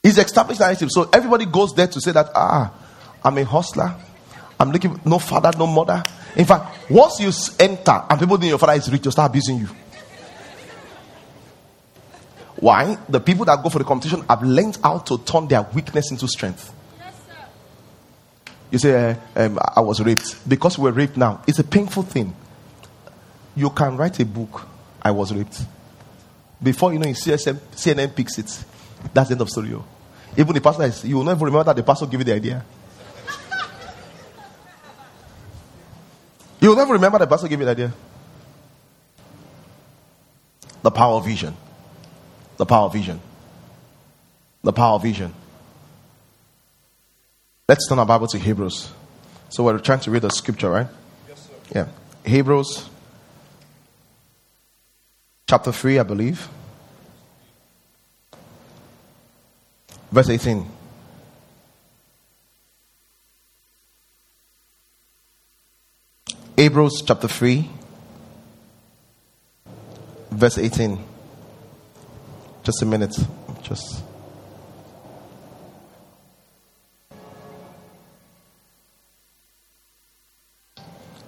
It's 0.01 0.17
established 0.17 0.61
narrative. 0.61 0.89
So 0.91 1.09
everybody 1.11 1.45
goes 1.45 1.75
there 1.75 1.87
to 1.87 1.99
say 1.99 2.13
that, 2.13 2.29
ah, 2.33 2.73
I'm 3.21 3.37
a 3.37 3.43
hustler. 3.43 3.93
I'm 4.57 4.71
looking 4.71 4.97
no 5.03 5.19
father, 5.19 5.51
no 5.57 5.67
mother. 5.67 6.05
In 6.37 6.45
fact, 6.45 6.89
once 6.89 7.19
you 7.19 7.31
enter 7.59 8.01
and 8.09 8.17
people 8.17 8.37
think 8.37 8.47
your 8.49 8.59
father 8.59 8.79
is 8.79 8.89
rich, 8.89 9.03
you 9.03 9.11
start 9.11 9.29
abusing 9.29 9.57
you. 9.57 9.67
Why? 12.59 12.97
The 13.07 13.21
people 13.21 13.45
that 13.45 13.63
go 13.63 13.69
for 13.69 13.79
the 13.79 13.85
competition 13.85 14.23
have 14.29 14.43
learned 14.43 14.77
how 14.83 14.99
to 14.99 15.17
turn 15.19 15.47
their 15.47 15.61
weakness 15.61 16.11
into 16.11 16.27
strength. 16.27 16.73
you 18.69 18.77
say, 18.77 19.11
uh, 19.11 19.45
um, 19.45 19.59
I 19.75 19.79
was 19.79 20.01
raped. 20.01 20.47
Because 20.47 20.77
we 20.77 20.83
were 20.83 20.91
raped 20.91 21.15
now, 21.15 21.41
it's 21.47 21.59
a 21.59 21.63
painful 21.63 22.03
thing. 22.03 22.35
You 23.55 23.69
can 23.69 23.95
write 23.95 24.19
a 24.19 24.25
book, 24.25 24.67
I 25.01 25.11
was 25.11 25.33
raped. 25.33 25.61
Before 26.61 26.91
you 26.91 26.99
know, 26.99 27.07
CSM, 27.07 27.55
CNN 27.71 28.13
picks 28.13 28.37
it. 28.37 28.63
That's 29.13 29.29
the 29.29 29.35
end 29.35 29.41
of 29.41 29.49
story. 29.49 29.73
Oh. 29.73 29.85
Even 30.37 30.53
the 30.53 30.61
pastor 30.61 30.83
is, 30.83 31.05
you 31.05 31.15
will 31.15 31.23
never 31.23 31.45
remember 31.45 31.63
that 31.63 31.75
the 31.77 31.83
pastor 31.83 32.05
gave 32.05 32.19
you 32.19 32.25
the 32.25 32.33
idea. 32.33 32.65
you 36.59 36.69
will 36.69 36.75
never 36.75 36.91
remember 36.93 37.19
the 37.19 37.27
pastor 37.27 37.47
gave 37.47 37.59
you 37.59 37.65
the 37.65 37.71
idea. 37.71 37.93
The 40.81 40.91
power 40.91 41.15
of 41.15 41.25
vision. 41.25 41.55
The 42.59 42.65
power 42.65 42.87
of 42.87 42.93
vision. 42.93 43.21
The 44.63 44.73
power 44.73 44.95
of 44.95 45.03
vision. 45.03 45.33
Let's 47.69 47.87
turn 47.87 47.99
our 47.99 48.05
Bible 48.05 48.27
to 48.27 48.37
Hebrews. 48.37 48.91
So 49.47 49.63
we're 49.63 49.79
trying 49.79 50.01
to 50.01 50.11
read 50.11 50.23
the 50.23 50.29
scripture, 50.29 50.69
right? 50.69 50.87
Yes, 51.29 51.47
sir. 51.47 51.53
Yeah. 51.73 52.29
Hebrews 52.29 52.89
chapter 55.47 55.71
3, 55.71 55.99
I 55.99 56.03
believe. 56.03 56.49
Verse 60.11 60.29
18. 60.29 60.65
Hebrews 66.57 67.03
chapter 67.05 67.29
3, 67.29 67.69
verse 70.31 70.57
18. 70.57 71.05
Just 72.63 72.81
a 72.81 72.85
minute. 72.85 73.15
Just. 73.63 74.03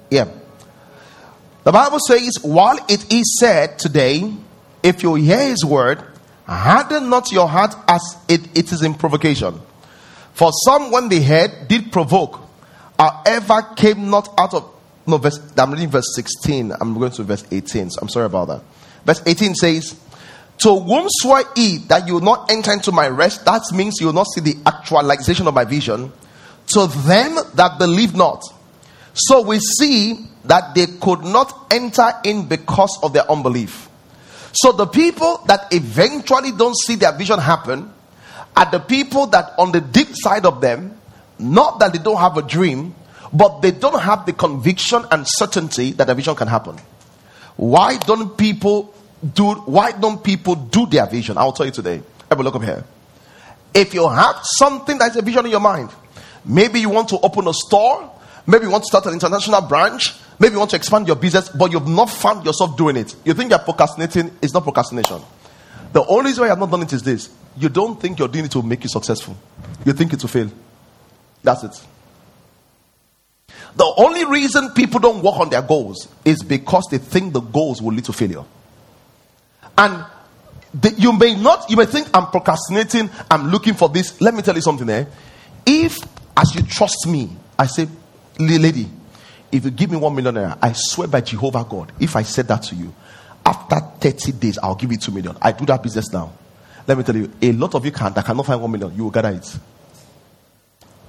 Yeah. 0.10 0.28
The 1.64 1.72
Bible 1.72 2.00
says, 2.00 2.38
while 2.42 2.78
it 2.90 3.12
is 3.14 3.40
said 3.40 3.80
today, 3.80 4.34
if 4.84 5.04
you 5.04 5.16
hear 5.16 5.48
his 5.48 5.64
word 5.64 6.04
harden 6.46 7.10
not 7.10 7.32
your 7.32 7.48
heart 7.48 7.74
as 7.88 8.18
it, 8.28 8.42
it 8.58 8.72
is 8.72 8.82
in 8.82 8.94
provocation. 8.94 9.60
For 10.34 10.52
some, 10.66 10.92
when 10.92 11.08
they 11.10 11.22
heard, 11.22 11.68
did 11.68 11.92
provoke, 11.92 12.40
however, 12.98 13.62
came 13.76 14.10
not 14.10 14.34
out 14.38 14.54
of. 14.54 14.74
No, 15.08 15.18
verse, 15.18 15.40
I'm 15.58 15.72
reading 15.72 15.90
verse 15.90 16.16
16. 16.16 16.74
I'm 16.80 16.94
going 16.98 17.12
to 17.12 17.24
verse 17.24 17.46
18. 17.50 17.90
So 17.90 18.00
I'm 18.02 18.10
sorry 18.10 18.26
about 18.26 18.48
that. 18.50 18.62
Verse 19.06 19.22
18 19.26 19.56
says, 19.56 20.00
To 20.64 20.80
whom 20.80 21.08
swear 21.10 21.44
ye 21.56 21.78
that 21.88 22.08
you 22.08 22.16
will 22.16 22.22
not 22.22 22.52
enter 22.52 22.72
into 22.72 22.92
my 22.92 23.08
rest? 23.08 23.46
That 23.46 23.62
means 23.74 24.00
you 24.00 24.08
will 24.08 24.14
not 24.14 24.28
see 24.28 24.42
the 24.42 24.58
actualization 24.66 25.48
of 25.48 25.54
my 25.54 25.66
vision. 25.66 26.12
To 26.68 26.88
them 26.88 27.38
that 27.56 27.80
believe 27.80 28.16
not. 28.16 28.44
So 29.14 29.42
we 29.42 29.60
see 29.60 30.26
that 30.46 30.76
they 30.76 30.88
could 30.88 31.24
not 31.24 31.68
enter 31.72 32.12
in 32.24 32.48
because 32.48 32.98
of 33.04 33.14
their 33.14 33.30
unbelief. 33.30 33.90
So 34.54 34.72
the 34.72 34.86
people 34.86 35.42
that 35.48 35.68
eventually 35.72 36.52
don't 36.52 36.78
see 36.78 36.96
their 36.96 37.14
vision 37.14 37.40
happen 37.40 37.92
are 38.56 38.70
the 38.70 38.80
people 38.80 39.28
that 39.28 39.54
on 39.58 39.72
the 39.72 39.82
deep 39.82 40.10
side 40.12 40.46
of 40.46 40.62
them, 40.62 40.98
not 41.40 41.80
that 41.80 41.94
they 41.94 42.00
don't 42.00 42.20
have 42.20 42.38
a 42.38 42.42
dream, 42.42 42.94
but 43.34 43.62
they 43.62 43.72
don't 43.72 44.02
have 44.02 44.26
the 44.26 44.34
conviction 44.34 45.04
and 45.10 45.26
certainty 45.28 45.92
that 45.94 46.08
the 46.08 46.16
vision 46.16 46.36
can 46.36 46.48
happen. 46.48 46.78
Why 47.56 47.98
don't 47.98 48.38
people 48.38 48.94
do 49.34 49.54
why 49.54 49.92
don't 49.92 50.24
people 50.24 50.56
do 50.56 50.86
their 50.86 51.06
vision? 51.06 51.38
I'll 51.38 51.52
tell 51.52 51.66
you 51.66 51.72
today. 51.72 52.02
Have 52.30 52.40
a 52.40 52.44
look 52.44 52.56
up 52.56 52.64
here. 52.64 52.84
If 53.74 53.94
you 53.94 54.08
have 54.10 54.38
something 54.44 54.98
that's 54.98 55.16
a 55.16 55.22
vision 55.22 55.46
in 55.46 55.52
your 55.52 55.60
mind, 55.60 55.90
maybe 56.44 56.80
you 56.80 56.90
want 56.90 57.10
to 57.10 57.20
open 57.20 57.48
a 57.48 57.54
store, 57.54 58.12
maybe 58.46 58.66
you 58.66 58.72
want 58.72 58.84
to 58.84 58.88
start 58.88 59.06
an 59.06 59.14
international 59.14 59.62
branch, 59.62 60.14
Maybe 60.42 60.54
you 60.54 60.58
want 60.60 60.72
to 60.72 60.76
expand 60.76 61.06
your 61.06 61.18
business, 61.18 61.50
but 61.50 61.72
you've 61.72 61.88
not 61.88 62.10
found 62.10 62.44
yourself 62.44 62.76
doing 62.76 62.98
it. 62.98 63.16
You 63.24 63.36
think 63.36 63.52
you're 63.52 63.60
procrastinating. 63.60 64.32
It's 64.42 64.56
not 64.56 64.64
procrastination. 64.64 65.22
The 65.94 66.04
only 66.04 66.32
reason 66.32 66.42
why 66.42 66.48
you 66.48 66.50
have 66.50 66.58
not 66.58 66.72
done 66.72 66.82
it 66.82 66.92
is 66.94 67.04
this 67.04 67.30
you 67.56 67.70
don't 67.70 68.02
think 68.02 68.18
you're 68.18 68.28
doing 68.28 68.46
it 68.46 68.52
to 68.52 68.64
make 68.64 68.82
you 68.82 68.90
successful, 68.90 69.38
you 69.86 69.94
think 69.94 70.14
it 70.14 70.22
will 70.24 70.30
fail. 70.30 70.50
That's 71.44 71.64
it. 71.64 71.80
The 73.76 73.94
only 73.98 74.26
reason 74.26 74.70
people 74.70 75.00
don't 75.00 75.22
work 75.22 75.36
on 75.36 75.52
their 75.52 75.62
goals 75.62 76.08
is 76.26 76.42
because 76.42 76.88
they 76.90 76.98
think 76.98 77.34
the 77.34 77.42
goals 77.42 77.80
will 77.80 77.94
lead 77.94 78.06
to 78.06 78.14
failure. 78.14 78.44
And 79.78 80.06
the, 80.74 80.94
you 80.98 81.14
may 81.14 81.36
not, 81.36 81.70
you 81.70 81.78
may 81.78 81.86
think 81.86 82.10
I'm 82.14 82.28
procrastinating, 82.28 83.10
I'm 83.30 83.50
looking 83.50 83.74
for 83.74 83.90
this. 83.90 84.20
Let 84.22 84.34
me 84.34 84.42
tell 84.42 84.56
you 84.56 84.62
something 84.62 84.88
there. 84.88 85.02
Eh? 85.02 85.06
If, 85.66 85.98
as 86.38 86.56
you 86.56 86.64
trust 86.64 87.08
me, 87.08 87.30
I 87.58 87.68
say, 87.68 87.88
lady, 88.40 88.90
if 89.52 89.66
you 89.66 89.72
give 89.72 89.92
me 89.92 89.98
one 89.98 90.16
million 90.16 90.38
I 90.38 90.72
swear 90.74 91.08
by 91.08 91.22
Jehovah 91.22 91.66
God, 91.70 91.92
if 92.00 92.16
I 92.16 92.24
said 92.24 92.48
that 92.48 92.64
to 92.64 92.76
you, 92.76 92.94
after 93.46 93.80
30 93.80 94.32
days, 94.34 94.58
I'll 94.58 94.76
give 94.76 94.92
you 94.92 94.98
two 94.98 95.12
million. 95.12 95.36
I 95.42 95.52
do 95.52 95.66
that 95.66 95.84
business 95.84 96.12
now. 96.12 96.32
Let 96.88 96.98
me 96.98 97.04
tell 97.04 97.16
you, 97.16 97.32
a 97.42 97.52
lot 97.52 97.76
of 97.76 97.86
you 97.86 97.92
can 97.92 98.14
that 98.14 98.26
cannot 98.26 98.46
find 98.46 98.62
one 98.62 98.72
million, 98.72 98.96
you 98.96 99.04
will 99.04 99.12
gather 99.12 99.30
it. 99.30 99.60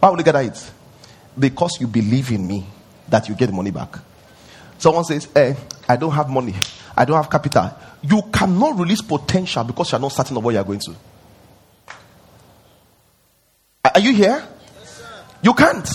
Why 0.01 0.11
will 0.11 0.18
you 0.18 0.25
gather 0.25 0.40
it? 0.40 0.70
Because 1.38 1.81
you 1.81 1.87
believe 1.87 2.31
in 2.31 2.46
me 2.46 2.66
that 3.09 3.29
you 3.29 3.35
get 3.35 3.53
money 3.53 3.70
back. 3.70 3.96
Someone 4.79 5.05
says, 5.05 5.29
eh, 5.37 5.55
I 5.92 5.96
don't 5.96 6.12
have 6.12 6.31
money, 6.31 6.55
I 6.96 7.05
don't 7.05 7.16
have 7.16 7.28
capital. 7.28 7.70
You 8.00 8.22
cannot 8.33 8.78
release 8.78 9.02
potential 9.02 9.62
because 9.62 9.92
you're 9.92 10.00
not 10.00 10.12
certain 10.12 10.38
of 10.38 10.42
what 10.42 10.55
you're 10.55 10.64
going 10.64 10.81
to. 10.81 10.94
Are 13.94 14.00
you 14.00 14.14
here? 14.14 14.42
Yes, 14.81 15.02
you 15.42 15.52
can't. 15.52 15.87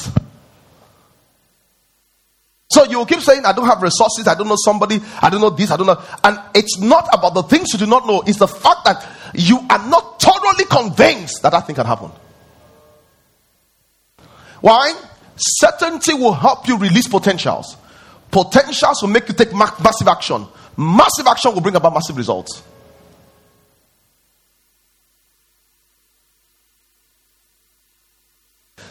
So 2.69 2.83
you 2.83 3.03
keep 3.07 3.21
saying, 3.21 3.43
I 3.43 3.53
don't 3.53 3.65
have 3.65 3.81
resources, 3.81 4.27
I 4.27 4.35
don't 4.35 4.47
know 4.47 4.55
somebody, 4.55 5.01
I 5.19 5.31
don't 5.31 5.41
know 5.41 5.49
this, 5.49 5.71
I 5.71 5.77
don't 5.77 5.87
know. 5.87 5.99
And 6.23 6.39
it's 6.53 6.77
not 6.77 7.09
about 7.11 7.33
the 7.33 7.41
things 7.41 7.73
you 7.73 7.79
do 7.79 7.87
not 7.87 8.05
know, 8.05 8.21
it's 8.27 8.37
the 8.37 8.47
fact 8.47 8.85
that 8.85 9.03
you 9.33 9.57
are 9.67 9.89
not 9.89 10.21
thoroughly 10.21 10.65
convinced 10.65 11.41
that 11.41 11.53
that 11.53 11.65
thing 11.65 11.75
can 11.75 11.87
happen. 11.87 12.11
Why? 14.61 14.93
Certainty 15.37 16.13
will 16.13 16.33
help 16.33 16.67
you 16.67 16.77
release 16.77 17.07
potentials. 17.07 17.77
Potentials 18.31 19.01
will 19.01 19.09
make 19.09 19.27
you 19.27 19.33
take 19.33 19.53
massive 19.53 20.07
action. 20.07 20.45
Massive 20.75 21.27
action 21.27 21.53
will 21.53 21.61
bring 21.61 21.75
about 21.75 21.93
massive 21.93 22.17
results. 22.17 22.61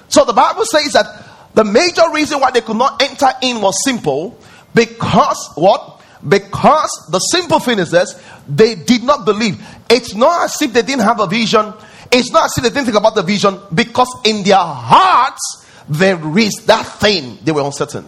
So 0.08 0.24
the 0.24 0.32
Bible 0.32 0.64
says 0.64 0.92
that 0.92 1.06
the 1.54 1.64
major 1.64 2.02
reason 2.12 2.40
why 2.40 2.50
they 2.50 2.60
could 2.60 2.76
not 2.76 3.02
enter 3.02 3.28
in 3.42 3.60
was 3.60 3.82
simple 3.84 4.38
because 4.74 5.50
what? 5.54 6.00
Because 6.26 6.90
the 7.10 7.18
simple 7.18 7.58
thing 7.58 7.78
is 7.78 7.90
this 7.90 8.14
they 8.48 8.74
did 8.74 9.02
not 9.02 9.24
believe. 9.24 9.62
It's 9.90 10.14
not 10.14 10.44
as 10.44 10.60
if 10.62 10.72
they 10.72 10.82
didn't 10.82 11.04
have 11.04 11.20
a 11.20 11.26
vision, 11.26 11.72
it's 12.10 12.30
not 12.30 12.46
as 12.46 12.52
if 12.56 12.62
they 12.62 12.70
didn't 12.70 12.86
think 12.86 12.96
about 12.96 13.14
the 13.14 13.22
vision 13.22 13.58
because 13.74 14.08
in 14.24 14.42
their 14.42 14.56
hearts 14.56 15.66
there 15.88 16.38
is 16.38 16.64
that 16.66 16.84
thing 16.84 17.38
they 17.44 17.52
were 17.52 17.62
uncertain. 17.62 18.04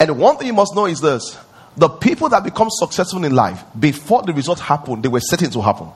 And 0.00 0.18
one 0.18 0.36
thing 0.36 0.48
you 0.48 0.52
must 0.52 0.74
know 0.74 0.86
is 0.86 1.00
this 1.00 1.38
the 1.76 1.88
people 1.88 2.28
that 2.28 2.44
become 2.44 2.68
successful 2.70 3.24
in 3.24 3.34
life, 3.34 3.62
before 3.78 4.22
the 4.22 4.32
result 4.32 4.60
happened, 4.60 5.02
they 5.02 5.08
were 5.08 5.20
certain 5.20 5.50
to 5.50 5.60
happen. 5.60 5.88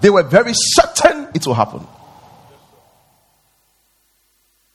They 0.00 0.10
were 0.10 0.22
very 0.22 0.52
certain 0.54 1.28
it 1.34 1.46
will 1.46 1.54
happen. 1.54 1.86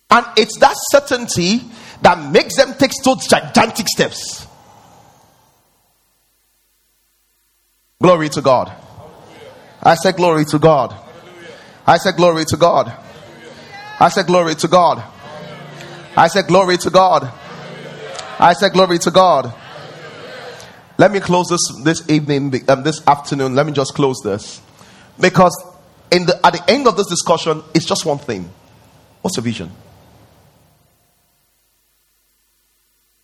And 0.10 0.26
it's 0.38 0.58
that 0.60 0.76
certainty 0.92 1.62
that 2.02 2.32
makes 2.32 2.56
them 2.56 2.74
take 2.78 2.92
those 3.04 3.28
gigantic 3.28 3.88
steps. 3.88 4.48
Glory 8.02 8.30
to 8.30 8.42
God. 8.42 8.72
I 9.82 9.96
said, 9.96 10.16
Glory 10.16 10.46
to 10.46 10.60
God. 10.60 10.96
I 11.88 11.98
said, 11.98 12.16
Glory 12.16 12.46
to 12.46 12.58
God. 12.58 12.94
I 14.00 14.10
said, 14.10 14.28
Glory 14.28 14.56
to 14.56 14.68
God. 14.68 15.04
I 16.15 16.28
said, 16.28 16.47
Glory 16.47 16.78
to 16.78 16.89
God. 16.89 17.32
I 18.39 18.54
said, 18.54 18.73
Glory 18.73 18.99
to 18.99 19.12
God. 19.12 19.54
Let 20.97 21.12
me 21.12 21.19
close 21.19 21.47
this 21.49 21.84
this 21.84 22.10
evening, 22.10 22.54
um, 22.69 22.84
this 22.84 23.06
afternoon. 23.06 23.56
Let 23.56 23.65
me 23.65 23.73
just 23.73 23.93
close 23.93 24.21
this 24.23 24.62
because 25.19 25.54
in 26.12 26.25
the, 26.25 26.45
at 26.45 26.54
the 26.54 26.71
end 26.71 26.88
of 26.88 26.95
this 26.95 27.08
discussion, 27.08 27.63
it's 27.73 27.86
just 27.86 28.06
one 28.06 28.17
thing. 28.17 28.49
What's 29.21 29.36
your 29.38 29.43
vision? 29.43 29.71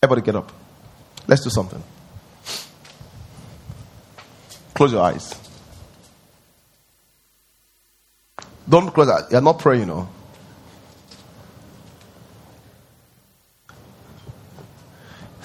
Everybody 0.03 0.25
get 0.25 0.35
up. 0.35 0.51
Let's 1.27 1.43
do 1.43 1.49
something. 1.49 1.81
Close 4.73 4.91
your 4.91 5.03
eyes. 5.03 5.35
Don't 8.67 8.91
close 8.91 9.07
that. 9.07 9.31
You're 9.31 9.41
not 9.41 9.59
praying, 9.59 9.81
you 9.81 9.85
know. 9.85 10.09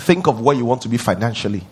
Think 0.06 0.28
of 0.28 0.40
where 0.40 0.54
you 0.54 0.64
want 0.64 0.82
to 0.82 0.88
be 0.88 0.98
financially. 0.98 1.66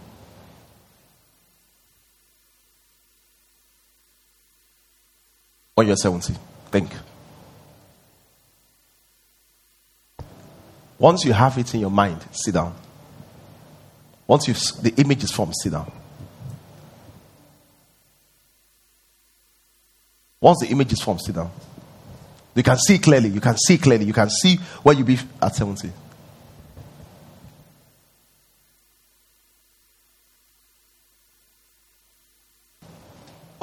When 5.76 5.86
you're 5.86 5.94
70. 5.94 6.34
Think. 6.72 6.90
Once 10.98 11.24
you 11.24 11.32
have 11.32 11.56
it 11.58 11.72
in 11.74 11.80
your 11.82 11.92
mind, 11.92 12.24
sit 12.32 12.54
down. 12.54 12.74
Once 14.26 14.48
you've, 14.48 14.60
the 14.82 14.92
image 15.00 15.22
is 15.22 15.30
formed, 15.30 15.54
sit 15.62 15.70
down. 15.70 15.92
Once 20.40 20.58
the 20.58 20.66
image 20.66 20.92
is 20.92 21.00
formed, 21.00 21.20
sit 21.20 21.36
down. 21.36 21.52
You 22.56 22.64
can 22.64 22.78
see 22.78 22.98
clearly. 22.98 23.28
You 23.28 23.40
can 23.40 23.56
see 23.58 23.78
clearly. 23.78 24.06
You 24.06 24.12
can 24.12 24.28
see 24.28 24.56
where 24.82 24.96
you 24.96 25.04
be 25.04 25.20
at 25.40 25.54
70. 25.54 25.92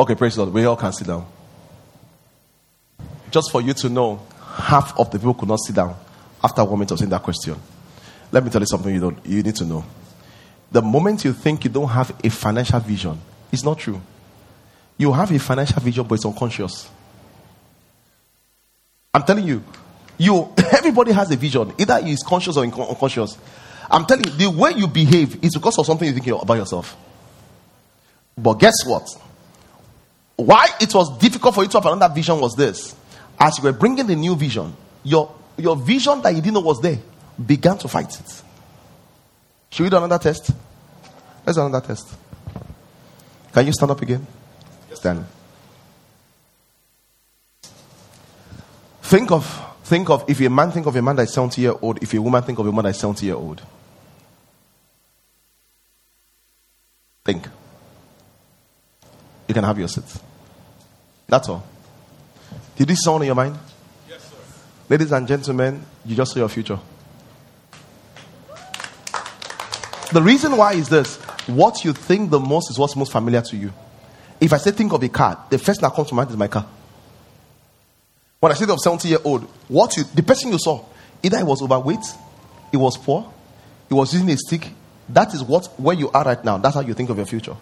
Okay, 0.01 0.15
praise 0.15 0.33
the 0.33 0.41
Lord. 0.41 0.55
We 0.55 0.65
all 0.65 0.75
can 0.75 0.91
sit 0.91 1.05
down. 1.05 1.27
Just 3.29 3.51
for 3.51 3.61
you 3.61 3.71
to 3.75 3.87
know, 3.87 4.19
half 4.55 4.97
of 4.97 5.11
the 5.11 5.19
people 5.19 5.35
could 5.35 5.47
not 5.47 5.59
sit 5.59 5.75
down 5.75 5.95
after 6.43 6.63
one 6.63 6.79
minute 6.79 6.89
of 6.89 6.97
saying 6.97 7.11
that 7.11 7.21
question. 7.21 7.55
Let 8.31 8.43
me 8.43 8.49
tell 8.49 8.61
you 8.61 8.65
something 8.65 8.91
you 8.91 8.99
don't 8.99 9.23
you 9.23 9.43
need 9.43 9.55
to 9.57 9.63
know. 9.63 9.85
The 10.71 10.81
moment 10.81 11.23
you 11.23 11.33
think 11.33 11.65
you 11.65 11.69
don't 11.69 11.89
have 11.89 12.19
a 12.23 12.31
financial 12.31 12.79
vision, 12.79 13.19
it's 13.51 13.63
not 13.63 13.77
true. 13.77 14.01
You 14.97 15.13
have 15.13 15.31
a 15.31 15.37
financial 15.37 15.79
vision, 15.79 16.07
but 16.07 16.15
it's 16.15 16.25
unconscious. 16.25 16.89
I'm 19.13 19.21
telling 19.21 19.45
you, 19.45 19.63
you 20.17 20.51
everybody 20.71 21.11
has 21.11 21.29
a 21.29 21.35
vision. 21.35 21.73
Either 21.77 21.99
is 22.07 22.23
conscious 22.23 22.57
or 22.57 22.63
unconscious. 22.63 23.37
I'm 23.87 24.05
telling 24.05 24.25
you, 24.25 24.31
the 24.31 24.49
way 24.49 24.71
you 24.71 24.87
behave 24.87 25.43
is 25.45 25.53
because 25.53 25.77
of 25.77 25.85
something 25.85 26.07
you 26.07 26.19
think 26.19 26.25
about 26.41 26.55
yourself. 26.55 26.97
But 28.35 28.55
guess 28.55 28.83
what? 28.83 29.07
Why 30.41 30.69
it 30.79 30.91
was 30.95 31.15
difficult 31.19 31.53
for 31.53 31.63
you 31.63 31.69
to 31.69 31.79
have 31.79 31.85
another 31.85 32.11
vision 32.11 32.39
was 32.39 32.55
this. 32.55 32.95
As 33.39 33.59
you 33.59 33.63
were 33.63 33.73
bringing 33.73 34.07
the 34.07 34.15
new 34.15 34.35
vision, 34.35 34.75
your, 35.03 35.31
your 35.55 35.75
vision 35.75 36.19
that 36.23 36.31
you 36.33 36.41
didn't 36.41 36.55
know 36.55 36.61
was 36.61 36.81
there 36.81 36.97
began 37.45 37.77
to 37.77 37.87
fight 37.87 38.19
it. 38.19 38.41
Should 39.69 39.83
we 39.83 39.89
do 39.91 39.97
another 39.97 40.17
test? 40.17 40.49
Let's 41.45 41.57
do 41.57 41.65
another 41.65 41.85
test. 41.85 42.11
Can 43.53 43.67
you 43.67 43.73
stand 43.73 43.91
up 43.91 44.01
again? 44.01 44.25
Yes. 44.89 44.99
Stand. 44.99 45.25
Think 49.03 49.29
of 49.31 49.65
think 49.83 50.09
of 50.09 50.27
if 50.27 50.41
a 50.41 50.49
man 50.49 50.71
think 50.71 50.87
of 50.87 50.95
a 50.95 51.01
man 51.03 51.17
that 51.17 51.23
is 51.23 51.33
70 51.33 51.61
year 51.61 51.75
old, 51.79 52.01
if 52.01 52.13
a 52.15 52.21
woman 52.21 52.41
think 52.41 52.57
of 52.57 52.65
a 52.65 52.69
woman 52.69 52.85
that 52.85 52.95
is 52.95 52.99
70 52.99 53.25
year 53.27 53.35
old. 53.35 53.61
Think. 57.23 57.47
You 59.47 59.53
can 59.53 59.63
have 59.63 59.77
your 59.77 59.87
seat. 59.87 60.30
That's 61.31 61.47
all. 61.47 61.63
Did 62.75 62.89
this 62.89 63.03
sound 63.03 63.23
in 63.23 63.27
your 63.27 63.35
mind? 63.35 63.57
Yes, 64.09 64.21
sir. 64.21 64.35
Ladies 64.89 65.13
and 65.13 65.25
gentlemen, 65.25 65.81
you 66.05 66.13
just 66.13 66.33
saw 66.33 66.39
your 66.39 66.49
future. 66.49 66.77
The 70.11 70.21
reason 70.21 70.57
why 70.57 70.73
is 70.73 70.89
this 70.89 71.15
what 71.47 71.85
you 71.85 71.93
think 71.93 72.31
the 72.31 72.39
most 72.39 72.69
is 72.69 72.77
what's 72.77 72.97
most 72.97 73.13
familiar 73.13 73.41
to 73.43 73.55
you. 73.55 73.71
If 74.41 74.51
I 74.51 74.57
say 74.57 74.71
think 74.71 74.91
of 74.91 75.01
a 75.01 75.07
car, 75.07 75.45
the 75.49 75.57
first 75.57 75.79
thing 75.79 75.87
that 75.87 75.95
comes 75.95 76.09
to 76.09 76.15
mind 76.15 76.31
is 76.31 76.35
my 76.35 76.49
car. 76.49 76.67
When 78.41 78.51
I 78.51 78.55
say 78.55 78.65
of 78.69 78.79
70 78.81 79.07
year 79.07 79.19
old, 79.23 79.43
what 79.69 79.95
you 79.95 80.03
the 80.03 80.23
person 80.23 80.51
you 80.51 80.59
saw, 80.59 80.83
either 81.23 81.37
he 81.37 81.43
was 81.43 81.61
overweight, 81.61 82.03
he 82.71 82.77
was 82.77 82.97
poor, 82.97 83.31
he 83.87 83.93
was 83.93 84.13
using 84.13 84.29
a 84.31 84.35
stick. 84.35 84.67
That 85.07 85.33
is 85.33 85.41
what 85.43 85.67
where 85.79 85.95
you 85.95 86.11
are 86.11 86.25
right 86.25 86.43
now. 86.43 86.57
That's 86.57 86.75
how 86.75 86.81
you 86.81 86.93
think 86.93 87.09
of 87.09 87.15
your 87.15 87.25
future. 87.25 87.55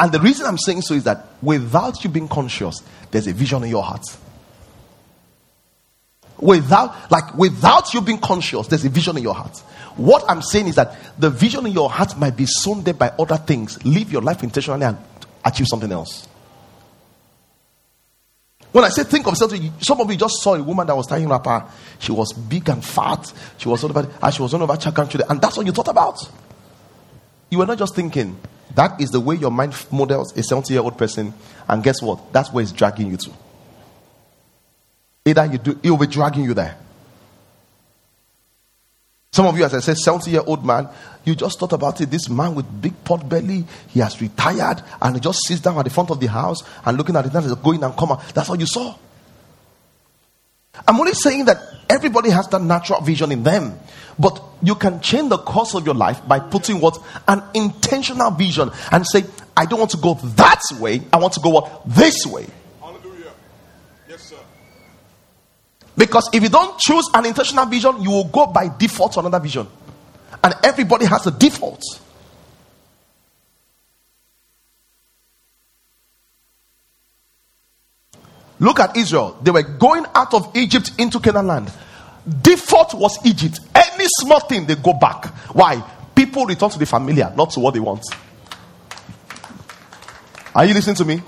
And 0.00 0.10
the 0.10 0.18
reason 0.18 0.46
I'm 0.46 0.56
saying 0.56 0.80
so 0.80 0.94
is 0.94 1.04
that 1.04 1.26
without 1.42 2.02
you 2.02 2.08
being 2.08 2.26
conscious, 2.26 2.82
there's 3.10 3.26
a 3.26 3.34
vision 3.34 3.62
in 3.64 3.68
your 3.68 3.82
heart. 3.82 4.04
Without, 6.38 7.10
like, 7.10 7.34
without 7.36 7.92
you 7.92 8.00
being 8.00 8.18
conscious, 8.18 8.66
there's 8.66 8.86
a 8.86 8.88
vision 8.88 9.18
in 9.18 9.22
your 9.22 9.34
heart. 9.34 9.58
What 9.96 10.24
I'm 10.26 10.40
saying 10.40 10.68
is 10.68 10.76
that 10.76 10.96
the 11.20 11.28
vision 11.28 11.66
in 11.66 11.72
your 11.72 11.90
heart 11.90 12.16
might 12.16 12.34
be 12.34 12.46
sown 12.46 12.82
there 12.82 12.94
by 12.94 13.10
other 13.18 13.36
things. 13.36 13.84
Live 13.84 14.10
your 14.10 14.22
life 14.22 14.42
intentionally 14.42 14.86
and 14.86 14.96
achieve 15.44 15.66
something 15.68 15.92
else. 15.92 16.26
When 18.72 18.84
I 18.84 18.88
say 18.88 19.04
think 19.04 19.26
of 19.26 19.36
something, 19.36 19.70
some 19.80 20.00
of 20.00 20.10
you 20.10 20.16
just 20.16 20.40
saw 20.40 20.54
a 20.54 20.62
woman 20.62 20.86
that 20.86 20.96
was 20.96 21.08
tying 21.08 21.30
up 21.30 21.44
her. 21.44 21.66
She 21.98 22.12
was 22.12 22.32
big 22.32 22.66
and 22.70 22.82
fat. 22.82 23.30
She 23.58 23.68
was 23.68 23.84
all 23.84 23.90
over, 23.90 24.08
and 24.22 24.34
she 24.34 24.40
was 24.40 24.54
all 24.54 24.62
over 24.62 24.76
Chakan 24.76 25.28
and 25.28 25.42
that's 25.42 25.58
what 25.58 25.66
you 25.66 25.72
thought 25.72 25.88
about. 25.88 26.26
You 27.50 27.58
were 27.58 27.66
not 27.66 27.76
just 27.76 27.94
thinking. 27.94 28.38
That 28.74 29.00
is 29.00 29.10
the 29.10 29.20
way 29.20 29.36
your 29.36 29.50
mind 29.50 29.74
models 29.90 30.36
a 30.36 30.42
70 30.42 30.72
year 30.72 30.82
old 30.82 30.96
person, 30.96 31.34
and 31.68 31.82
guess 31.82 32.00
what? 32.02 32.32
That's 32.32 32.52
where 32.52 32.62
it's 32.62 32.72
dragging 32.72 33.10
you 33.10 33.16
to. 33.16 33.30
Either 35.24 35.46
you 35.46 35.58
do, 35.58 35.78
it 35.82 35.90
will 35.90 35.98
be 35.98 36.06
dragging 36.06 36.44
you 36.44 36.54
there. 36.54 36.76
Some 39.32 39.46
of 39.46 39.56
you, 39.56 39.64
as 39.64 39.74
I 39.74 39.80
said, 39.80 39.96
70 39.96 40.30
year 40.30 40.42
old 40.44 40.64
man, 40.64 40.88
you 41.24 41.34
just 41.34 41.58
thought 41.58 41.72
about 41.72 42.00
it. 42.00 42.10
This 42.10 42.28
man 42.28 42.54
with 42.54 42.82
big 42.82 43.04
pot 43.04 43.28
belly, 43.28 43.64
he 43.88 44.00
has 44.00 44.20
retired 44.20 44.82
and 45.00 45.14
he 45.14 45.20
just 45.20 45.46
sits 45.46 45.60
down 45.60 45.78
at 45.78 45.84
the 45.84 45.90
front 45.90 46.10
of 46.10 46.18
the 46.18 46.26
house 46.26 46.58
and 46.84 46.96
looking 46.98 47.14
at 47.14 47.24
the 47.24 47.30
things 47.30 47.54
going 47.56 47.82
and 47.84 47.96
coming. 47.96 48.16
That's 48.34 48.48
what 48.48 48.58
you 48.58 48.66
saw. 48.66 48.96
I'm 50.86 50.98
only 50.98 51.14
saying 51.14 51.46
that 51.46 51.58
everybody 51.88 52.30
has 52.30 52.48
that 52.48 52.62
natural 52.62 53.00
vision 53.00 53.32
in 53.32 53.42
them. 53.42 53.78
But 54.18 54.42
you 54.62 54.74
can 54.74 55.00
change 55.00 55.30
the 55.30 55.38
course 55.38 55.74
of 55.74 55.86
your 55.86 55.94
life 55.94 56.26
by 56.28 56.40
putting 56.40 56.80
what? 56.80 56.98
An 57.26 57.42
intentional 57.54 58.30
vision 58.30 58.70
and 58.92 59.06
say, 59.06 59.24
I 59.56 59.66
don't 59.66 59.78
want 59.78 59.92
to 59.92 59.96
go 59.96 60.14
that 60.14 60.60
way. 60.78 61.00
I 61.12 61.18
want 61.18 61.32
to 61.34 61.40
go 61.40 61.50
what? 61.50 61.82
This 61.86 62.26
way. 62.26 62.46
Hallelujah. 62.80 63.32
Yes, 64.08 64.22
sir. 64.22 64.36
Because 65.96 66.28
if 66.32 66.42
you 66.42 66.48
don't 66.48 66.78
choose 66.78 67.08
an 67.14 67.26
intentional 67.26 67.66
vision, 67.66 68.02
you 68.02 68.10
will 68.10 68.28
go 68.28 68.46
by 68.46 68.68
default 68.68 69.12
to 69.12 69.20
another 69.20 69.40
vision. 69.40 69.66
And 70.42 70.54
everybody 70.62 71.06
has 71.06 71.26
a 71.26 71.30
default. 71.30 71.82
Look 78.60 78.78
at 78.78 78.96
Israel. 78.96 79.38
They 79.42 79.50
were 79.50 79.62
going 79.62 80.04
out 80.14 80.34
of 80.34 80.54
Egypt 80.54 80.92
into 80.98 81.18
Canaan 81.18 81.46
land. 81.46 81.72
Default 82.42 82.94
was 82.94 83.18
Egypt. 83.26 83.58
Any 83.74 84.04
small 84.20 84.40
thing, 84.40 84.66
they 84.66 84.76
go 84.76 84.92
back. 84.92 85.26
Why? 85.54 85.82
People 86.14 86.44
return 86.44 86.68
to 86.70 86.78
the 86.78 86.86
familiar, 86.86 87.32
not 87.34 87.50
to 87.52 87.60
what 87.60 87.72
they 87.72 87.80
want. 87.80 88.04
Are 90.54 90.66
you 90.66 90.74
listening 90.74 90.96
to 90.96 91.04
me? 91.04 91.22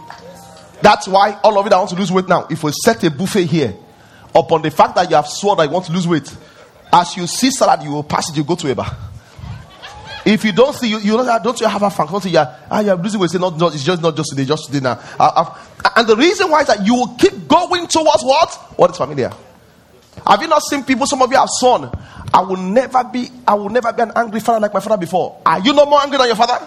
That's 0.83 1.09
why 1.09 1.39
all 1.43 1.59
of 1.59 1.65
you 1.65 1.71
that 1.71 1.79
want 1.79 1.91
to 1.91 1.97
lose 1.97 2.13
weight 2.13 2.29
now, 2.29 2.47
if 2.51 2.63
we 2.63 2.73
set 2.85 3.03
a 3.05 3.11
buffet 3.11 3.47
here, 3.47 3.75
upon 4.35 4.63
the 4.63 4.71
fact 4.71 4.95
that 4.97 5.09
you 5.09 5.17
have 5.17 5.27
sworn 5.29 5.57
that 5.59 5.65
you 5.65 5.71
want 5.71 5.87
to 5.87 5.93
lose 5.93 6.07
weight, 6.07 6.31
as 6.93 7.17
you 7.17 7.27
see 7.27 7.51
salad, 7.51 7.83
you 7.83 7.93
will 7.93 8.03
pass 8.03 8.29
it, 8.29 8.37
you 8.37 8.45
go 8.45 8.57
to 8.57 8.71
a 8.71 8.75
bar. 8.75 8.95
If 10.25 10.45
you 10.45 10.53
don't 10.53 10.75
see, 10.75 10.89
you, 10.89 10.99
you 10.99 11.17
know, 11.17 11.39
don't 11.43 11.59
you 11.61 11.67
have 11.67 11.83
a 11.83 11.91
fun? 11.91 12.07
Don't 12.07 12.25
you, 12.25 12.39
ah, 12.39 12.81
you're 12.81 12.97
losing 12.97 13.21
weight. 13.21 13.31
Say, 13.31 13.39
not, 13.39 13.55
it's 13.75 13.83
just 13.83 14.03
not 14.03 14.15
just 14.15 14.31
today, 14.31 14.45
just 14.45 14.67
today 14.67 14.81
now. 14.81 15.01
Uh, 15.19 15.59
and 15.97 16.07
the 16.07 16.17
reason 16.17 16.51
why 16.51 16.61
is 16.61 16.69
that 16.69 16.85
you 16.87 16.95
will 16.95 17.15
keep 17.19 17.49
going 17.49 17.87
towards 17.87 18.23
what? 18.23 18.55
What 18.77 18.91
is 18.91 18.97
familiar. 18.97 19.31
Have 20.27 20.43
you 20.43 20.49
not 20.49 20.63
seen 20.63 20.85
people? 20.85 21.07
Some 21.07 21.23
of 21.23 21.31
you 21.31 21.37
have 21.39 21.49
sworn, 21.51 21.91
I 22.33 22.43
will 22.43 22.57
never 22.57 23.03
be, 23.05 23.29
I 23.47 23.55
will 23.55 23.71
never 23.71 23.93
be 23.93 24.03
an 24.03 24.13
angry 24.15 24.41
father 24.41 24.61
like 24.61 24.73
my 24.73 24.81
father 24.81 24.97
before. 24.97 25.41
Are 25.45 25.61
you 25.61 25.73
no 25.73 25.87
more 25.87 26.01
angry 26.01 26.19
than 26.19 26.27
your 26.29 26.37
father? 26.37 26.67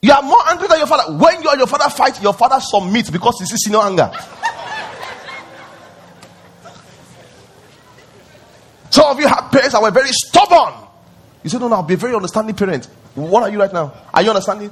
You 0.00 0.12
are 0.12 0.22
more 0.22 0.42
angry 0.48 0.68
than 0.68 0.78
your 0.78 0.86
father. 0.86 1.12
When 1.16 1.42
you 1.42 1.50
and 1.50 1.58
your 1.58 1.66
father 1.66 1.88
fight, 1.90 2.22
your 2.22 2.34
father 2.34 2.60
submits 2.60 3.10
because 3.10 3.38
he 3.38 3.46
sees 3.46 3.68
no 3.70 3.82
anger. 3.82 4.10
Some 8.90 9.06
of 9.06 9.18
you 9.20 9.26
have 9.28 9.50
parents 9.50 9.72
that 9.72 9.80
were 9.82 9.90
very 9.90 10.10
stubborn. 10.10 10.74
You 11.42 11.50
say, 11.50 11.58
No, 11.58 11.68
no, 11.68 11.76
I'll 11.76 11.82
be 11.82 11.94
a 11.94 11.96
very 11.96 12.14
understanding 12.14 12.54
parent. 12.54 12.86
What 13.14 13.42
are 13.42 13.50
you 13.50 13.58
right 13.60 13.72
now? 13.72 13.92
Are 14.12 14.22
you 14.22 14.30
understanding? 14.30 14.70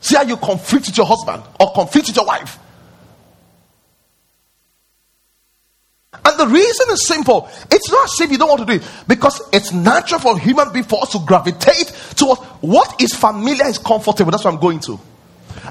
See 0.00 0.16
how 0.16 0.22
you 0.22 0.36
conflict 0.36 0.86
with 0.86 0.96
your 0.96 1.06
husband 1.06 1.42
or 1.58 1.72
conflict 1.72 2.08
with 2.08 2.16
your 2.16 2.26
wife. 2.26 2.58
And 6.24 6.38
the 6.38 6.46
reason 6.46 6.86
is 6.90 7.06
simple. 7.06 7.48
It's 7.70 7.90
not 7.90 8.08
if 8.20 8.30
you 8.30 8.38
don't 8.38 8.48
want 8.48 8.60
to 8.60 8.66
do 8.66 8.72
it 8.82 8.90
because 9.06 9.40
it's 9.52 9.72
natural 9.72 10.20
for 10.20 10.38
human 10.38 10.72
being 10.72 10.84
for 10.84 11.02
us 11.02 11.12
to 11.12 11.18
gravitate 11.26 11.92
towards 12.16 12.40
what 12.60 13.00
is 13.00 13.14
familiar 13.14 13.66
is 13.66 13.78
comfortable. 13.78 14.30
That's 14.30 14.44
what 14.44 14.54
I'm 14.54 14.60
going 14.60 14.80
to. 14.80 14.98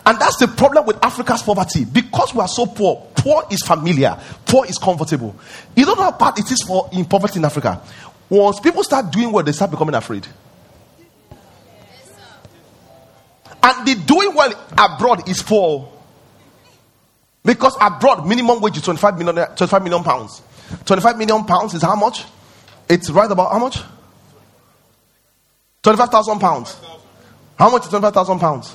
And 0.06 0.20
that's 0.20 0.38
the 0.38 0.48
problem 0.48 0.86
with 0.86 1.04
Africa's 1.04 1.42
poverty. 1.42 1.86
Because 1.86 2.34
we 2.34 2.42
are 2.42 2.48
so 2.48 2.66
poor, 2.66 3.08
poor 3.16 3.44
is 3.50 3.62
familiar, 3.62 4.18
poor 4.46 4.66
is 4.66 4.78
comfortable. 4.78 5.36
You 5.76 5.86
don't 5.86 5.98
know 5.98 6.04
how 6.04 6.18
bad 6.18 6.38
it 6.38 6.52
is 6.52 6.62
for 6.64 6.90
in 6.92 7.06
poverty 7.06 7.40
in 7.40 7.46
Africa. 7.46 7.82
Once 8.30 8.60
people 8.60 8.84
start 8.84 9.12
doing 9.12 9.32
well, 9.32 9.44
they 9.44 9.54
start 9.54 9.72
becoming 9.72 9.96
afraid. 9.96 10.28
And 13.68 13.86
the 13.86 13.96
doing 13.96 14.34
well 14.34 14.54
abroad 14.78 15.28
is 15.28 15.44
poor. 15.44 15.92
Because 17.44 17.76
abroad, 17.82 18.26
minimum 18.26 18.62
wage 18.62 18.78
is 18.78 18.84
25 18.84 19.18
million, 19.18 19.36
25 19.36 19.84
million 19.84 20.04
pounds. 20.06 20.42
25 20.86 21.18
million 21.18 21.44
pounds 21.44 21.74
is 21.74 21.82
how 21.82 21.98
much? 21.98 22.24
It's 22.88 23.10
right 23.10 23.30
about 23.30 23.52
how 23.52 23.60
much? 23.60 23.82
25,000 25.84 26.40
pounds. 26.40 26.78
How 27.60 27.70
much 27.70 27.84
is 27.84 27.90
25,000 27.90 28.40
pounds? 28.40 28.74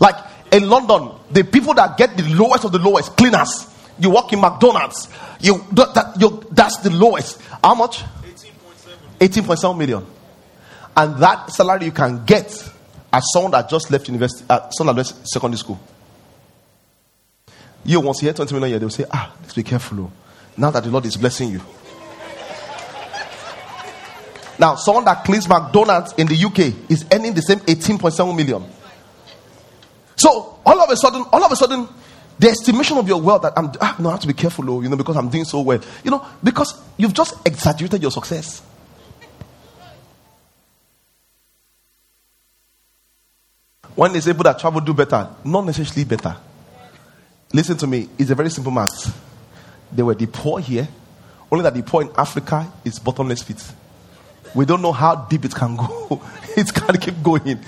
Like 0.00 0.14
in 0.50 0.70
London, 0.70 1.10
the 1.30 1.44
people 1.44 1.74
that 1.74 1.98
get 1.98 2.16
the 2.16 2.24
lowest 2.34 2.64
of 2.64 2.72
the 2.72 2.78
lowest, 2.78 3.14
cleaners, 3.18 3.68
you 3.98 4.08
work 4.08 4.32
in 4.32 4.40
McDonald's, 4.40 5.06
you, 5.38 5.62
that, 5.72 6.16
you 6.18 6.46
that's 6.50 6.78
the 6.78 6.88
lowest. 6.88 7.38
How 7.62 7.74
much? 7.74 8.02
18.7. 9.18 9.42
18.7 9.44 9.78
million. 9.78 10.06
And 10.96 11.22
that 11.22 11.50
salary 11.50 11.84
you 11.84 11.92
can 11.92 12.24
get 12.24 12.72
as 13.12 13.24
someone 13.32 13.52
that 13.52 13.68
just 13.68 13.90
left 13.90 14.08
university, 14.08 14.44
uh, 14.48 14.70
someone 14.70 14.96
that 14.96 15.06
left 15.06 15.28
secondary 15.28 15.58
school. 15.58 15.78
You 17.84 18.00
once 18.00 18.22
you 18.22 18.26
hear 18.26 18.34
20 18.34 18.54
million 18.54 18.66
a 18.66 18.70
year, 18.70 18.78
they'll 18.78 18.90
say, 18.90 19.04
ah, 19.12 19.34
let's 19.40 19.54
be 19.54 19.62
careful. 19.62 20.00
Oh. 20.00 20.12
Now 20.56 20.70
that 20.70 20.84
the 20.84 20.90
Lord 20.90 21.04
is 21.04 21.16
blessing 21.16 21.50
you. 21.50 21.60
now, 24.58 24.76
someone 24.76 25.04
that 25.04 25.24
cleans 25.24 25.48
McDonald's 25.48 26.12
in 26.14 26.28
the 26.28 26.44
UK 26.44 26.90
is 26.90 27.04
earning 27.12 27.34
the 27.34 27.42
same 27.42 27.58
18.7 27.60 28.36
million. 28.36 28.64
So 30.16 30.60
all 30.64 30.80
of 30.80 30.90
a 30.90 30.96
sudden, 30.96 31.24
all 31.32 31.44
of 31.44 31.50
a 31.50 31.56
sudden, 31.56 31.88
the 32.38 32.48
estimation 32.48 32.96
of 32.98 33.08
your 33.08 33.20
wealth 33.20 33.42
that 33.42 33.52
I'm 33.56 33.72
ah, 33.80 33.96
no, 33.98 34.08
I 34.08 34.12
have 34.12 34.20
to 34.20 34.26
be 34.26 34.34
careful, 34.34 34.68
oh, 34.70 34.80
you 34.80 34.88
know, 34.88 34.96
because 34.96 35.16
I'm 35.16 35.28
doing 35.28 35.44
so 35.44 35.60
well. 35.60 35.80
You 36.04 36.12
know, 36.12 36.24
because 36.42 36.80
you've 36.96 37.14
just 37.14 37.34
exaggerated 37.46 38.00
your 38.00 38.10
success. 38.10 38.62
When 44.02 44.20
say 44.20 44.32
people 44.32 44.42
that 44.42 44.58
travel 44.58 44.80
do 44.80 44.92
better, 44.92 45.28
not 45.44 45.64
necessarily 45.64 46.02
better. 46.02 46.36
Listen 47.52 47.76
to 47.76 47.86
me, 47.86 48.08
it's 48.18 48.30
a 48.30 48.34
very 48.34 48.50
simple 48.50 48.72
math. 48.72 49.16
They 49.92 50.02
were 50.02 50.16
the 50.16 50.26
poor 50.26 50.58
here, 50.58 50.88
only 51.48 51.62
that 51.62 51.72
the 51.72 51.84
poor 51.84 52.02
in 52.02 52.10
Africa 52.18 52.66
is 52.84 52.98
bottomless 52.98 53.44
pit. 53.44 53.62
We 54.56 54.64
don't 54.64 54.82
know 54.82 54.90
how 54.90 55.14
deep 55.14 55.44
it 55.44 55.54
can 55.54 55.76
go. 55.76 56.20
it 56.56 56.74
can 56.74 56.96
keep 56.96 57.22
going. 57.22 57.60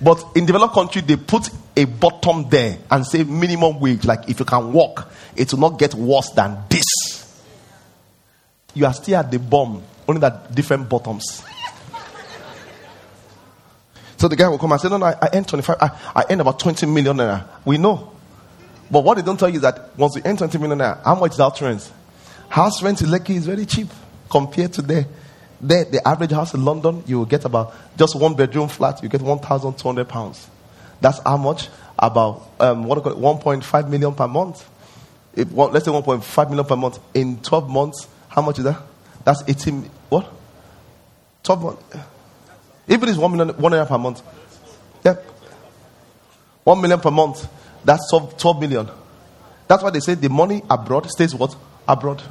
But 0.00 0.24
in 0.34 0.46
developed 0.46 0.72
country, 0.72 1.02
they 1.02 1.16
put 1.16 1.50
a 1.76 1.84
bottom 1.84 2.48
there 2.48 2.78
and 2.90 3.06
say 3.06 3.24
minimum 3.24 3.78
wage. 3.78 4.06
Like 4.06 4.30
if 4.30 4.38
you 4.38 4.46
can 4.46 4.72
walk, 4.72 5.12
it 5.36 5.52
will 5.52 5.60
not 5.60 5.78
get 5.78 5.92
worse 5.92 6.30
than 6.30 6.56
this. 6.70 7.42
You 8.72 8.86
are 8.86 8.94
still 8.94 9.16
at 9.16 9.30
the 9.30 9.38
bomb, 9.38 9.82
only 10.08 10.22
that 10.22 10.54
different 10.54 10.88
bottoms. 10.88 11.44
So 14.22 14.28
the 14.28 14.36
guy 14.36 14.46
will 14.46 14.56
come 14.56 14.70
and 14.70 14.80
say, 14.80 14.88
No, 14.88 14.98
no, 14.98 15.06
I, 15.06 15.16
I 15.20 15.30
earn 15.34 15.42
25, 15.42 15.78
I, 15.80 15.90
I 16.14 16.24
earn 16.30 16.40
about 16.40 16.60
20 16.60 16.86
million 16.86 17.16
naira. 17.16 17.44
We 17.64 17.76
know. 17.76 18.12
But 18.88 19.02
what 19.02 19.16
they 19.16 19.22
don't 19.22 19.36
tell 19.36 19.48
you 19.48 19.56
is 19.56 19.62
that 19.62 19.98
once 19.98 20.14
you 20.14 20.22
earn 20.24 20.36
20 20.36 20.58
million 20.58 20.78
naira, 20.78 21.02
how 21.02 21.16
much 21.16 21.32
is 21.32 21.38
house 21.38 21.60
rent? 21.60 21.90
House 22.48 22.80
rent 22.84 23.02
in 23.02 23.08
Lekki 23.08 23.30
is 23.34 23.46
very 23.46 23.66
cheap 23.66 23.88
compared 24.30 24.74
to 24.74 24.82
there. 24.82 25.06
There, 25.60 25.86
the 25.86 26.06
average 26.06 26.30
house 26.30 26.54
in 26.54 26.64
London, 26.64 27.02
you 27.04 27.18
will 27.18 27.24
get 27.24 27.44
about 27.44 27.74
just 27.98 28.14
one 28.14 28.36
bedroom 28.36 28.68
flat, 28.68 29.02
you 29.02 29.08
get 29.08 29.22
1,200 29.22 30.08
pounds. 30.08 30.48
That's 31.00 31.18
how 31.18 31.36
much? 31.36 31.68
About 31.98 32.48
um, 32.60 32.84
what 32.84 33.02
1.5 33.02 33.88
million 33.88 34.14
per 34.14 34.28
month. 34.28 34.70
If, 35.34 35.50
let's 35.50 35.84
say 35.84 35.90
1.5 35.90 36.48
million 36.48 36.64
per 36.64 36.76
month. 36.76 37.00
In 37.12 37.38
12 37.40 37.68
months, 37.68 38.06
how 38.28 38.42
much 38.42 38.58
is 38.58 38.64
that? 38.66 38.80
That's 39.24 39.42
18. 39.48 39.82
What? 40.10 40.32
12 41.42 41.60
months. 41.64 41.96
Even 42.92 43.08
if 43.08 43.14
it's 43.14 43.18
1 43.18 43.30
million, 43.32 43.48
1 43.56 43.70
million 43.70 43.86
per 43.86 43.98
month. 43.98 44.22
Yep. 45.04 45.24
1 46.64 46.80
million 46.80 47.00
per 47.00 47.10
month. 47.10 47.48
That's 47.84 48.08
12, 48.10 48.36
12 48.38 48.60
million. 48.60 48.88
That's 49.66 49.82
why 49.82 49.90
they 49.90 50.00
say 50.00 50.14
the 50.14 50.28
money 50.28 50.62
abroad 50.68 51.10
stays 51.10 51.34
what? 51.34 51.56
Abroad. 51.88 52.22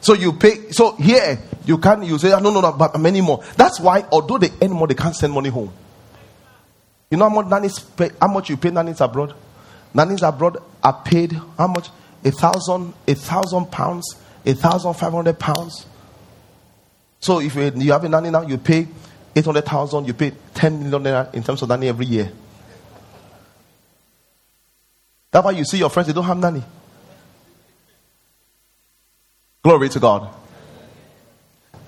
So 0.00 0.12
you 0.14 0.32
pay. 0.32 0.70
So 0.70 0.94
here 0.96 1.38
you 1.64 1.78
can't, 1.78 2.04
you 2.04 2.18
say 2.18 2.32
ah, 2.32 2.38
no 2.38 2.50
no 2.52 2.60
no 2.60 2.72
but 2.72 2.98
many 3.00 3.20
more. 3.20 3.42
That's 3.56 3.80
why 3.80 4.04
although 4.12 4.38
they 4.38 4.50
earn 4.62 4.70
more, 4.70 4.86
they 4.86 4.94
can't 4.94 5.16
send 5.16 5.32
money 5.32 5.48
home. 5.48 5.72
You 7.10 7.18
know 7.18 7.28
how 7.28 7.34
much 7.34 7.46
nannies 7.46 7.78
pay, 7.80 8.10
how 8.20 8.28
much 8.28 8.50
you 8.50 8.56
pay 8.56 8.70
nannies 8.70 9.00
abroad? 9.00 9.34
Nannies 9.94 10.22
abroad 10.22 10.58
are 10.82 11.02
paid 11.04 11.32
how 11.58 11.66
much? 11.66 11.90
A 12.24 12.30
thousand 12.30 12.94
a 13.08 13.14
thousand 13.14 13.72
pounds, 13.72 14.14
a 14.46 14.54
thousand 14.54 14.94
five 14.94 15.12
hundred 15.12 15.38
pounds. 15.38 15.86
So 17.20 17.40
if 17.40 17.54
you, 17.56 17.92
have 17.92 18.04
a 18.04 18.08
nanny 18.08 18.30
now, 18.30 18.42
you 18.42 18.56
pay 18.56 18.86
eight 19.34 19.44
hundred 19.44 19.64
thousand, 19.64 20.06
you 20.06 20.14
pay 20.14 20.32
ten 20.54 20.88
million 20.88 21.26
in 21.32 21.42
terms 21.42 21.60
of 21.60 21.68
nanny 21.68 21.88
every 21.88 22.06
year. 22.06 22.32
That's 25.32 25.44
why 25.44 25.50
you 25.50 25.64
see 25.64 25.78
your 25.78 25.90
friends 25.90 26.06
they 26.06 26.12
don't 26.12 26.24
have 26.24 26.38
nanny. 26.38 26.62
Glory 29.62 29.88
to 29.88 30.00
God. 30.00 30.32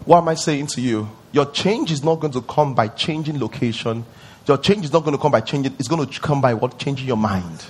What 0.05 0.19
am 0.19 0.29
I 0.29 0.35
saying 0.35 0.67
to 0.69 0.81
you? 0.81 1.09
Your 1.33 1.47
change 1.47 1.93
is 1.93 2.03
not 2.03 2.17
going 2.17 2.33
to 2.33 2.41
come 2.43 2.75
by 2.75 2.89
changing 2.89 3.39
location. 3.39 4.05
Your 4.47 4.59
change 4.59 4.87
is 4.87 4.93
not 4.93 5.05
going 5.05 5.17
to 5.17 5.21
come 5.21 5.31
by 5.31 5.43
changing, 5.43 5.75
it's 5.79 5.89
going 5.89 6.07
to 6.07 6.21
come 6.21 6.41
by 6.41 6.55
what? 6.55 6.79
Changing 6.79 7.07
your 7.07 7.17
mind. 7.17 7.65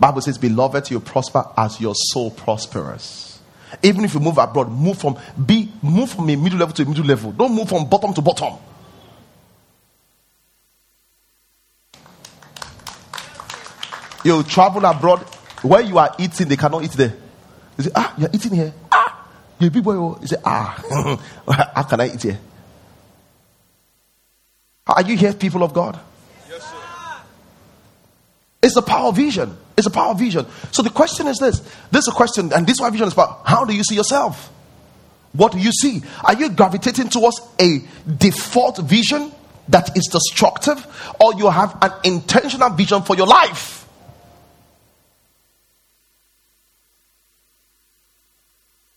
Bible 0.00 0.22
says, 0.22 0.38
Beloved, 0.38 0.90
you 0.90 0.98
prosper 0.98 1.44
as 1.56 1.78
your 1.78 1.94
soul 1.94 2.30
prospers. 2.30 3.38
Even 3.82 4.04
if 4.04 4.14
you 4.14 4.20
move 4.20 4.38
abroad, 4.38 4.70
move 4.70 4.98
from 4.98 5.18
be 5.46 5.70
move 5.82 6.10
from 6.10 6.28
a 6.30 6.36
middle 6.36 6.58
level 6.58 6.74
to 6.74 6.82
a 6.82 6.86
middle 6.86 7.04
level. 7.04 7.32
Don't 7.32 7.54
move 7.54 7.68
from 7.68 7.88
bottom 7.88 8.14
to 8.14 8.20
bottom. 8.20 8.54
You 14.24 14.42
travel 14.42 14.84
abroad 14.84 15.20
where 15.62 15.82
you 15.82 15.98
are 15.98 16.14
eating, 16.18 16.48
they 16.48 16.56
cannot 16.56 16.82
eat 16.82 16.92
there. 16.92 17.14
He 17.76 17.84
say, 17.84 17.90
Ah, 17.94 18.14
you're 18.18 18.30
eating 18.32 18.54
here. 18.54 18.72
Ah, 18.90 19.28
you're 19.58 19.68
a 19.68 19.70
big 19.70 19.84
boy. 19.84 19.94
Oh. 19.94 20.14
He 20.14 20.26
said, 20.26 20.40
Ah, 20.44 21.20
how 21.74 21.82
can 21.84 22.00
I 22.00 22.08
eat 22.08 22.22
here? 22.22 22.38
Are 24.86 25.02
you 25.02 25.16
here, 25.16 25.32
people 25.34 25.62
of 25.62 25.72
God? 25.72 26.00
It's 28.62 28.74
the 28.74 28.82
power 28.82 29.08
of 29.08 29.16
vision. 29.16 29.56
It's 29.76 29.86
a 29.86 29.90
power 29.90 30.10
of 30.10 30.18
vision. 30.18 30.46
So 30.72 30.82
the 30.82 30.90
question 30.90 31.26
is 31.26 31.38
this. 31.38 31.60
This 31.90 32.02
is 32.02 32.08
a 32.08 32.12
question, 32.12 32.52
and 32.52 32.66
this 32.66 32.74
is 32.74 32.80
why 32.80 32.90
vision 32.90 33.06
is 33.06 33.14
about 33.14 33.42
how 33.46 33.64
do 33.64 33.74
you 33.74 33.82
see 33.82 33.94
yourself? 33.94 34.50
What 35.32 35.52
do 35.52 35.58
you 35.58 35.72
see? 35.72 36.02
Are 36.24 36.34
you 36.34 36.50
gravitating 36.50 37.08
towards 37.08 37.40
a 37.58 37.82
default 38.18 38.78
vision 38.78 39.32
that 39.68 39.96
is 39.96 40.08
destructive, 40.12 40.84
or 41.20 41.34
you 41.34 41.48
have 41.48 41.78
an 41.80 41.92
intentional 42.04 42.70
vision 42.70 43.02
for 43.02 43.16
your 43.16 43.26
life? 43.26 43.86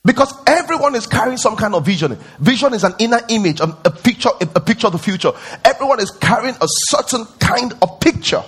Because 0.06 0.34
everyone 0.46 0.96
is 0.96 1.08
carrying 1.08 1.38
some 1.38 1.56
kind 1.56 1.74
of 1.74 1.86
vision. 1.86 2.18
Vision 2.40 2.74
is 2.74 2.84
an 2.84 2.94
inner 3.00 3.22
image, 3.30 3.62
a, 3.62 3.68
picture, 3.68 4.32
a 4.42 4.60
picture 4.60 4.88
of 4.88 4.94
the 4.94 5.00
future. 5.00 5.32
Everyone 5.64 6.02
is 6.02 6.12
carrying 6.12 6.56
a 6.56 6.68
certain 6.68 7.26
kind 7.40 7.74
of 7.82 8.02
picture. 8.02 8.44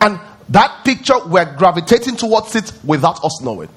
And 0.00 0.18
that 0.48 0.84
picture, 0.84 1.14
we're 1.26 1.56
gravitating 1.56 2.16
towards 2.16 2.56
it 2.56 2.72
without 2.84 3.24
us 3.24 3.40
knowing. 3.42 3.68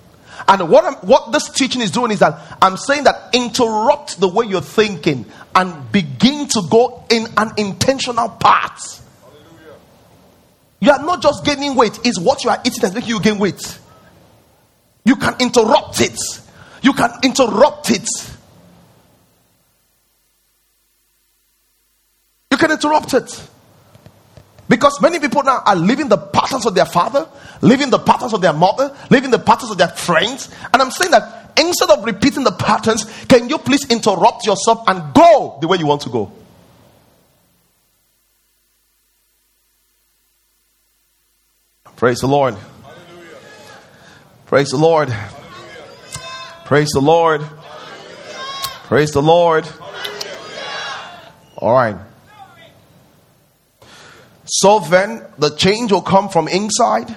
And 0.48 0.70
what, 0.70 0.84
I'm, 0.86 0.96
what 1.08 1.32
this 1.32 1.50
teaching 1.50 1.82
is 1.82 1.92
doing 1.92 2.12
is 2.12 2.20
that 2.20 2.58
I'm 2.62 2.78
saying 2.78 3.04
that 3.04 3.30
interrupt 3.34 4.20
the 4.20 4.28
way 4.28 4.46
you're 4.46 4.62
thinking 4.62 5.26
and 5.56 5.92
begin 5.92 6.48
to 6.50 6.64
go 6.70 7.06
in 7.10 7.28
an 7.38 7.52
intentional 7.58 8.30
path. 8.30 9.00
You 10.80 10.92
are 10.92 11.04
not 11.04 11.22
just 11.22 11.46
gaining 11.46 11.76
weight, 11.76 12.00
it's 12.04 12.20
what 12.20 12.44
you 12.44 12.50
are 12.50 12.60
eating 12.66 12.82
that's 12.82 12.94
making 12.94 13.10
you 13.10 13.22
gain 13.22 13.40
weight. 13.40 13.80
You 15.06 15.16
can 15.16 15.36
interrupt 15.40 16.02
it 16.02 16.20
you 16.84 16.92
can 16.92 17.12
interrupt 17.24 17.90
it. 17.90 18.08
You 22.52 22.58
can 22.58 22.72
interrupt 22.72 23.14
it. 23.14 23.50
Because 24.70 25.02
many 25.02 25.20
people 25.20 25.44
now 25.44 25.62
are 25.66 25.76
living 25.76 26.08
the 26.10 26.18
patterns 26.18 26.66
of 26.66 26.74
their 26.74 26.86
father, 26.86 27.28
living 27.62 27.90
the 27.90 28.00
patterns 28.00 28.34
of 28.34 28.42
their 28.42 28.54
mother, 28.54 28.96
living 29.10 29.30
the 29.30 29.40
patterns 29.40 29.72
of 29.72 29.78
their 29.78 29.90
friends. 29.90 30.50
And 30.72 30.82
I'm 30.82 30.92
saying 30.92 31.12
that 31.12 31.54
instead 31.60 31.90
of 31.90 32.04
repeating 32.06 32.44
the 32.44 32.52
patterns, 32.52 33.06
can 33.26 33.50
you 33.50 33.58
please 33.58 33.90
interrupt 33.90 34.46
yourself 34.46 34.84
and 34.88 35.14
go 35.14 35.58
the 35.62 35.68
way 35.68 35.78
you 35.78 35.86
want 35.86 36.02
to 36.04 36.10
go? 36.10 36.32
Praise 41.96 42.20
the 42.20 42.28
Lord. 42.28 42.56
Hallelujah. 42.56 43.38
Praise 44.46 44.70
the 44.70 44.78
Lord. 44.78 45.10
Hallelujah. 45.10 45.46
Praise 46.66 46.90
the 46.90 47.00
Lord. 47.00 47.42
Hallelujah. 47.42 47.62
Praise 48.88 49.12
the 49.12 49.22
Lord. 49.22 49.68
All 51.58 51.74
right. 51.74 51.96
So 54.56 54.80
then, 54.80 55.26
the 55.40 55.50
change 55.56 55.92
will 55.92 56.04
come 56.04 56.30
from 56.30 56.48
inside. 56.48 57.16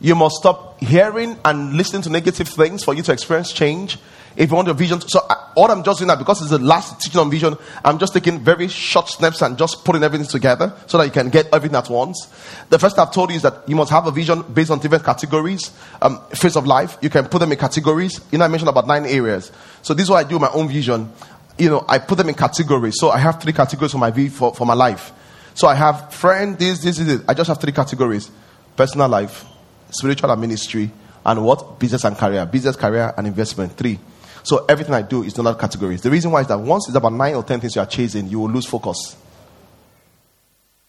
You 0.00 0.14
must 0.14 0.36
stop 0.36 0.80
hearing 0.80 1.36
and 1.44 1.74
listening 1.74 2.00
to 2.02 2.10
negative 2.10 2.48
things 2.48 2.82
for 2.82 2.94
you 2.94 3.02
to 3.02 3.12
experience 3.12 3.52
change. 3.52 3.98
If 4.34 4.48
you 4.48 4.56
want 4.56 4.66
your 4.66 4.74
vision, 4.74 5.02
so 5.02 5.20
uh, 5.28 5.34
all 5.56 5.70
I'm 5.70 5.84
just 5.84 5.98
doing 5.98 6.08
that 6.08 6.18
because 6.18 6.40
it's 6.40 6.50
the 6.50 6.58
last 6.58 6.98
teaching 6.98 7.20
on 7.20 7.30
vision, 7.30 7.54
I'm 7.84 7.98
just 7.98 8.14
taking 8.14 8.38
very 8.40 8.68
short 8.68 9.08
steps 9.08 9.42
and 9.42 9.58
just 9.58 9.84
putting 9.84 10.02
everything 10.02 10.26
together 10.26 10.72
so 10.86 10.96
that 10.96 11.04
you 11.04 11.10
can 11.10 11.28
get 11.28 11.52
everything 11.52 11.76
at 11.76 11.90
once. 11.90 12.28
The 12.70 12.78
first 12.78 12.98
I've 12.98 13.12
told 13.12 13.28
you 13.28 13.36
is 13.36 13.42
that 13.42 13.68
you 13.68 13.76
must 13.76 13.90
have 13.90 14.06
a 14.06 14.10
vision 14.10 14.40
based 14.40 14.70
on 14.70 14.78
different 14.78 15.04
categories, 15.04 15.72
um, 16.00 16.18
phase 16.30 16.56
of 16.56 16.66
life. 16.66 16.96
You 17.02 17.10
can 17.10 17.26
put 17.26 17.40
them 17.40 17.52
in 17.52 17.58
categories. 17.58 18.22
You 18.32 18.38
know, 18.38 18.46
I 18.46 18.48
mentioned 18.48 18.70
about 18.70 18.86
nine 18.86 19.04
areas. 19.04 19.52
So 19.82 19.92
this 19.92 20.04
is 20.04 20.10
what 20.10 20.24
I 20.24 20.26
do 20.26 20.38
my 20.38 20.50
own 20.54 20.68
vision. 20.68 21.12
You 21.58 21.68
know, 21.68 21.84
I 21.86 21.98
put 21.98 22.16
them 22.16 22.30
in 22.30 22.34
categories. 22.34 22.94
So 22.98 23.10
I 23.10 23.18
have 23.18 23.42
three 23.42 23.52
categories 23.52 23.92
for 23.92 23.98
my 23.98 24.10
for, 24.28 24.54
for 24.54 24.64
my 24.64 24.72
life. 24.74 25.12
So 25.60 25.68
I 25.68 25.74
have 25.74 26.10
friend, 26.14 26.58
this, 26.58 26.78
this, 26.78 26.96
this. 26.96 27.20
I 27.28 27.34
just 27.34 27.48
have 27.48 27.60
three 27.60 27.72
categories: 27.72 28.30
personal 28.76 29.10
life, 29.10 29.44
spiritual 29.90 30.30
and 30.30 30.40
ministry, 30.40 30.90
and 31.26 31.44
what 31.44 31.78
business 31.78 32.02
and 32.04 32.16
career, 32.16 32.46
business, 32.46 32.76
career, 32.76 33.12
and 33.14 33.26
investment. 33.26 33.76
Three. 33.76 33.98
So 34.42 34.64
everything 34.70 34.94
I 34.94 35.02
do 35.02 35.22
is 35.22 35.38
in 35.38 35.46
other 35.46 35.58
categories. 35.58 36.00
The 36.00 36.10
reason 36.10 36.30
why 36.30 36.40
is 36.40 36.46
that 36.46 36.58
once 36.58 36.88
it's 36.88 36.96
about 36.96 37.12
nine 37.12 37.34
or 37.34 37.42
ten 37.42 37.60
things 37.60 37.76
you 37.76 37.82
are 37.82 37.86
chasing, 37.86 38.28
you 38.28 38.40
will 38.40 38.48
lose 38.48 38.64
focus. 38.64 39.18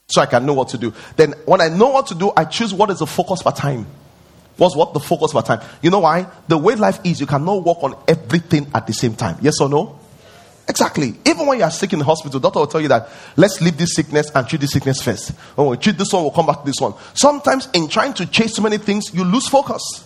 So 0.08 0.22
I 0.22 0.26
can 0.26 0.46
know 0.46 0.54
what 0.54 0.70
to 0.70 0.78
do. 0.78 0.94
Then 1.18 1.34
when 1.46 1.60
I 1.60 1.68
know 1.68 1.90
what 1.90 2.08
to 2.08 2.16
do, 2.16 2.32
I 2.38 2.46
choose 2.46 2.74
what 2.74 2.90
is 2.92 3.00
the 3.00 3.08
focus 3.08 3.44
per 3.44 3.52
time. 3.52 3.86
What's 4.56 4.74
what 4.74 4.94
the 4.94 5.02
focus 5.02 5.34
per 5.34 5.42
time? 5.42 5.60
You 5.82 5.90
know 5.90 6.00
why? 6.00 6.28
The 6.48 6.58
way 6.58 6.76
life 6.76 7.02
is, 7.04 7.20
you 7.20 7.28
cannot 7.28 7.66
work 7.66 7.84
on 7.84 8.02
everything 8.08 8.72
at 8.74 8.88
the 8.88 8.94
same 8.94 9.16
time. 9.16 9.38
Yes 9.42 9.60
or 9.60 9.68
no? 9.68 10.00
Exactly. 10.68 11.16
Even 11.26 11.48
when 11.48 11.58
you 11.58 11.64
are 11.64 11.72
sick 11.72 11.92
in 11.94 12.00
the 12.00 12.06
hospital, 12.06 12.40
doctor 12.40 12.60
will 12.60 12.68
tell 12.68 12.82
you 12.82 12.88
that 12.88 13.10
let's 13.36 13.62
leave 13.62 13.78
this 13.78 13.96
sickness 13.96 14.32
and 14.34 14.48
treat 14.48 14.62
this 14.62 14.72
sickness 14.72 15.02
first. 15.02 15.32
When 15.56 15.68
we 15.68 15.78
treat 15.78 15.98
this 15.98 16.14
one, 16.14 16.24
we'll 16.24 16.32
come 16.32 16.46
back 16.46 16.60
to 16.60 16.66
this 16.66 16.80
one. 16.80 16.94
Sometimes 17.14 17.68
in 17.74 17.88
trying 17.88 18.14
to 18.16 18.26
chase 18.26 18.56
too 18.56 18.62
many 18.62 18.78
things, 18.78 19.14
you 19.14 19.24
lose 19.24 19.48
focus. 19.48 20.06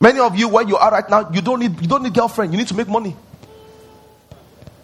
Many 0.00 0.18
of 0.18 0.36
you, 0.36 0.48
where 0.48 0.66
you 0.66 0.76
are 0.76 0.90
right 0.90 1.08
now, 1.08 1.30
you 1.30 1.40
don't 1.40 1.60
need 1.60 1.80
you 1.80 1.86
don't 1.86 2.02
need 2.02 2.12
girlfriend. 2.12 2.52
You 2.52 2.58
need 2.58 2.68
to 2.68 2.74
make 2.74 2.88
money. 2.88 3.16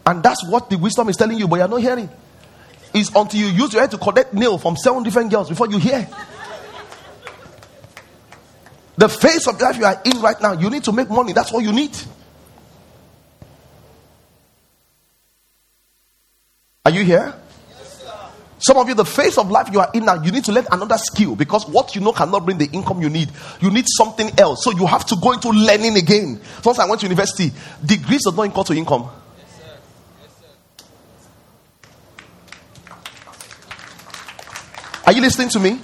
And 0.06 0.22
that's 0.22 0.48
what 0.48 0.70
the 0.70 0.78
wisdom 0.78 1.08
is 1.08 1.16
telling 1.16 1.36
you, 1.36 1.48
but 1.48 1.56
you're 1.56 1.68
not 1.68 1.82
hearing. 1.82 2.08
It's 2.94 3.14
until 3.14 3.40
you 3.40 3.48
use 3.48 3.72
your 3.72 3.82
head 3.82 3.90
to 3.90 3.98
collect 3.98 4.32
nail 4.32 4.56
from 4.56 4.76
seven 4.76 5.02
different 5.02 5.30
girls 5.30 5.48
before 5.48 5.68
you 5.68 5.78
hear. 5.78 6.08
The 8.96 9.08
phase 9.08 9.46
of 9.46 9.60
life 9.60 9.76
you 9.76 9.84
are 9.84 10.00
in 10.04 10.20
right 10.20 10.40
now, 10.40 10.52
you 10.52 10.70
need 10.70 10.84
to 10.84 10.92
make 10.92 11.10
money. 11.10 11.32
That's 11.32 11.52
all 11.52 11.60
you 11.60 11.72
need. 11.72 11.96
Are 16.88 16.90
you 16.90 17.04
here? 17.04 17.34
Some 18.60 18.78
of 18.78 18.88
you, 18.88 18.94
the 18.94 19.04
phase 19.04 19.36
of 19.36 19.50
life 19.50 19.68
you 19.70 19.78
are 19.78 19.90
in 19.92 20.06
now, 20.06 20.22
you 20.22 20.32
need 20.32 20.44
to 20.44 20.52
learn 20.52 20.66
another 20.72 20.96
skill 20.96 21.36
because 21.36 21.68
what 21.68 21.94
you 21.94 22.00
know 22.00 22.12
cannot 22.12 22.46
bring 22.46 22.56
the 22.56 22.64
income 22.72 23.02
you 23.02 23.10
need. 23.10 23.30
You 23.60 23.70
need 23.70 23.84
something 23.86 24.30
else. 24.40 24.64
So 24.64 24.70
you 24.70 24.86
have 24.86 25.04
to 25.04 25.16
go 25.16 25.32
into 25.32 25.50
learning 25.50 25.98
again. 25.98 26.40
Once 26.64 26.78
I 26.78 26.86
went 26.86 27.02
to 27.02 27.06
university, 27.06 27.52
degrees 27.84 28.24
does 28.24 28.34
not 28.34 28.46
equal 28.46 28.64
to 28.64 28.72
income. 28.72 29.10
Yes, 29.36 29.58
sir. 29.58 29.78
Yes, 30.22 30.32
sir. 32.88 32.96
Are 35.04 35.12
you 35.12 35.20
listening 35.20 35.50
to 35.50 35.60
me? 35.60 35.78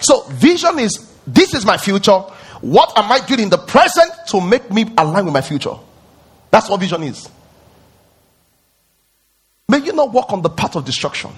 So 0.00 0.22
vision 0.30 0.80
is 0.80 1.08
this 1.24 1.54
is 1.54 1.64
my 1.64 1.76
future. 1.76 2.18
What 2.62 2.98
am 2.98 3.12
I 3.12 3.24
doing 3.24 3.42
in 3.42 3.48
the 3.48 3.58
present 3.58 4.10
to 4.30 4.40
make 4.40 4.72
me 4.72 4.92
align 4.98 5.24
with 5.24 5.34
my 5.34 5.40
future? 5.40 5.76
That's 6.50 6.68
what 6.68 6.80
vision 6.80 7.04
is. 7.04 7.28
May 9.72 9.78
you 9.78 9.94
not 9.94 10.12
walk 10.12 10.34
on 10.34 10.42
the 10.42 10.50
path 10.50 10.76
of 10.76 10.84
destruction. 10.84 11.30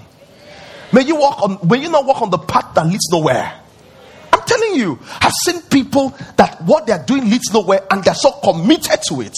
May 0.93 1.03
you 1.03 1.14
walk 1.14 1.41
on, 1.41 1.68
may 1.68 1.80
you 1.80 1.89
not 1.89 2.05
walk 2.05 2.20
on 2.20 2.30
the 2.30 2.39
path 2.39 2.74
that 2.74 2.85
leads 2.85 3.09
nowhere. 3.09 3.61
I'm 4.32 4.43
telling 4.45 4.74
you, 4.74 4.99
I've 5.20 5.32
seen 5.45 5.62
people 5.62 6.09
that 6.37 6.61
what 6.62 6.85
they're 6.85 7.05
doing 7.05 7.30
leads 7.30 7.53
nowhere 7.55 7.87
and 7.89 8.03
they're 8.03 8.12
so 8.12 8.32
committed 8.43 8.99
to 9.09 9.20
it. 9.20 9.37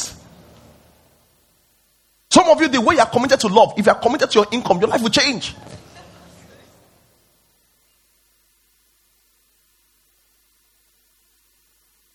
Some 2.31 2.49
of 2.49 2.59
you, 2.59 2.69
the 2.69 2.81
way 2.81 2.95
you're 2.95 3.05
committed 3.05 3.39
to 3.41 3.49
love, 3.49 3.75
if 3.77 3.85
you're 3.85 3.95
committed 3.97 4.31
to 4.31 4.39
your 4.39 4.47
income, 4.51 4.79
your 4.79 4.89
life 4.89 5.03
will 5.03 5.11
change. 5.11 5.55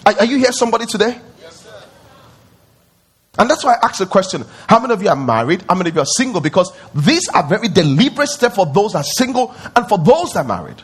Are, 0.04 0.16
are 0.18 0.26
you 0.26 0.40
here, 0.40 0.52
somebody 0.52 0.88
today? 0.88 1.22
And 3.38 3.50
that's 3.50 3.64
why 3.64 3.76
I 3.76 3.86
ask 3.86 4.00
the 4.00 4.06
question 4.06 4.44
how 4.68 4.80
many 4.80 4.94
of 4.94 5.02
you 5.02 5.10
are 5.10 5.16
married? 5.16 5.64
How 5.68 5.76
many 5.76 5.90
of 5.90 5.96
you 5.96 6.02
are 6.02 6.06
single? 6.06 6.42
Because 6.42 6.72
these 6.94 7.30
are 7.30 7.48
very 7.48 7.70
deliberate 7.70 8.28
steps 8.28 8.56
for 8.56 8.66
those 8.66 8.94
that 8.94 9.00
are 9.00 9.04
single 9.04 9.56
and 9.76 9.88
for 9.88 9.98
those 9.98 10.34
that 10.34 10.46
are 10.46 10.48
married. 10.48 10.82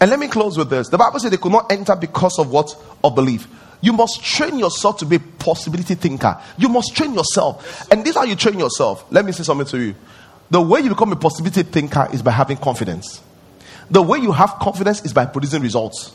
And 0.00 0.10
let 0.10 0.20
me 0.20 0.28
close 0.28 0.56
with 0.56 0.70
this. 0.70 0.88
The 0.88 0.98
Bible 0.98 1.18
said 1.18 1.32
they 1.32 1.38
could 1.38 1.50
not 1.50 1.72
enter 1.72 1.96
because 1.96 2.38
of 2.38 2.50
what? 2.50 2.72
Of 3.02 3.16
belief. 3.16 3.48
You 3.80 3.92
must 3.92 4.22
train 4.22 4.58
yourself 4.58 4.98
to 4.98 5.06
be 5.06 5.16
a 5.16 5.20
possibility 5.20 5.94
thinker. 5.94 6.40
You 6.56 6.68
must 6.68 6.96
train 6.96 7.14
yourself. 7.14 7.90
And 7.90 8.02
this 8.02 8.10
is 8.10 8.16
how 8.16 8.24
you 8.24 8.36
train 8.36 8.58
yourself. 8.58 9.04
Let 9.10 9.24
me 9.24 9.32
say 9.32 9.42
something 9.42 9.66
to 9.66 9.78
you. 9.78 9.94
The 10.50 10.60
way 10.60 10.80
you 10.80 10.88
become 10.88 11.12
a 11.12 11.16
possibility 11.16 11.62
thinker 11.64 12.08
is 12.12 12.22
by 12.22 12.30
having 12.30 12.56
confidence. 12.56 13.20
The 13.90 14.02
way 14.02 14.18
you 14.18 14.32
have 14.32 14.50
confidence 14.60 15.04
is 15.04 15.12
by 15.12 15.26
producing 15.26 15.62
results. 15.62 16.14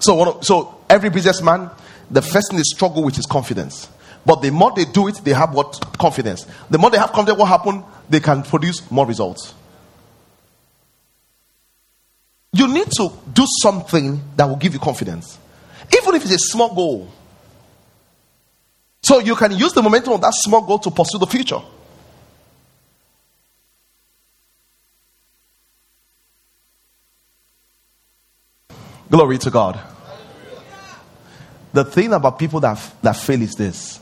So, 0.00 0.40
so 0.40 0.82
every 0.88 1.10
businessman, 1.10 1.70
the 2.10 2.22
first 2.22 2.50
thing 2.50 2.56
they 2.56 2.64
struggle 2.64 3.04
with 3.04 3.18
is 3.18 3.26
confidence. 3.26 3.88
But 4.26 4.42
the 4.42 4.50
more 4.50 4.72
they 4.74 4.84
do 4.84 5.08
it, 5.08 5.16
they 5.24 5.32
have 5.32 5.54
what 5.54 5.80
confidence. 5.98 6.46
The 6.68 6.78
more 6.78 6.90
they 6.90 6.98
have 6.98 7.12
confidence, 7.12 7.38
what 7.38 7.48
happen? 7.48 7.84
They 8.08 8.20
can 8.20 8.42
produce 8.42 8.90
more 8.90 9.06
results. 9.06 9.54
You 12.52 12.66
need 12.68 12.90
to 12.92 13.12
do 13.32 13.46
something 13.62 14.20
that 14.36 14.46
will 14.46 14.56
give 14.56 14.74
you 14.74 14.80
confidence, 14.80 15.38
even 15.96 16.14
if 16.16 16.24
it's 16.24 16.34
a 16.34 16.38
small 16.38 16.74
goal. 16.74 17.08
So 19.02 19.20
you 19.20 19.36
can 19.36 19.52
use 19.52 19.72
the 19.72 19.82
momentum 19.82 20.14
of 20.14 20.20
that 20.20 20.34
small 20.34 20.66
goal 20.66 20.78
to 20.80 20.90
pursue 20.90 21.18
the 21.18 21.26
future. 21.26 21.60
Glory 29.10 29.38
to 29.38 29.50
God. 29.50 29.80
The 31.72 31.84
thing 31.84 32.12
about 32.12 32.38
people 32.38 32.60
that, 32.60 32.78
that 33.02 33.16
fail 33.16 33.42
is 33.42 33.54
this 33.56 33.98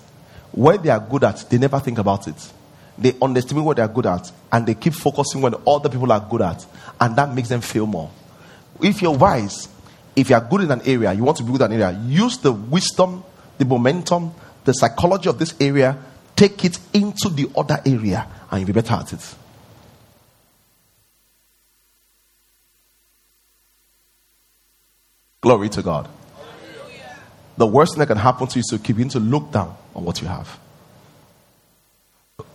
what 0.53 0.83
they 0.83 0.91
are 0.91 1.01
good 1.01 1.25
at, 1.25 1.49
they 1.49 1.59
never 1.59 1.81
think 1.81 1.99
about 1.99 2.29
it. 2.29 2.53
They 2.97 3.15
underestimate 3.21 3.65
what 3.65 3.77
they 3.77 3.83
are 3.83 3.89
good 3.89 4.07
at 4.07 4.31
and 4.53 4.67
they 4.67 4.75
keep 4.75 4.93
focusing 4.93 5.43
on 5.45 5.53
what 5.53 5.63
other 5.67 5.89
people 5.89 6.11
are 6.13 6.27
good 6.29 6.43
at, 6.43 6.67
and 7.01 7.17
that 7.17 7.35
makes 7.35 7.49
them 7.49 7.61
fail 7.61 7.87
more. 7.87 8.11
If 8.83 9.01
you're 9.01 9.17
wise, 9.17 9.69
if 10.15 10.31
you 10.31 10.37
are 10.37 10.41
good 10.41 10.63
in 10.63 10.71
an 10.71 10.83
area, 10.85 11.13
you 11.13 11.23
want 11.23 11.39
to 11.39 11.43
be 11.43 11.53
good 11.53 11.63
in 11.63 11.73
an 11.73 11.81
area, 11.81 12.01
use 12.07 12.39
the 12.39 12.53
wisdom, 12.53 13.25
the 13.57 13.65
momentum, 13.65 14.33
the 14.65 14.73
psychology 14.73 15.29
of 15.29 15.39
this 15.39 15.55
area, 15.61 15.97
take 16.35 16.65
it 16.65 16.79
into 16.93 17.29
the 17.29 17.51
other 17.57 17.81
area, 17.87 18.27
and 18.51 18.61
you'll 18.61 18.67
be 18.67 18.73
better 18.73 18.95
at 18.95 19.13
it. 19.13 19.35
Glory 25.49 25.71
to 25.71 25.81
God. 25.81 26.07
The 27.57 27.67
worst 27.67 27.95
thing 27.95 28.01
that 28.01 28.09
can 28.09 28.19
happen 28.19 28.47
to 28.49 28.59
you 28.59 28.61
is 28.61 28.67
to 28.67 28.79
keep 28.79 28.99
to 29.09 29.19
look 29.19 29.51
down 29.51 29.75
on 29.95 30.05
what 30.05 30.21
you 30.21 30.29
have. 30.29 30.59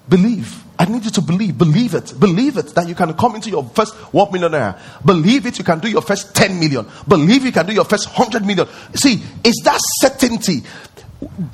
Believe. 0.07 0.63
I 0.77 0.85
need 0.85 1.03
you 1.03 1.09
to 1.09 1.21
believe. 1.21 1.57
Believe 1.57 1.95
it. 1.95 2.13
Believe 2.19 2.55
it 2.59 2.67
that 2.75 2.87
you 2.87 2.93
can 2.93 3.15
come 3.15 3.33
into 3.33 3.49
your 3.49 3.63
first 3.63 3.95
one 4.13 4.31
millionaire. 4.31 4.79
Believe 5.03 5.47
it. 5.47 5.57
You 5.57 5.63
can 5.65 5.79
do 5.79 5.89
your 5.89 6.03
first 6.03 6.35
10 6.35 6.59
million. 6.59 6.85
Believe 7.07 7.45
you 7.45 7.51
can 7.51 7.65
do 7.65 7.73
your 7.73 7.83
first 7.83 8.15
100 8.15 8.45
million. 8.45 8.67
See, 8.93 9.23
it's 9.43 9.63
that 9.63 9.79
certainty. 9.99 10.61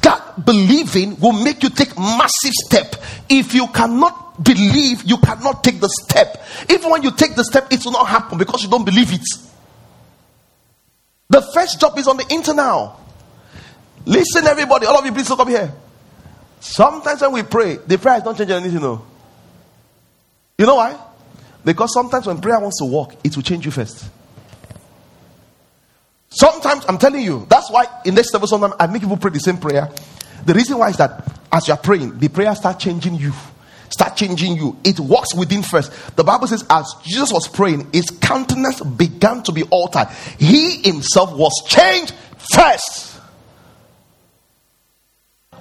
That 0.02 0.46
believing 0.46 1.18
will 1.22 1.42
make 1.42 1.64
you 1.64 1.70
take 1.70 1.98
massive 1.98 2.52
step. 2.52 2.98
If 3.30 3.54
you 3.54 3.68
cannot 3.68 4.44
believe, 4.44 5.04
you 5.04 5.18
cannot 5.20 5.64
take 5.64 5.80
the 5.80 5.88
step. 5.88 6.44
Even 6.70 6.92
when 6.92 7.02
you 7.02 7.12
take 7.12 7.36
the 7.36 7.46
step, 7.46 7.72
it 7.72 7.86
will 7.86 7.94
not 7.94 8.08
happen 8.08 8.38
because 8.38 8.62
you 8.62 8.70
don't 8.70 8.84
believe 8.84 9.14
it. 9.14 9.24
The 11.30 11.42
first 11.54 11.80
job 11.80 11.98
is 11.98 12.08
on 12.08 12.18
the 12.18 12.28
internet 12.30 12.66
now. 12.66 12.98
Listen, 14.06 14.48
everybody, 14.48 14.88
all 14.88 14.98
of 14.98 15.06
you, 15.06 15.12
please 15.12 15.30
look 15.30 15.40
up 15.40 15.48
here. 15.48 15.72
Sometimes 16.60 17.22
when 17.22 17.34
we 17.34 17.44
pray, 17.44 17.78
the 17.78 17.98
prayer 17.98 18.18
is 18.18 18.24
not 18.24 18.36
changing 18.36 18.56
anything. 18.56 18.82
No. 18.82 19.06
You 20.58 20.66
know 20.66 20.76
why? 20.76 21.00
Because 21.64 21.94
sometimes 21.94 22.26
when 22.26 22.42
prayer 22.42 22.60
wants 22.60 22.80
to 22.80 22.86
work, 22.86 23.16
it 23.24 23.36
will 23.36 23.44
change 23.44 23.66
you 23.66 23.72
first. 23.72 24.10
Sometimes 26.30 26.86
I'm 26.88 26.98
telling 26.98 27.24
you, 27.24 27.46
that's 27.50 27.70
why 27.70 27.86
in 28.06 28.16
this 28.16 28.34
level 28.34 28.48
sometimes 28.48 28.74
I 28.80 28.88
make 28.88 29.02
people 29.02 29.18
pray 29.18 29.32
the 29.32 29.40
same 29.40 29.58
prayer. 29.58 29.90
The 30.46 30.54
reason 30.54 30.78
why 30.78 30.90
is 30.90 30.98
that 30.98 31.28
as 31.52 31.68
you 31.68 31.74
are 31.74 31.80
praying, 31.80 32.18
the 32.18 32.30
prayer 32.30 32.56
start 32.56 32.80
changing 32.80 33.16
you. 33.16 33.34
Start 33.90 34.16
changing 34.16 34.56
you. 34.56 34.78
It 34.84 35.00
works 35.00 35.34
within 35.36 35.64
first. 35.64 35.92
The 36.16 36.24
Bible 36.24 36.48
says, 36.48 36.64
as 36.70 36.94
Jesus 37.04 37.32
was 37.32 37.48
praying, 37.48 37.90
his 37.92 38.10
countenance 38.10 38.82
began 38.82 39.44
to 39.44 39.52
be 39.52 39.64
altered. 39.64 40.08
He 40.38 40.82
himself 40.84 41.34
was 41.34 41.52
changed 41.68 42.14
first. 42.54 43.20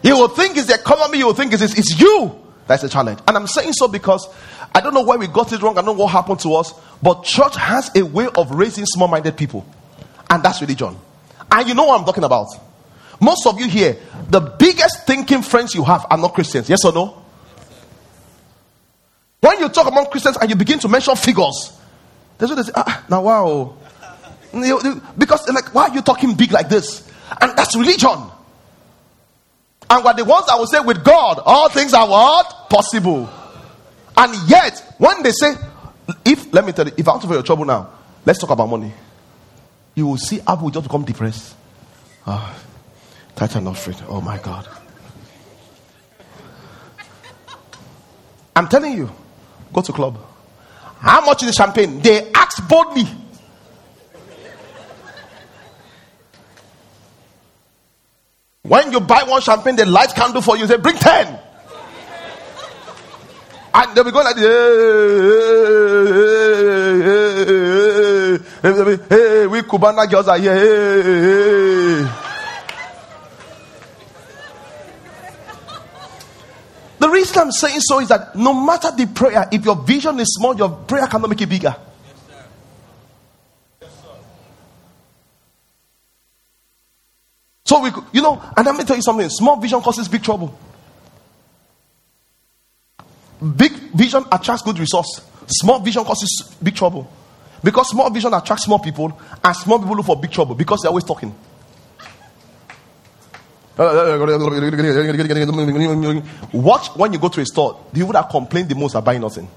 You 0.02 0.16
will 0.16 0.28
think 0.28 0.56
it's 0.56 0.66
the 0.66 0.74
economy, 0.74 1.18
you 1.18 1.26
will 1.26 1.34
think 1.34 1.52
it's, 1.52 1.62
it's 1.62 2.00
you. 2.00 2.44
That's 2.66 2.84
a 2.84 2.88
challenge. 2.88 3.20
And 3.26 3.36
I'm 3.36 3.46
saying 3.46 3.72
so 3.72 3.88
because 3.88 4.28
I 4.74 4.80
don't 4.80 4.94
know 4.94 5.00
why 5.00 5.16
we 5.16 5.26
got 5.26 5.52
it 5.52 5.62
wrong. 5.62 5.78
I 5.78 5.82
don't 5.82 5.96
know 5.96 6.04
what 6.04 6.12
happened 6.12 6.40
to 6.40 6.54
us. 6.54 6.74
But 7.02 7.24
church 7.24 7.56
has 7.56 7.90
a 7.96 8.02
way 8.02 8.28
of 8.36 8.50
raising 8.50 8.84
small 8.84 9.08
minded 9.08 9.36
people. 9.36 9.66
And 10.28 10.42
that's 10.42 10.60
religion. 10.60 10.96
And 11.50 11.68
you 11.68 11.74
know 11.74 11.84
what 11.84 11.98
I'm 11.98 12.04
talking 12.04 12.24
about. 12.24 12.48
Most 13.20 13.46
of 13.46 13.58
you 13.58 13.68
here, 13.68 13.96
the 14.28 14.40
biggest 14.40 15.06
thinking 15.06 15.42
friends 15.42 15.74
you 15.74 15.82
have 15.82 16.06
are 16.10 16.18
not 16.18 16.34
Christians. 16.34 16.68
Yes 16.68 16.84
or 16.84 16.92
no? 16.92 17.22
When 19.40 19.60
you 19.60 19.68
talk 19.68 19.86
among 19.86 20.06
Christians 20.06 20.36
and 20.40 20.50
you 20.50 20.56
begin 20.56 20.78
to 20.80 20.88
mention 20.88 21.14
figures, 21.16 21.78
that's 22.36 22.50
what 22.50 22.56
they 22.56 22.62
say. 22.62 22.72
Ah, 22.74 23.04
now, 23.08 23.22
wow. 23.22 23.76
Because, 25.16 25.48
like, 25.48 25.74
why 25.74 25.88
are 25.88 25.94
you 25.94 26.02
talking 26.02 26.34
big 26.34 26.52
like 26.52 26.68
this? 26.68 27.08
And 27.40 27.56
that's 27.56 27.76
religion. 27.76 28.18
And 29.90 30.04
what 30.04 30.16
the 30.16 30.24
ones 30.24 30.46
that 30.46 30.58
will 30.58 30.66
say, 30.66 30.80
with 30.80 31.04
God, 31.04 31.40
all 31.44 31.68
things 31.68 31.94
are 31.94 32.08
what? 32.08 32.68
Possible. 32.68 33.28
And 34.16 34.50
yet, 34.50 34.94
when 34.98 35.22
they 35.22 35.30
say, 35.30 35.54
if, 36.24 36.52
let 36.52 36.64
me 36.64 36.72
tell 36.72 36.86
you, 36.86 36.92
if 36.96 37.08
I 37.08 37.18
to 37.18 37.26
for 37.26 37.34
your 37.34 37.42
trouble 37.42 37.64
now, 37.64 37.90
let's 38.26 38.38
talk 38.38 38.50
about 38.50 38.68
money. 38.68 38.92
You 39.94 40.06
will 40.06 40.16
see 40.16 40.40
Abu 40.46 40.64
will 40.64 40.70
just 40.70 40.84
become 40.84 41.04
depressed. 41.04 41.54
Ah, 42.26 42.56
Titan 43.34 43.64
not 43.64 43.76
free. 43.76 43.94
Oh 44.08 44.20
my 44.20 44.38
God. 44.38 44.68
I'm 48.54 48.68
telling 48.68 48.92
you, 48.96 49.10
go 49.72 49.80
to 49.82 49.92
club. 49.92 50.18
How 51.00 51.24
much 51.24 51.42
is 51.42 51.48
the 51.48 51.52
champagne? 51.54 52.00
They 52.00 52.30
asked 52.32 52.68
boldly. 52.68 53.06
When 58.62 58.92
you 58.92 59.00
buy 59.00 59.22
one 59.22 59.40
champagne, 59.40 59.76
they 59.76 59.84
light 59.84 60.14
candle 60.14 60.42
for 60.42 60.56
you. 60.56 60.66
They 60.66 60.76
bring 60.76 60.96
ten. 60.96 61.38
And 63.72 63.94
they'll 63.94 64.04
be 64.04 64.10
going 64.10 64.24
like 64.24 64.36
this. 64.36 64.44
Hey, 68.62 68.72
hey, 68.72 68.74
hey, 68.84 68.98
hey, 69.08 69.46
we 69.46 69.62
Cubana 69.62 70.10
girls 70.10 70.28
are 70.28 70.38
here. 70.38 70.54
Hey, 70.54 72.27
The 76.98 77.08
reason 77.08 77.38
I'm 77.38 77.52
saying 77.52 77.80
so 77.80 78.00
is 78.00 78.08
that 78.08 78.34
no 78.34 78.52
matter 78.52 78.90
the 78.90 79.06
prayer, 79.06 79.48
if 79.52 79.64
your 79.64 79.76
vision 79.76 80.18
is 80.18 80.34
small, 80.34 80.56
your 80.56 80.70
prayer 80.70 81.06
cannot 81.06 81.30
make 81.30 81.40
it 81.40 81.48
bigger. 81.48 81.74
So 87.64 87.82
we, 87.82 87.90
you 88.12 88.22
know, 88.22 88.42
and 88.56 88.66
let 88.66 88.74
me 88.76 88.84
tell 88.84 88.96
you 88.96 89.02
something. 89.02 89.28
Small 89.28 89.56
vision 89.60 89.80
causes 89.82 90.08
big 90.08 90.22
trouble. 90.22 90.58
Big 93.56 93.72
vision 93.92 94.24
attracts 94.32 94.62
good 94.62 94.78
resource. 94.78 95.20
Small 95.46 95.78
vision 95.78 96.02
causes 96.02 96.56
big 96.62 96.74
trouble. 96.74 97.08
Because 97.62 97.90
small 97.90 98.10
vision 98.10 98.32
attracts 98.34 98.64
small 98.64 98.78
people, 98.78 99.20
and 99.44 99.56
small 99.56 99.78
people 99.78 99.96
look 99.96 100.06
for 100.06 100.16
big 100.16 100.30
trouble 100.30 100.54
because 100.54 100.80
they're 100.80 100.88
always 100.88 101.04
talking. 101.04 101.34
Watch 106.52 106.88
when 106.96 107.12
you 107.12 107.18
go 107.20 107.28
to 107.28 107.40
a 107.40 107.46
store, 107.46 107.84
the 107.92 108.00
people 108.00 108.12
that 108.12 108.28
complain 108.28 108.66
the 108.66 108.74
most 108.74 108.96
are 108.96 109.02
buying 109.02 109.20
nothing. 109.20 109.48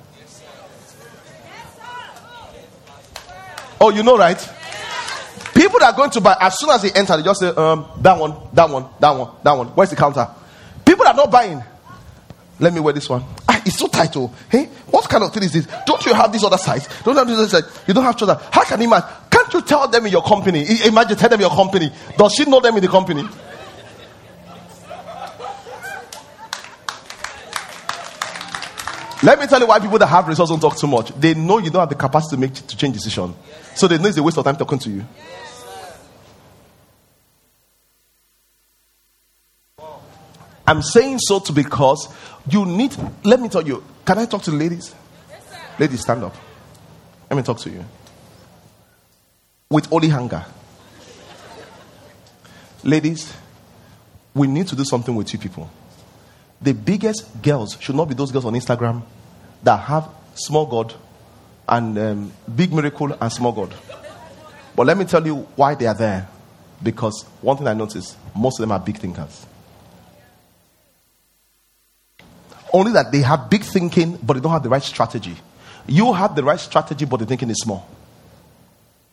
Oh, 3.79 3.89
you 3.89 4.03
know, 4.03 4.15
right? 4.15 4.37
People 5.55 5.79
that 5.79 5.93
are 5.93 5.97
going 5.97 6.11
to 6.11 6.21
buy, 6.21 6.37
as 6.39 6.59
soon 6.59 6.69
as 6.69 6.83
they 6.83 6.91
enter, 6.91 7.17
they 7.17 7.23
just 7.23 7.39
say, 7.39 7.47
um, 7.47 7.87
that 7.99 8.15
one, 8.19 8.35
that 8.53 8.69
one, 8.69 8.85
that 8.99 9.09
one, 9.11 9.29
that 9.43 9.53
one. 9.53 9.67
Where's 9.69 9.89
the 9.89 9.95
counter? 9.95 10.27
People 10.85 11.07
are 11.07 11.15
not 11.15 11.31
buying. 11.31 11.63
Let 12.59 12.73
me 12.73 12.79
wear 12.79 12.93
this 12.93 13.09
one. 13.09 13.23
Ah, 13.49 13.59
it's 13.65 13.79
so 13.79 13.87
tight. 13.87 14.15
Oh, 14.17 14.31
hey, 14.49 14.65
what 14.91 15.09
kind 15.09 15.23
of 15.23 15.33
thing 15.33 15.41
is 15.41 15.53
this? 15.53 15.67
Don't 15.87 16.05
you 16.05 16.13
have 16.13 16.31
this 16.31 16.43
other 16.43 16.59
size? 16.59 16.87
Don't 17.03 17.15
have 17.15 17.27
this 17.27 17.39
other 17.39 17.49
size? 17.49 17.81
You 17.87 17.95
don't 17.95 18.03
have 18.03 18.15
trouser. 18.15 18.39
How 18.51 18.63
can 18.65 18.79
you 18.81 18.87
imagine? 18.87 19.09
Can't 19.31 19.51
you 19.51 19.61
tell 19.63 19.87
them 19.87 20.05
in 20.05 20.11
your 20.11 20.21
company? 20.21 20.63
Imagine, 20.85 21.17
tell 21.17 21.29
them 21.29 21.39
in 21.39 21.47
your 21.47 21.55
company. 21.55 21.91
Does 22.15 22.35
she 22.35 22.45
know 22.45 22.59
them 22.59 22.75
in 22.75 22.83
the 22.83 22.87
company? 22.87 23.27
Let 29.23 29.39
me 29.39 29.45
tell 29.45 29.59
you 29.59 29.67
why 29.67 29.79
people 29.79 29.99
that 29.99 30.07
have 30.07 30.27
results 30.27 30.49
don't 30.49 30.59
talk 30.59 30.75
too 30.77 30.87
much. 30.87 31.09
They 31.09 31.35
know 31.35 31.59
you 31.59 31.69
don't 31.69 31.81
have 31.81 31.89
the 31.89 31.95
capacity 31.95 32.35
to 32.35 32.39
make 32.39 32.53
to 32.55 32.75
change 32.75 32.95
decision. 32.95 33.35
So 33.75 33.87
they 33.87 33.99
know 33.99 34.07
it's 34.07 34.17
a 34.17 34.23
waste 34.23 34.37
of 34.37 34.43
time 34.43 34.55
talking 34.55 34.79
to 34.79 34.89
you. 34.89 35.05
I'm 40.65 40.81
saying 40.81 41.19
so 41.19 41.39
to 41.39 41.53
because 41.53 42.07
you 42.49 42.65
need. 42.65 42.95
Let 43.23 43.39
me 43.39 43.49
tell 43.49 43.65
you. 43.65 43.83
Can 44.05 44.17
I 44.17 44.25
talk 44.25 44.41
to 44.43 44.51
the 44.51 44.57
ladies? 44.57 44.95
Yes, 45.29 45.41
ladies, 45.79 46.01
stand 46.01 46.23
up. 46.23 46.35
Let 47.29 47.37
me 47.37 47.43
talk 47.43 47.59
to 47.59 47.69
you. 47.69 47.85
With 49.69 49.85
holy 49.85 50.09
hunger. 50.09 50.43
Ladies, 52.83 53.31
we 54.33 54.47
need 54.47 54.67
to 54.67 54.75
do 54.75 54.83
something 54.83 55.13
with 55.13 55.31
you 55.31 55.37
people. 55.37 55.69
The 56.61 56.73
biggest 56.73 57.41
girls 57.41 57.77
should 57.79 57.95
not 57.95 58.07
be 58.07 58.13
those 58.13 58.31
girls 58.31 58.45
on 58.45 58.53
Instagram 58.53 59.01
that 59.63 59.77
have 59.77 60.09
small 60.35 60.65
God 60.65 60.93
and 61.67 61.97
um, 61.97 62.33
big 62.53 62.73
miracle 62.73 63.15
and 63.19 63.31
small 63.31 63.51
God. 63.51 63.73
But 64.75 64.85
let 64.85 64.97
me 64.97 65.05
tell 65.05 65.25
you 65.25 65.35
why 65.55 65.75
they 65.75 65.87
are 65.87 65.93
there. 65.93 66.27
Because 66.81 67.23
one 67.41 67.57
thing 67.57 67.67
I 67.67 67.73
noticed, 67.73 68.17
most 68.35 68.59
of 68.59 68.63
them 68.63 68.71
are 68.71 68.79
big 68.79 68.97
thinkers. 68.97 69.45
Only 72.73 72.93
that 72.93 73.11
they 73.11 73.21
have 73.21 73.49
big 73.49 73.63
thinking, 73.63 74.17
but 74.23 74.33
they 74.33 74.39
don't 74.39 74.51
have 74.51 74.63
the 74.63 74.69
right 74.69 74.81
strategy. 74.81 75.35
You 75.87 76.13
have 76.13 76.35
the 76.35 76.43
right 76.43 76.59
strategy, 76.59 77.05
but 77.05 77.17
the 77.17 77.25
thinking 77.25 77.49
is 77.49 77.57
small. 77.61 77.87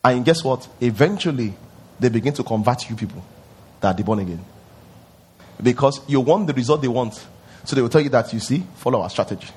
And 0.05 0.25
guess 0.25 0.45
what? 0.45 0.69
Eventually, 0.81 1.55
they 1.99 2.09
begin 2.09 2.33
to 2.35 2.45
convert 2.45 2.89
you 2.89 2.97
people 2.97 3.23
that 3.81 3.99
are 3.99 4.05
born 4.05 4.21
again. 4.21 4.45
Because 5.61 6.01
you 6.09 6.21
want 6.21 6.47
the 6.47 6.55
result 6.55 6.83
they 6.83 6.89
want. 6.89 7.27
So 7.65 7.77
they 7.77 7.83
will 7.83 7.89
tell 7.89 8.01
you 8.01 8.09
that, 8.11 8.33
you 8.33 8.41
see, 8.41 8.65
follow 8.77 9.01
our 9.01 9.11
strategy. 9.11 9.49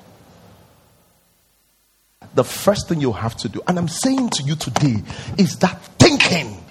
The 2.34 2.44
first 2.44 2.88
thing 2.88 3.00
you 3.00 3.12
have 3.12 3.36
to 3.38 3.48
do, 3.48 3.60
and 3.66 3.78
I'm 3.78 3.88
saying 3.88 4.30
to 4.30 4.42
you 4.42 4.56
today, 4.56 5.02
is 5.38 5.56
that 5.58 5.82
thinking. 5.98 6.62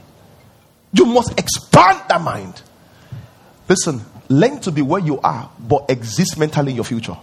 You 0.94 1.06
must 1.06 1.40
expand 1.40 2.02
that 2.10 2.22
mind. 2.22 2.62
Listen, 3.70 4.02
learn 4.28 4.60
to 4.62 4.72
be 4.72 4.82
where 4.82 5.02
you 5.02 5.20
are, 5.22 5.50
but 5.60 5.90
exist 5.90 6.38
mentally 6.38 6.72
in 6.72 6.76
your 6.76 6.86
future. 6.86 7.16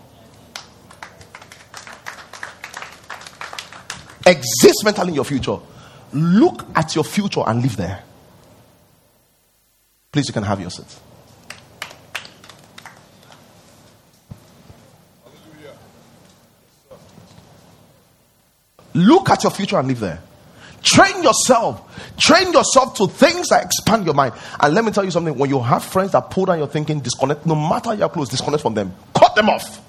Exist 4.27 4.85
mentally 4.85 5.09
in 5.09 5.15
your 5.15 5.25
future. 5.25 5.59
Look 6.13 6.65
at 6.75 6.95
your 6.95 7.05
future 7.05 7.43
and 7.47 7.63
live 7.63 7.77
there. 7.77 8.03
Please, 10.13 10.29
you 10.29 10.33
can 10.35 10.45
have 10.45 10.61
your 10.61 10.71
seat. 10.71 10.99
Look 18.95 19.31
at 19.31 19.43
your 19.43 19.53
future 19.53 19.79
and 19.79 19.89
live 19.89 20.01
there. 20.01 20.21
Train 20.83 21.23
yourself. 21.23 22.17
Train 22.19 22.53
yourself 22.53 22.95
to 22.97 23.09
things 23.09 23.49
that 23.49 23.65
expand 23.65 24.05
your 24.05 24.15
mind. 24.15 24.35
And 24.61 24.75
let 24.75 24.85
me 24.85 24.93
tell 24.93 25.05
you 25.05 25.11
something 25.11 25.37
when 25.37 25.51
you 25.51 25.61
have 25.61 25.85
friends 25.85 26.13
that 26.13 26.31
pull 26.31 26.47
down 26.47 26.59
your 26.59 26.69
thinking, 26.69 27.01
disconnect, 27.01 27.45
no 27.47 27.55
matter 27.55 27.95
your 27.95 28.09
close, 28.09 28.29
disconnect 28.29 28.63
from 28.63 28.75
them. 28.75 28.95
Cut 29.15 29.35
them 29.35 29.49
off. 29.49 29.81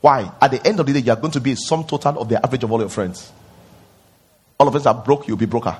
Why? 0.00 0.32
At 0.40 0.50
the 0.50 0.66
end 0.66 0.80
of 0.80 0.86
the 0.86 0.92
day, 0.92 1.00
you 1.00 1.12
are 1.12 1.16
going 1.16 1.32
to 1.32 1.40
be 1.40 1.54
some 1.54 1.84
total 1.84 2.20
of 2.20 2.28
the 2.28 2.44
average 2.44 2.64
of 2.64 2.72
all 2.72 2.80
your 2.80 2.88
friends. 2.88 3.30
All 4.58 4.66
of 4.66 4.74
us 4.74 4.86
are 4.86 4.94
broke, 4.94 5.28
you'll 5.28 5.36
be 5.36 5.46
broker. 5.46 5.76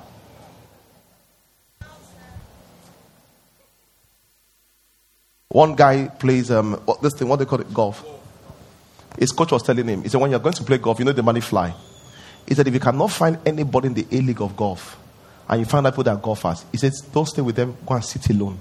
One 5.49 5.75
guy 5.75 6.09
plays 6.09 6.51
um, 6.51 6.81
this 7.01 7.15
thing, 7.15 7.27
what 7.29 7.37
they 7.37 7.45
call 7.45 7.61
it, 7.61 7.73
golf. 7.73 8.05
His 9.19 9.33
coach 9.33 9.51
was 9.51 9.63
telling 9.63 9.89
him, 9.89 10.03
he 10.03 10.09
said, 10.09 10.21
when 10.21 10.31
you're 10.31 10.41
going 10.41 10.55
to 10.55 10.63
play 10.63 10.79
golf, 10.79 10.99
you 10.99 11.05
know 11.05 11.13
the 11.13 11.23
money 11.23 11.41
fly. 11.41 11.75
He 12.49 12.55
said, 12.55 12.67
if 12.67 12.73
you 12.73 12.81
cannot 12.81 13.11
find 13.11 13.39
anybody 13.45 13.89
in 13.89 13.95
the 13.95 14.07
A 14.11 14.21
League 14.23 14.41
of 14.41 14.57
golf 14.57 14.97
and 15.47 15.61
you 15.61 15.67
find 15.67 15.87
out 15.87 15.93
people 15.93 16.05
that 16.05 16.13
are 16.13 16.21
golfers, 16.21 16.65
he 16.73 16.79
said, 16.79 16.93
don't 17.13 17.27
stay 17.27 17.43
with 17.43 17.55
them, 17.55 17.77
go 17.85 17.95
and 17.95 18.03
sit 18.03 18.31
alone. 18.31 18.59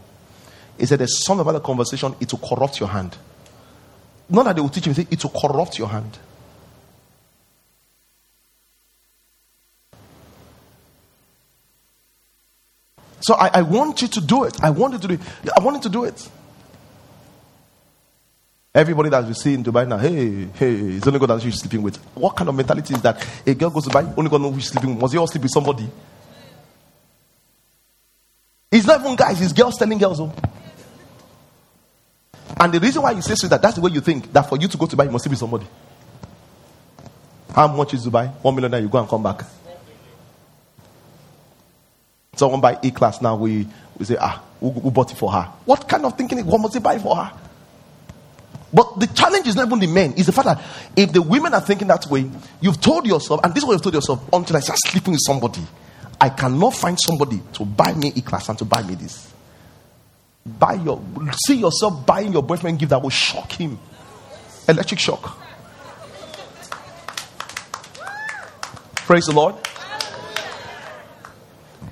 He 0.78 0.86
said, 0.86 1.00
there's 1.00 1.24
something 1.24 1.42
about 1.42 1.54
the 1.54 1.62
conversation, 1.62 2.14
it 2.20 2.30
will 2.32 2.48
corrupt 2.48 2.82
your 2.82 2.90
hand. 2.90 3.16
not 4.30 4.44
that 4.44 4.56
they 4.58 4.62
will 4.62 4.68
teach 4.68 4.88
you, 4.88 5.06
it 5.10 5.24
will 5.24 5.32
corrupt 5.32 5.80
your 5.80 5.88
hand. 5.88 6.20
So 13.22 13.36
I, 13.36 13.52
I 13.54 13.62
want 13.62 14.02
you 14.02 14.10
to 14.10 14.22
do 14.22 14.44
it. 14.44 14.62
I 14.62 14.70
want 14.70 14.94
you 14.94 15.00
to 15.00 15.08
do 15.08 15.14
it. 15.14 15.22
I 15.58 15.62
want 15.62 15.78
you 15.78 15.84
to 15.84 15.90
do 15.90 16.04
it. 16.04 16.30
Everybody 18.78 19.10
that 19.10 19.26
we 19.26 19.34
see 19.34 19.56
in 19.56 19.64
Dubai 19.64 19.88
now, 19.88 19.98
hey, 19.98 20.46
hey, 20.54 20.72
it's 20.98 21.08
only 21.08 21.18
God 21.18 21.32
that 21.32 21.42
she's 21.42 21.58
sleeping 21.60 21.82
with. 21.82 21.98
What 22.14 22.36
kind 22.36 22.48
of 22.48 22.54
mentality 22.54 22.94
is 22.94 23.02
that? 23.02 23.26
A 23.44 23.56
girl 23.56 23.72
goes 23.72 23.86
to 23.86 23.90
Dubai, 23.90 24.16
only 24.16 24.30
God 24.30 24.40
knows 24.40 24.54
who 24.54 24.60
she's 24.60 24.70
sleeping 24.70 24.92
with. 24.92 25.02
Must 25.02 25.14
he 25.14 25.18
all 25.18 25.26
sleep 25.26 25.42
with 25.42 25.52
somebody? 25.52 25.90
It's 28.72 28.86
not 28.86 29.02
even 29.02 29.16
guys, 29.16 29.42
it's 29.42 29.52
girls 29.52 29.78
telling 29.78 29.98
girls. 29.98 30.20
Oh. 30.22 30.32
And 32.60 32.72
the 32.72 32.80
reason 32.80 33.02
why 33.02 33.14
you 33.14 33.24
say 33.24 33.34
so 33.34 33.48
that 33.48 33.64
that's 33.64 33.74
the 33.74 33.82
way 33.82 33.90
you 33.90 34.00
think 34.00 34.32
that 34.32 34.44
for 34.44 34.60
you 34.60 34.68
to 34.68 34.78
go 34.78 34.86
to 34.86 34.96
Dubai, 34.96 35.06
you 35.06 35.12
must 35.12 35.24
sleep 35.24 35.32
with 35.32 35.40
somebody. 35.40 35.66
How 37.56 37.68
much 37.70 37.96
is 37.96 38.06
Dubai? 38.06 38.32
One 38.44 38.54
million, 38.54 38.84
you 38.84 38.90
go 38.90 39.00
and 39.00 39.10
come 39.10 39.24
back. 39.24 39.42
Someone 42.36 42.62
buy 42.62 42.78
A 42.84 42.92
class 42.92 43.24
now, 43.24 43.38
we, 43.38 43.68
we 43.98 44.06
say, 44.06 44.18
ah, 44.20 44.44
who, 44.60 44.70
who 44.70 44.92
bought 44.92 45.12
it 45.12 45.18
for 45.18 45.32
her? 45.32 45.52
What 45.66 45.90
kind 45.90 46.06
of 46.06 46.16
thinking? 46.16 46.46
What 46.46 46.62
must 46.62 46.76
he 46.76 46.80
buy 46.80 47.00
for 47.00 47.16
her? 47.16 47.34
But 48.74 49.00
the 49.00 49.08
challenge 49.08 49.48
is 49.48 49.56
not 49.56 49.68
even 49.68 49.80
the 49.80 49.88
men, 49.88 50.14
it's 50.18 50.26
the 50.26 50.32
fact 50.32 50.46
that 50.46 50.62
if 50.96 51.14
the 51.14 51.22
women 51.22 51.54
are 51.54 51.62
thinking 51.62 51.88
that 51.88 52.06
way, 52.08 52.30
you've 52.60 52.82
told 52.82 53.06
yourself, 53.06 53.40
and 53.44 53.54
this 53.54 53.64
is 53.64 53.68
what 53.68 53.74
you've 53.74 53.82
told 53.82 53.96
yourself, 53.96 54.22
until 54.34 54.58
I 54.58 54.60
start 54.60 54.78
sleeping 54.86 55.14
with 55.14 55.22
somebody, 55.26 55.62
I 56.20 56.30
cannot 56.30 56.74
find 56.74 56.98
somebody 57.00 57.42
to 57.54 57.66
buy 57.66 57.94
me 57.94 58.12
a 58.16 58.22
class 58.22 58.50
and 58.50 58.58
to 58.58 58.66
buy 58.66 58.84
me 58.84 58.96
this. 58.96 59.32
Buy 60.46 60.74
your 60.76 61.02
see 61.46 61.56
yourself 61.56 62.06
buying 62.06 62.32
your 62.32 62.42
boyfriend 62.42 62.80
gift 62.80 62.90
that 62.90 63.02
will 63.02 63.10
shock 63.10 63.52
him. 63.52 63.78
Electric 64.68 65.00
shock. 65.00 65.38
Praise 68.96 69.26
the 69.26 69.34
Lord. 69.34 69.56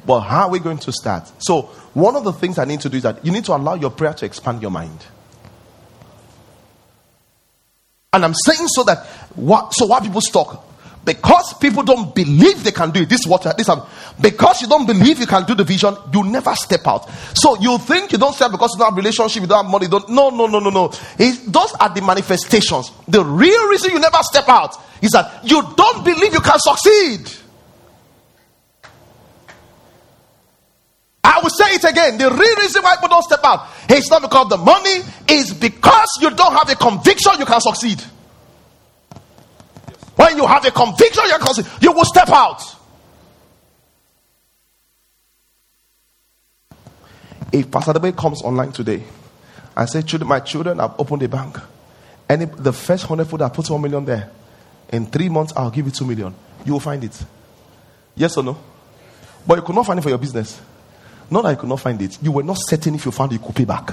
But 0.06 0.22
how 0.22 0.48
are 0.48 0.50
we 0.50 0.60
going 0.60 0.78
to 0.80 0.92
start? 0.92 1.32
So, 1.40 1.64
one 1.94 2.16
of 2.16 2.24
the 2.24 2.34
things 2.34 2.60
I 2.60 2.66
need 2.66 2.82
to 2.82 2.90
do 2.90 2.98
is 2.98 3.04
that 3.04 3.26
you 3.26 3.32
need 3.32 3.46
to 3.46 3.56
allow 3.56 3.76
your 3.76 3.90
prayer 3.90 4.14
to 4.14 4.26
expand 4.26 4.62
your 4.62 4.72
mind. 4.72 5.00
And 8.16 8.24
I'm 8.24 8.34
saying 8.34 8.70
so 8.70 8.84
that 8.86 9.06
what 9.36 9.74
so 9.74 9.88
why 9.88 10.00
people 10.00 10.22
talk 10.22 10.66
because 11.04 11.54
people 11.60 11.84
don't 11.84 12.16
believe 12.16 12.64
they 12.64 12.72
can 12.72 12.92
do 12.92 13.02
it. 13.02 13.10
This 13.10 13.22
is 13.22 13.28
what 13.28 13.44
this 13.58 13.70
because 14.20 14.62
you 14.62 14.68
don't 14.68 14.88
believe 14.88 15.20
you 15.20 15.28
can 15.28 15.44
do 15.46 15.54
the 15.54 15.66
vision, 15.66 15.96
you 16.14 16.24
never 16.24 16.56
step 16.56 16.88
out. 16.88 17.10
So 17.34 17.60
you 17.60 17.78
think 17.78 18.14
you 18.14 18.18
don't 18.18 18.34
step 18.34 18.52
because 18.52 18.72
you 18.74 18.80
don't 18.80 18.90
have 18.90 18.98
relationship, 18.98 19.42
you 19.42 19.48
don't 19.48 19.66
have 19.66 19.72
money. 19.72 19.88
Don't 19.88 20.08
no 20.10 20.30
no 20.30 20.48
no 20.48 20.60
no 20.60 20.70
no. 20.70 20.92
It, 21.20 21.52
those 21.52 21.74
are 21.74 21.94
the 21.94 22.02
manifestations. 22.02 22.92
The 23.08 23.24
real 23.24 23.70
reason 23.70 23.92
you 23.92 24.00
never 24.00 24.18
step 24.22 24.48
out 24.48 24.78
is 25.02 25.12
that 25.12 25.42
you 25.44 25.62
don't 25.76 26.04
believe 26.06 26.34
you 26.34 26.42
can 26.42 26.58
succeed. 26.60 27.45
I 31.26 31.40
will 31.42 31.50
say 31.50 31.74
it 31.74 31.84
again. 31.84 32.20
The 32.20 32.30
real 32.30 32.56
reason 32.58 32.84
why 32.84 32.96
people 32.98 33.10
don't 33.10 33.24
step 33.24 33.40
out 33.44 33.68
is 33.90 34.08
not 34.12 34.22
because 34.22 34.48
the 34.48 34.58
money, 34.58 35.02
is 35.28 35.56
because 35.56 36.08
you 36.22 36.30
don't 36.30 36.54
have 36.54 36.70
a 36.70 36.76
conviction 36.76 37.34
you 37.40 37.46
can 37.46 37.60
succeed. 37.62 38.00
When 40.16 40.38
you 40.38 40.46
have 40.46 40.64
a 40.66 40.70
conviction 40.72 41.24
you 41.26 41.38
can 41.40 41.54
succeed, 41.54 41.82
you 41.82 41.92
will 41.94 42.06
step 42.06 42.30
out. 42.30 42.62
If 47.52 47.72
Pastor 47.72 47.94
Debe 47.94 48.16
comes 48.16 48.44
online 48.44 48.72
today 48.72 49.02
and 49.76 49.90
say, 49.90 50.04
children, 50.04 50.30
my 50.30 50.42
children 50.42 50.80
I've 50.80 51.00
opened 51.00 51.24
a 51.24 51.28
bank, 51.28 51.58
and 52.30 52.44
the 52.54 52.74
first 52.74 53.06
hundred 53.06 53.26
foot 53.26 53.42
I 53.42 53.50
put 53.50 53.68
one 53.72 53.82
million 53.82 54.06
there, 54.06 54.30
in 54.90 55.08
three 55.08 55.30
months 55.30 55.54
I'll 55.56 55.72
give 55.72 55.88
you 55.88 55.92
two 55.92 56.06
million. 56.06 56.36
You 56.66 56.74
will 56.74 56.80
find 56.80 57.04
it. 57.04 57.26
Yes 58.14 58.38
or 58.38 58.44
no? 58.44 58.58
But 59.48 59.56
you 59.56 59.62
could 59.64 59.76
not 59.76 59.88
find 59.88 59.98
it 59.98 60.04
for 60.04 60.10
your 60.10 60.20
business. 60.20 60.62
Not 61.30 61.44
that 61.44 61.52
you 61.52 61.58
could 61.58 61.70
not 61.70 61.80
find 61.80 62.02
it. 62.02 62.22
You 62.22 62.32
were 62.32 62.44
not 62.44 62.58
certain 62.60 62.96
if 62.96 63.06
you 63.06 63.12
found 63.12 63.32
it, 63.32 63.36
you 63.36 63.46
could 63.46 63.56
pay 63.56 63.66
back. 63.66 63.92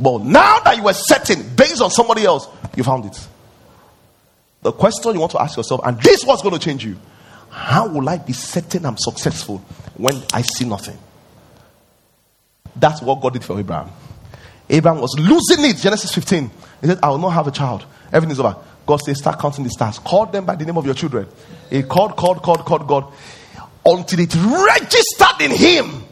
But 0.00 0.22
now 0.22 0.60
that 0.60 0.76
you 0.76 0.82
were 0.82 0.92
certain, 0.92 1.54
based 1.54 1.80
on 1.80 1.90
somebody 1.90 2.24
else, 2.24 2.48
you 2.76 2.82
found 2.82 3.06
it. 3.06 3.28
The 4.62 4.72
question 4.72 5.14
you 5.14 5.20
want 5.20 5.32
to 5.32 5.40
ask 5.40 5.56
yourself, 5.56 5.80
and 5.84 6.00
this 6.00 6.24
was 6.24 6.42
going 6.42 6.54
to 6.54 6.60
change 6.60 6.84
you 6.84 6.96
how 7.54 7.86
will 7.86 8.08
I 8.08 8.18
be 8.18 8.32
certain 8.32 8.84
I'm 8.84 8.96
successful 8.98 9.58
when 9.96 10.20
I 10.32 10.42
see 10.42 10.64
nothing? 10.64 10.98
That's 12.74 13.00
what 13.00 13.20
God 13.20 13.32
did 13.32 13.44
for 13.44 13.58
Abraham. 13.60 13.90
Abraham 14.68 15.00
was 15.00 15.14
losing 15.16 15.64
it. 15.64 15.76
Genesis 15.76 16.12
15. 16.12 16.50
He 16.80 16.86
said, 16.88 16.98
I 17.00 17.10
will 17.10 17.18
not 17.18 17.30
have 17.30 17.46
a 17.46 17.52
child. 17.52 17.84
Everything 18.12 18.32
is 18.32 18.40
over. 18.40 18.56
God 18.86 18.96
says, 18.96 19.18
Start 19.18 19.38
counting 19.38 19.62
the 19.62 19.70
stars. 19.70 20.00
Call 20.00 20.26
them 20.26 20.44
by 20.44 20.56
the 20.56 20.64
name 20.64 20.76
of 20.76 20.84
your 20.84 20.94
children. 20.94 21.28
He 21.70 21.84
called, 21.84 22.16
called, 22.16 22.42
called, 22.42 22.64
called 22.64 22.88
God 22.88 23.12
until 23.86 24.18
it 24.18 24.34
registered 24.34 25.40
in 25.40 25.52
him 25.52 26.03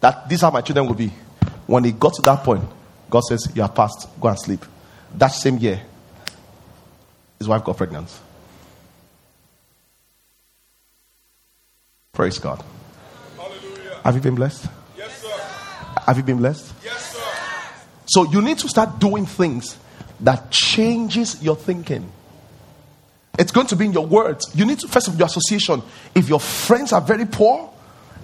that 0.00 0.28
these 0.28 0.42
are 0.42 0.52
my 0.52 0.60
children 0.60 0.86
will 0.86 0.94
be. 0.94 1.12
When 1.66 1.84
he 1.84 1.92
got 1.92 2.14
to 2.14 2.22
that 2.22 2.44
point, 2.44 2.64
God 3.08 3.22
says, 3.24 3.50
You 3.54 3.62
are 3.62 3.68
past, 3.68 4.08
go 4.20 4.28
and 4.28 4.38
sleep. 4.38 4.64
That 5.14 5.28
same 5.28 5.58
year, 5.58 5.80
his 7.38 7.48
wife 7.48 7.64
got 7.64 7.76
pregnant. 7.76 8.08
Praise 12.12 12.38
God. 12.38 12.62
Hallelujah. 13.36 14.00
Have 14.04 14.14
you 14.14 14.20
been 14.20 14.34
blessed? 14.34 14.66
Yes, 14.96 15.22
sir. 15.22 15.36
Have 16.06 16.16
you 16.16 16.22
been 16.22 16.36
blessed? 16.36 16.72
Yes, 16.84 17.16
sir. 17.16 17.20
So 18.06 18.30
you 18.30 18.40
need 18.40 18.58
to 18.58 18.68
start 18.68 18.98
doing 18.98 19.26
things 19.26 19.76
that 20.20 20.50
changes 20.50 21.42
your 21.42 21.56
thinking. 21.56 22.10
It's 23.36 23.50
going 23.50 23.66
to 23.68 23.76
be 23.76 23.86
in 23.86 23.92
your 23.92 24.06
words. 24.06 24.50
You 24.54 24.64
need 24.64 24.78
to 24.80 24.88
first 24.88 25.08
of 25.08 25.18
your 25.18 25.26
association. 25.26 25.82
If 26.14 26.28
your 26.28 26.38
friends 26.38 26.92
are 26.92 27.00
very 27.00 27.26
poor, 27.26 27.73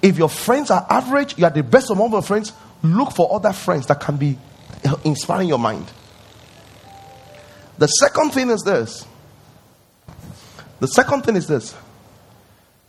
if 0.03 0.19
your 0.19 0.29
friends 0.29 0.71
are 0.71 0.87
average, 0.89 1.37
you 1.39 1.45
are 1.45 1.51
the 1.51 1.63
best 1.63 1.91
among 1.91 2.13
your 2.13 2.23
friends, 2.23 2.53
look 2.83 3.13
for 3.13 3.35
other 3.35 3.53
friends 3.53 3.87
that 3.87 4.01
can 4.01 4.17
be 4.17 4.39
inspiring 5.05 5.49
your 5.49 5.59
mind. 5.59 5.87
The 7.79 7.87
second 7.87 8.31
thing 8.31 8.51
is 8.51 8.63
this. 8.63 9.07
The 10.81 10.89
second 10.89 11.23
thing 11.23 11.37
is 11.37 11.47
this. 11.47 11.75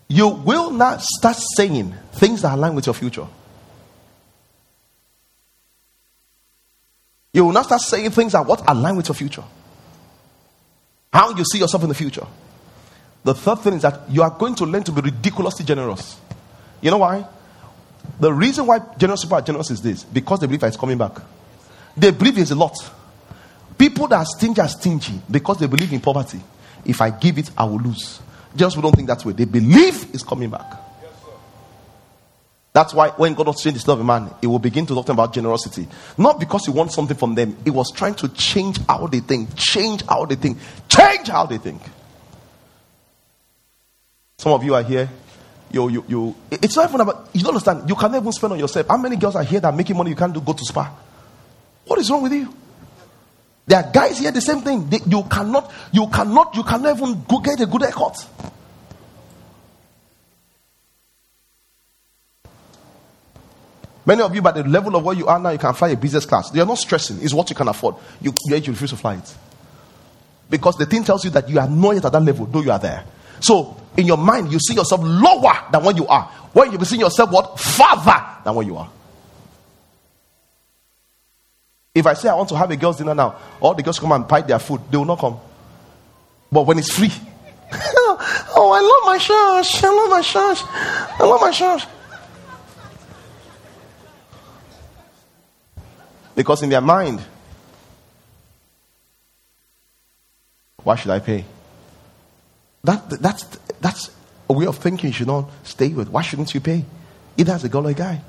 You 0.07 0.27
will 0.27 0.71
not 0.71 1.01
start 1.01 1.37
saying 1.55 1.93
things 2.13 2.41
that 2.41 2.53
align 2.53 2.75
with 2.75 2.85
your 2.85 2.93
future. 2.93 3.27
You 7.33 7.45
will 7.45 7.53
not 7.53 7.65
start 7.65 7.81
saying 7.81 8.11
things 8.11 8.33
that 8.33 8.45
what 8.45 8.61
align 8.67 8.97
with 8.97 9.07
your 9.07 9.15
future. 9.15 9.43
How 11.13 11.33
you 11.35 11.43
see 11.45 11.59
yourself 11.59 11.83
in 11.83 11.89
the 11.89 11.95
future. 11.95 12.27
The 13.23 13.33
third 13.33 13.59
thing 13.59 13.73
is 13.75 13.81
that 13.83 14.09
you 14.09 14.23
are 14.23 14.29
going 14.29 14.55
to 14.55 14.65
learn 14.65 14.83
to 14.83 14.91
be 14.91 15.01
ridiculously 15.01 15.65
generous. 15.65 16.17
You 16.81 16.91
know 16.91 16.97
why? 16.97 17.25
The 18.19 18.33
reason 18.33 18.65
why 18.65 18.79
generous 18.97 19.21
people 19.23 19.37
are 19.37 19.41
generous 19.41 19.71
is 19.71 19.81
this 19.81 20.03
because 20.03 20.39
they 20.39 20.47
believe 20.47 20.63
it's 20.63 20.77
coming 20.77 20.97
back. 20.97 21.17
They 21.95 22.11
believe 22.11 22.37
it's 22.37 22.51
a 22.51 22.55
lot. 22.55 22.75
People 23.77 24.07
that 24.07 24.17
are 24.17 24.25
stingy 24.25 24.61
are 24.61 24.67
stingy 24.67 25.21
because 25.29 25.57
they 25.59 25.67
believe 25.67 25.91
in 25.93 25.99
poverty. 25.99 26.39
If 26.85 27.01
I 27.01 27.09
give 27.09 27.37
it, 27.37 27.49
I 27.57 27.63
will 27.65 27.79
lose. 27.79 28.19
Generous 28.55 28.75
people 28.75 28.89
don't 28.89 28.95
think 28.95 29.07
that 29.07 29.23
way. 29.25 29.33
They 29.33 29.45
believe 29.45 30.13
it's 30.13 30.23
coming 30.23 30.49
back. 30.49 30.69
Yes, 31.01 31.13
That's 32.73 32.93
why 32.93 33.09
when 33.09 33.33
God 33.33 33.45
to 33.45 33.53
change 33.53 33.83
the 33.83 33.89
love 33.89 33.99
of 33.99 34.05
man, 34.05 34.33
he 34.39 34.47
will 34.47 34.59
begin 34.59 34.85
to 34.87 34.93
talk 34.93 35.09
about 35.09 35.33
generosity. 35.33 35.87
Not 36.17 36.39
because 36.39 36.65
he 36.65 36.71
wants 36.71 36.95
something 36.95 37.17
from 37.17 37.35
them, 37.35 37.57
he 37.63 37.69
was 37.69 37.91
trying 37.91 38.15
to 38.15 38.29
change 38.29 38.79
how 38.87 39.07
they 39.07 39.19
think, 39.19 39.55
change 39.55 40.03
how 40.05 40.25
they 40.25 40.35
think, 40.35 40.57
change 40.89 41.27
how 41.27 41.45
they 41.45 41.57
think. 41.57 41.81
Some 44.37 44.53
of 44.53 44.63
you 44.63 44.73
are 44.75 44.83
here, 44.83 45.09
you, 45.73 45.89
you, 45.89 46.05
you, 46.07 46.35
it's 46.51 46.75
not 46.75 46.89
even 46.89 47.01
about, 47.01 47.29
you 47.33 47.41
don't 47.41 47.49
understand. 47.49 47.87
You 47.89 47.95
can't 47.95 48.13
even 48.15 48.31
spend 48.31 48.53
on 48.53 48.59
yourself. 48.59 48.87
How 48.87 48.97
many 48.97 49.15
girls 49.15 49.35
are 49.35 49.43
here 49.43 49.59
that 49.59 49.75
making 49.75 49.97
money 49.97 50.09
you 50.09 50.15
can't 50.15 50.33
do 50.33 50.41
go 50.41 50.53
to 50.53 50.63
spa? 50.65 50.93
What 51.85 51.99
is 51.99 52.09
wrong 52.09 52.23
with 52.23 52.33
you? 52.33 52.53
There 53.65 53.81
are 53.81 53.91
guys 53.91 54.19
here, 54.19 54.31
the 54.31 54.41
same 54.41 54.61
thing. 54.61 54.89
They, 54.89 54.99
you 55.05 55.23
cannot, 55.23 55.71
you 55.91 56.07
cannot, 56.07 56.55
you 56.55 56.63
cannot 56.63 56.97
even 56.97 57.23
go 57.27 57.39
get 57.39 57.61
a 57.61 57.65
good 57.65 57.81
haircut. 57.81 58.27
Many 64.05 64.23
of 64.23 64.33
you, 64.33 64.41
by 64.41 64.51
the 64.51 64.63
level 64.63 64.95
of 64.95 65.03
where 65.03 65.15
you 65.15 65.27
are 65.27 65.39
now, 65.39 65.51
you 65.51 65.59
can 65.59 65.73
fly 65.73 65.89
a 65.89 65.95
business 65.95 66.25
class. 66.25 66.53
You're 66.53 66.65
not 66.65 66.79
stressing. 66.79 67.21
It's 67.21 67.33
what 67.33 67.49
you 67.49 67.55
can 67.55 67.67
afford. 67.67 67.95
You, 68.19 68.33
you 68.45 68.55
refuse 68.55 68.89
to 68.89 68.97
fly 68.97 69.15
it. 69.15 69.35
Because 70.49 70.75
the 70.75 70.85
thing 70.85 71.03
tells 71.03 71.23
you 71.23 71.29
that 71.31 71.47
you 71.47 71.59
are 71.59 71.69
not 71.69 71.91
yet 71.91 72.05
at 72.05 72.11
that 72.11 72.23
level, 72.23 72.45
though 72.45 72.61
you 72.61 72.71
are 72.71 72.79
there. 72.79 73.05
So 73.39 73.80
in 73.97 74.05
your 74.05 74.17
mind, 74.17 74.51
you 74.51 74.59
see 74.59 74.73
yourself 74.73 75.01
lower 75.03 75.53
than 75.71 75.83
what 75.83 75.95
you 75.97 76.07
are. 76.07 76.25
When 76.53 76.71
you 76.71 76.83
seeing 76.85 77.01
yourself 77.01 77.31
what? 77.31 77.59
Farther 77.59 78.25
than 78.43 78.55
what 78.55 78.65
you 78.65 78.77
are. 78.77 78.89
If 81.93 82.05
I 82.05 82.13
say 82.13 82.29
I 82.29 82.35
want 82.35 82.49
to 82.49 82.57
have 82.57 82.71
a 82.71 82.77
girls' 82.77 82.97
dinner 82.97 83.13
now, 83.13 83.35
all 83.59 83.73
the 83.73 83.83
girls 83.83 83.99
come 83.99 84.11
and 84.13 84.27
buy 84.27 84.41
their 84.41 84.59
food, 84.59 84.81
they 84.89 84.97
will 84.97 85.05
not 85.05 85.19
come. 85.19 85.39
But 86.51 86.63
when 86.63 86.77
it's 86.77 86.93
free, 86.93 87.11
oh, 87.73 88.71
I 88.73 88.81
love 88.81 89.05
my 89.05 89.17
church. 89.17 89.83
I 89.83 89.89
love 89.89 90.09
my 90.09 90.21
church. 90.21 90.63
I 91.19 91.23
love 91.23 91.41
my 91.41 91.51
church. 91.51 91.85
Because 96.33 96.63
in 96.63 96.69
their 96.69 96.81
mind, 96.81 97.21
Why 100.83 100.95
should 100.95 101.11
I 101.11 101.19
pay? 101.19 101.45
That, 102.83 103.09
that's, 103.09 103.43
that's 103.81 104.11
a 104.49 104.53
way 104.53 104.65
of 104.65 104.77
thinking 104.77 105.09
you 105.09 105.13
should 105.13 105.27
not 105.27 105.49
stay 105.63 105.89
with. 105.89 106.09
Why 106.09 106.21
shouldn't 106.21 106.53
you 106.53 106.61
pay? 106.61 106.85
Either 107.37 107.53
as 107.53 107.63
a 107.63 107.69
girl 107.69 107.87
or 107.87 107.91
a 107.91 107.93
guy. 107.93 108.21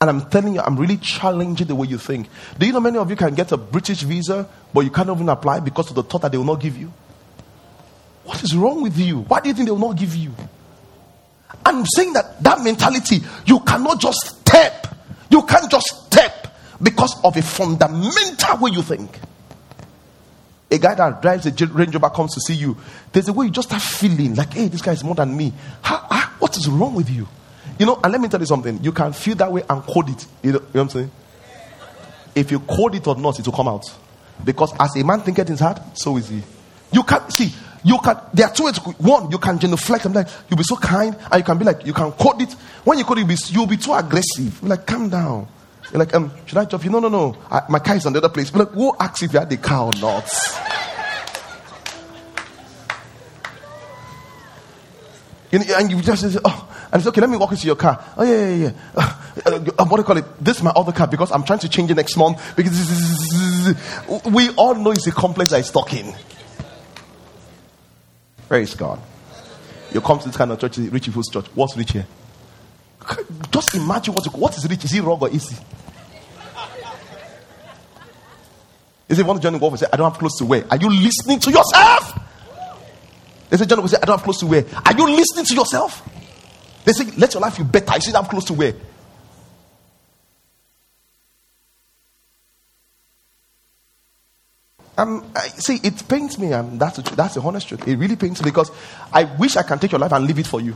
And 0.00 0.10
I'm 0.10 0.28
telling 0.28 0.54
you, 0.54 0.60
I'm 0.60 0.76
really 0.76 0.98
challenging 0.98 1.66
the 1.66 1.74
way 1.74 1.86
you 1.86 1.96
think. 1.96 2.28
Do 2.58 2.66
you 2.66 2.72
know 2.72 2.80
many 2.80 2.98
of 2.98 3.08
you 3.08 3.16
can 3.16 3.34
get 3.34 3.50
a 3.52 3.56
British 3.56 4.02
visa, 4.02 4.48
but 4.72 4.80
you 4.80 4.90
can't 4.90 5.08
even 5.08 5.28
apply 5.28 5.60
because 5.60 5.88
of 5.88 5.96
the 5.96 6.02
thought 6.02 6.22
that 6.22 6.32
they 6.32 6.38
will 6.38 6.44
not 6.44 6.60
give 6.60 6.76
you? 6.76 6.92
What 8.24 8.42
is 8.42 8.54
wrong 8.54 8.82
with 8.82 8.98
you? 8.98 9.20
Why 9.20 9.40
do 9.40 9.48
you 9.48 9.54
think 9.54 9.66
they 9.66 9.72
will 9.72 9.88
not 9.88 9.96
give 9.96 10.14
you? 10.14 10.32
I'm 11.64 11.86
saying 11.86 12.12
that 12.12 12.42
that 12.42 12.60
mentality, 12.60 13.20
you 13.46 13.60
cannot 13.60 14.00
just 14.00 14.40
step. 14.40 14.86
You 15.30 15.42
can't 15.42 15.70
just 15.70 15.86
step 15.86 16.54
because 16.82 17.14
of 17.24 17.36
a 17.36 17.42
fundamental 17.42 18.58
way 18.58 18.72
you 18.72 18.82
think. 18.82 19.18
A 20.70 20.78
guy 20.78 20.94
that 20.94 21.22
drives 21.22 21.46
a 21.46 21.66
Range 21.66 21.94
Rover 21.94 22.10
comes 22.10 22.34
to 22.34 22.40
see 22.40 22.54
you. 22.54 22.76
There's 23.12 23.28
a 23.28 23.32
way 23.32 23.46
you 23.46 23.52
just 23.52 23.68
start 23.68 23.82
feeling 23.82 24.34
like, 24.34 24.52
hey, 24.52 24.68
this 24.68 24.82
guy 24.82 24.92
is 24.92 25.04
more 25.04 25.14
than 25.14 25.36
me. 25.36 25.52
How, 25.80 25.98
how, 26.10 26.28
what 26.38 26.56
is 26.56 26.68
wrong 26.68 26.94
with 26.94 27.08
you? 27.08 27.28
You 27.78 27.86
know, 27.86 28.00
and 28.02 28.12
let 28.12 28.20
me 28.20 28.28
tell 28.28 28.40
you 28.40 28.46
something. 28.46 28.82
You 28.82 28.90
can 28.90 29.12
feel 29.12 29.36
that 29.36 29.52
way 29.52 29.62
and 29.68 29.82
code 29.82 30.10
it. 30.10 30.26
You 30.42 30.52
know, 30.52 30.58
you 30.58 30.64
know 30.64 30.66
what 30.72 30.80
I'm 30.82 30.88
saying? 30.90 31.10
If 32.34 32.50
you 32.50 32.60
code 32.60 32.96
it 32.96 33.06
or 33.06 33.16
not, 33.16 33.38
it 33.38 33.46
will 33.46 33.52
come 33.52 33.68
out. 33.68 33.84
Because 34.44 34.74
as 34.78 34.96
a 34.96 35.04
man 35.04 35.20
thinketh 35.20 35.46
in 35.46 35.52
his 35.52 35.60
heart, 35.60 35.80
so 35.94 36.16
is 36.16 36.28
he. 36.28 36.42
You 36.92 37.02
can 37.02 37.30
see, 37.30 37.52
you 37.84 37.98
can 37.98 38.18
there 38.34 38.46
are 38.46 38.52
two 38.52 38.64
ways. 38.64 38.76
One, 38.78 39.30
you 39.30 39.38
can 39.38 39.58
genuflect. 39.58 40.04
I'm 40.04 40.12
like, 40.12 40.28
you'll 40.48 40.58
be 40.58 40.64
so 40.64 40.76
kind, 40.76 41.16
and 41.30 41.40
you 41.40 41.44
can 41.44 41.58
be 41.58 41.64
like, 41.64 41.86
you 41.86 41.92
can 41.92 42.12
code 42.12 42.42
it. 42.42 42.52
When 42.84 42.98
you 42.98 43.04
code 43.04 43.18
it, 43.18 43.20
you'll 43.20 43.28
be, 43.28 43.36
you'll 43.50 43.66
be 43.66 43.76
too 43.76 43.94
aggressive. 43.94 44.62
Like, 44.62 44.86
calm 44.86 45.08
down. 45.08 45.48
You're 45.92 46.00
like, 46.00 46.14
um, 46.14 46.32
should 46.46 46.58
I 46.58 46.64
drop 46.64 46.84
you? 46.84 46.90
No, 46.90 46.98
no, 46.98 47.08
no. 47.08 47.36
I, 47.50 47.62
my 47.68 47.78
car 47.78 47.96
is 47.96 48.06
on 48.06 48.12
the 48.12 48.18
other 48.18 48.28
place. 48.28 48.50
But 48.50 48.58
like, 48.58 48.70
who 48.70 48.94
asks 48.98 49.22
if 49.22 49.32
you 49.32 49.38
had 49.38 49.50
the 49.50 49.56
car 49.56 49.86
or 49.86 49.92
not? 50.00 50.28
and 55.52 55.90
you 55.90 56.00
just 56.02 56.32
say, 56.32 56.38
oh, 56.44 56.86
and 56.92 57.00
it's 57.00 57.06
okay, 57.08 57.20
let 57.20 57.30
me 57.30 57.36
walk 57.36 57.52
into 57.52 57.66
your 57.66 57.76
car. 57.76 58.02
Oh, 58.16 58.24
yeah, 58.24 58.48
yeah, 58.48 58.64
yeah. 58.64 58.72
Uh, 59.44 59.60
uh, 59.78 59.84
what 59.84 59.96
do 59.96 59.96
you 59.98 60.04
call 60.04 60.16
it? 60.16 60.24
This 60.42 60.56
is 60.56 60.62
my 60.62 60.70
other 60.70 60.92
car 60.92 61.06
because 61.06 61.30
I'm 61.30 61.44
trying 61.44 61.58
to 61.60 61.68
change 61.68 61.90
it 61.90 61.94
next 61.94 62.16
month. 62.16 62.40
Because 62.56 62.72
we 64.24 64.50
all 64.50 64.74
know 64.74 64.92
it's 64.92 65.06
a 65.06 65.12
complex 65.12 65.52
I 65.52 65.58
is 65.58 65.70
talking. 65.70 66.14
Praise 68.48 68.74
God. 68.74 69.00
You 69.92 70.00
come 70.00 70.18
to 70.20 70.26
this 70.26 70.36
kind 70.36 70.52
of 70.52 70.58
church, 70.58 70.78
rich 70.78 71.04
people's 71.04 71.28
church. 71.28 71.46
What's 71.54 71.76
rich 71.76 71.92
here? 71.92 72.06
Just 73.50 73.74
imagine 73.74 74.14
what, 74.14 74.26
what 74.34 74.56
is 74.56 74.68
rich. 74.68 74.84
Is 74.84 74.90
he 74.90 75.00
wrong 75.00 75.18
or 75.20 75.30
easy? 75.30 75.56
Is 79.08 79.18
it 79.18 79.26
one 79.26 79.40
journey 79.40 79.58
wolf 79.58 79.78
say, 79.78 79.86
I 79.92 79.96
don't 79.96 80.10
have 80.10 80.18
clothes 80.18 80.36
to 80.38 80.44
wear? 80.44 80.64
Are 80.70 80.76
you 80.76 80.90
listening 80.90 81.38
to 81.40 81.50
yourself? 81.50 82.18
They 83.48 83.56
say, 83.56 83.66
John 83.66 83.86
say, 83.86 83.98
I 84.02 84.06
don't 84.06 84.16
have 84.16 84.24
clothes 84.24 84.38
to 84.38 84.46
wear. 84.46 84.64
Are 84.84 84.92
you 84.92 85.08
listening 85.08 85.44
to 85.44 85.54
yourself? 85.54 86.02
They 86.84 86.92
say, 86.92 87.04
let 87.16 87.32
your 87.34 87.40
life 87.40 87.56
be 87.58 87.64
better. 87.64 87.94
You 87.94 88.00
see, 88.00 88.14
I'm 88.14 88.24
close 88.24 88.44
to 88.46 88.54
where? 88.54 88.74
Um, 94.98 95.30
I, 95.36 95.48
see, 95.48 95.78
it 95.82 96.08
pains 96.08 96.38
me. 96.38 96.52
Um, 96.52 96.78
that's, 96.78 96.98
a, 96.98 97.02
that's 97.02 97.34
the 97.34 97.42
honest 97.42 97.68
truth. 97.68 97.86
It 97.86 97.96
really 97.96 98.16
pains 98.16 98.42
me 98.42 98.50
because 98.50 98.72
I 99.12 99.24
wish 99.24 99.56
I 99.56 99.62
can 99.62 99.78
take 99.78 99.92
your 99.92 100.00
life 100.00 100.12
and 100.12 100.26
leave 100.26 100.38
it 100.38 100.46
for 100.46 100.60
you. 100.60 100.74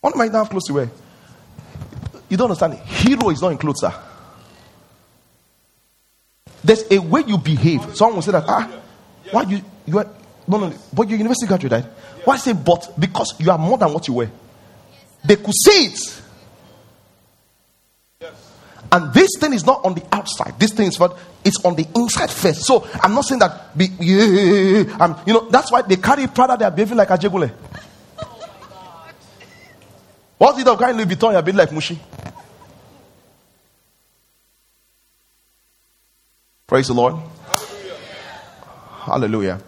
What 0.00 0.14
am 0.14 0.20
I 0.20 0.28
now 0.28 0.44
close 0.44 0.64
to 0.66 0.74
where? 0.74 0.90
You 2.28 2.36
don't 2.36 2.50
understand. 2.50 2.74
Hero 2.74 3.30
is 3.30 3.40
not 3.40 3.52
in 3.52 3.58
clothes, 3.58 3.80
sir. 3.80 3.92
There's 6.62 6.84
a 6.90 6.98
way 6.98 7.22
you 7.26 7.38
behave. 7.38 7.96
Someone 7.96 8.16
will 8.16 8.22
say 8.22 8.32
that, 8.32 8.44
ah, 8.46 8.68
why 9.30 9.42
you, 9.42 9.60
you 9.86 9.98
are, 9.98 10.08
no, 10.48 10.58
no, 10.58 10.72
but 10.92 11.08
you're 11.08 11.18
university 11.18 11.46
graduate, 11.46 11.72
right? 11.72 11.84
Why 12.24 12.36
say 12.36 12.52
but? 12.52 12.92
Because 12.98 13.34
you 13.38 13.50
are 13.50 13.58
more 13.58 13.78
than 13.78 13.92
what 13.92 14.08
you 14.08 14.14
were. 14.14 14.30
They 15.24 15.36
could 15.36 15.54
see 15.54 15.86
it. 15.86 16.22
And 18.90 19.12
this 19.12 19.30
thing 19.38 19.52
is 19.52 19.64
not 19.64 19.84
on 19.84 19.94
the 19.94 20.02
outside. 20.12 20.58
This 20.58 20.72
thing 20.72 20.86
is 20.86 20.98
what 20.98 21.18
it's 21.44 21.64
on 21.64 21.74
the 21.74 21.86
inside 21.96 22.30
first. 22.30 22.62
So 22.64 22.86
I'm 23.02 23.14
not 23.14 23.24
saying 23.24 23.40
that. 23.40 23.76
Be, 23.76 23.86
yeah, 24.00 24.96
um, 24.98 25.20
you 25.26 25.34
know 25.34 25.48
that's 25.50 25.70
why 25.70 25.82
they 25.82 25.96
carry 25.96 26.26
Prada. 26.28 26.56
They 26.56 26.64
are 26.64 26.70
behaving 26.70 26.96
like 26.96 27.10
a 27.10 27.18
jegule. 27.18 27.50
What's 30.38 30.58
it 30.60 30.68
of 30.68 30.78
carrying 30.78 30.98
Louis 30.98 31.06
Vuitton? 31.06 31.32
You're 31.32 31.42
behaving 31.42 31.58
like 31.58 31.70
Mushi. 31.70 31.98
Praise 36.66 36.88
the 36.88 36.94
Lord. 36.94 37.14
Hallelujah. 37.46 37.96
Hallelujah. 39.00 39.60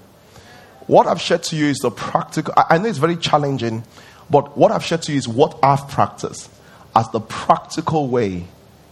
What 0.87 1.07
I've 1.07 1.21
shared 1.21 1.43
to 1.45 1.57
you 1.57 1.67
is 1.67 1.79
the 1.79 1.91
practical. 1.91 2.55
I 2.57 2.79
know 2.79 2.89
it's 2.89 2.99
very 2.99 3.17
challenging, 3.17 3.85
but 4.29 4.59
what 4.59 4.73
I've 4.73 4.85
shared 4.85 5.03
to 5.03 5.13
you 5.13 5.19
is 5.19 5.29
what 5.29 5.59
I've 5.63 5.89
practiced 5.89 6.51
as 6.97 7.09
the 7.11 7.21
practical 7.21 8.09
way 8.09 8.45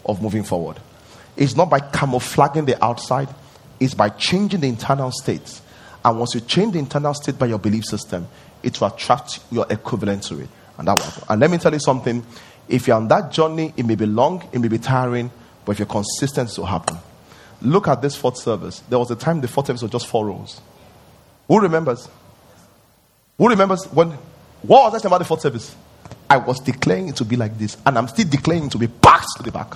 of 0.05 0.23
moving 0.23 0.45
forward. 0.45 0.79
It's 1.37 1.57
not 1.57 1.69
by 1.69 1.81
camouflaging 1.81 2.65
the 2.65 2.83
outside, 2.83 3.29
it's 3.81 3.95
by 3.95 4.09
changing 4.11 4.61
the 4.61 4.69
internal 4.69 5.11
state. 5.11 5.61
And 6.05 6.19
once 6.19 6.35
you 6.35 6.41
change 6.41 6.75
the 6.75 6.79
internal 6.79 7.13
state 7.15 7.39
by 7.39 7.47
your 7.47 7.59
belief 7.59 7.85
system, 7.85 8.29
it 8.63 8.81
will 8.81 8.89
attract 8.89 9.41
your 9.51 9.67
equivalent 9.69 10.23
to 10.25 10.39
it. 10.41 10.49
And 10.79 10.89
that 10.89 10.99
will 10.99 11.25
And 11.29 11.41
let 11.41 11.51
me 11.51 11.59
tell 11.59 11.73
you 11.73 11.79
something. 11.79 12.25
If 12.69 12.87
you're 12.87 12.97
on 12.97 13.09
that 13.09 13.31
journey, 13.31 13.73
it 13.77 13.87
may 13.87 13.95
be 13.95 14.07
long, 14.07 14.49
it 14.53 14.59
may 14.59 14.69
be 14.69 14.79
tiring, 14.79 15.31
but 15.65 15.73
if 15.73 15.79
you're 15.79 15.87
consistent, 15.87 16.51
it 16.51 16.59
will 16.59 16.67
happen. 16.67 16.99
Look 17.63 17.89
at 17.89 18.03
this 18.03 18.17
fourth 18.17 18.39
service. 18.39 18.81
There 18.89 18.99
was 18.99 19.11
a 19.11 19.17
time 19.17 19.41
the 19.41 19.49
fourth 19.49 19.69
service 19.69 19.83
was 19.83 19.91
just 19.91 20.07
four 20.07 20.27
rows. 20.27 20.61
Who 21.49 21.61
remembers? 21.61 22.09
Who 23.39 23.49
remembers 23.49 23.85
when? 23.87 24.11
What 24.63 24.85
was 24.85 24.95
I 24.95 24.99
saying 24.99 25.07
about 25.07 25.19
the 25.19 25.25
fourth 25.25 25.43
service? 25.43 25.75
I 26.29 26.39
was 26.39 26.59
declaring 26.61 27.09
it 27.09 27.17
to 27.17 27.25
be 27.25 27.37
like 27.37 27.57
this, 27.57 27.77
and 27.87 27.97
I'm 27.97 28.09
still 28.09 28.29
declaring 28.29 28.65
it 28.65 28.73
to 28.73 28.79
be 28.79 28.87
back 28.87 29.23
to 29.37 29.43
the 29.43 29.53
back. 29.53 29.75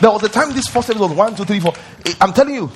There 0.00 0.10
was 0.10 0.22
a 0.22 0.28
time 0.28 0.52
this 0.52 0.68
fourth 0.68 0.86
service 0.86 1.00
was 1.00 1.12
one, 1.12 1.34
two, 1.34 1.44
three, 1.44 1.58
four. 1.58 1.72
Eh, 2.06 2.14
I'm 2.20 2.32
telling 2.32 2.54
you, 2.54 2.70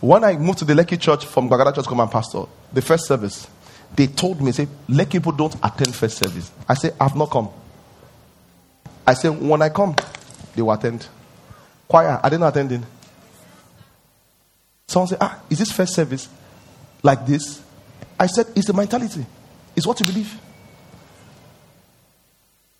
when 0.00 0.24
I 0.24 0.36
moved 0.36 0.58
to 0.58 0.64
the 0.64 0.74
Lekki 0.74 1.00
church 1.00 1.26
from 1.26 1.48
Gbagada 1.48 1.74
Church, 1.74 1.86
command 1.86 2.10
pastor, 2.10 2.44
the 2.72 2.82
first 2.82 3.06
service, 3.06 3.46
they 3.94 4.06
told 4.06 4.40
me, 4.40 4.52
say, 4.52 4.66
Lekki 4.88 5.12
people 5.12 5.32
don't 5.32 5.54
attend 5.62 5.94
first 5.94 6.18
service. 6.18 6.50
I 6.68 6.74
said, 6.74 6.94
I've 7.00 7.16
not 7.16 7.30
come. 7.30 7.50
I 9.06 9.14
said, 9.14 9.30
when 9.30 9.60
I 9.60 9.68
come, 9.68 9.94
they 10.54 10.62
will 10.62 10.72
attend. 10.72 11.06
Choir, 11.88 12.20
are 12.22 12.30
they 12.30 12.38
not 12.38 12.48
attending? 12.48 12.86
Someone 14.86 15.08
said, 15.08 15.18
Ah, 15.20 15.40
is 15.50 15.58
this 15.58 15.72
first 15.72 15.94
service 15.94 16.28
like 17.02 17.26
this? 17.26 17.62
I 18.18 18.26
said, 18.26 18.46
It's 18.54 18.66
the 18.66 18.72
mentality, 18.72 19.24
it's 19.76 19.86
what 19.86 20.00
you 20.00 20.06
believe. 20.06 20.38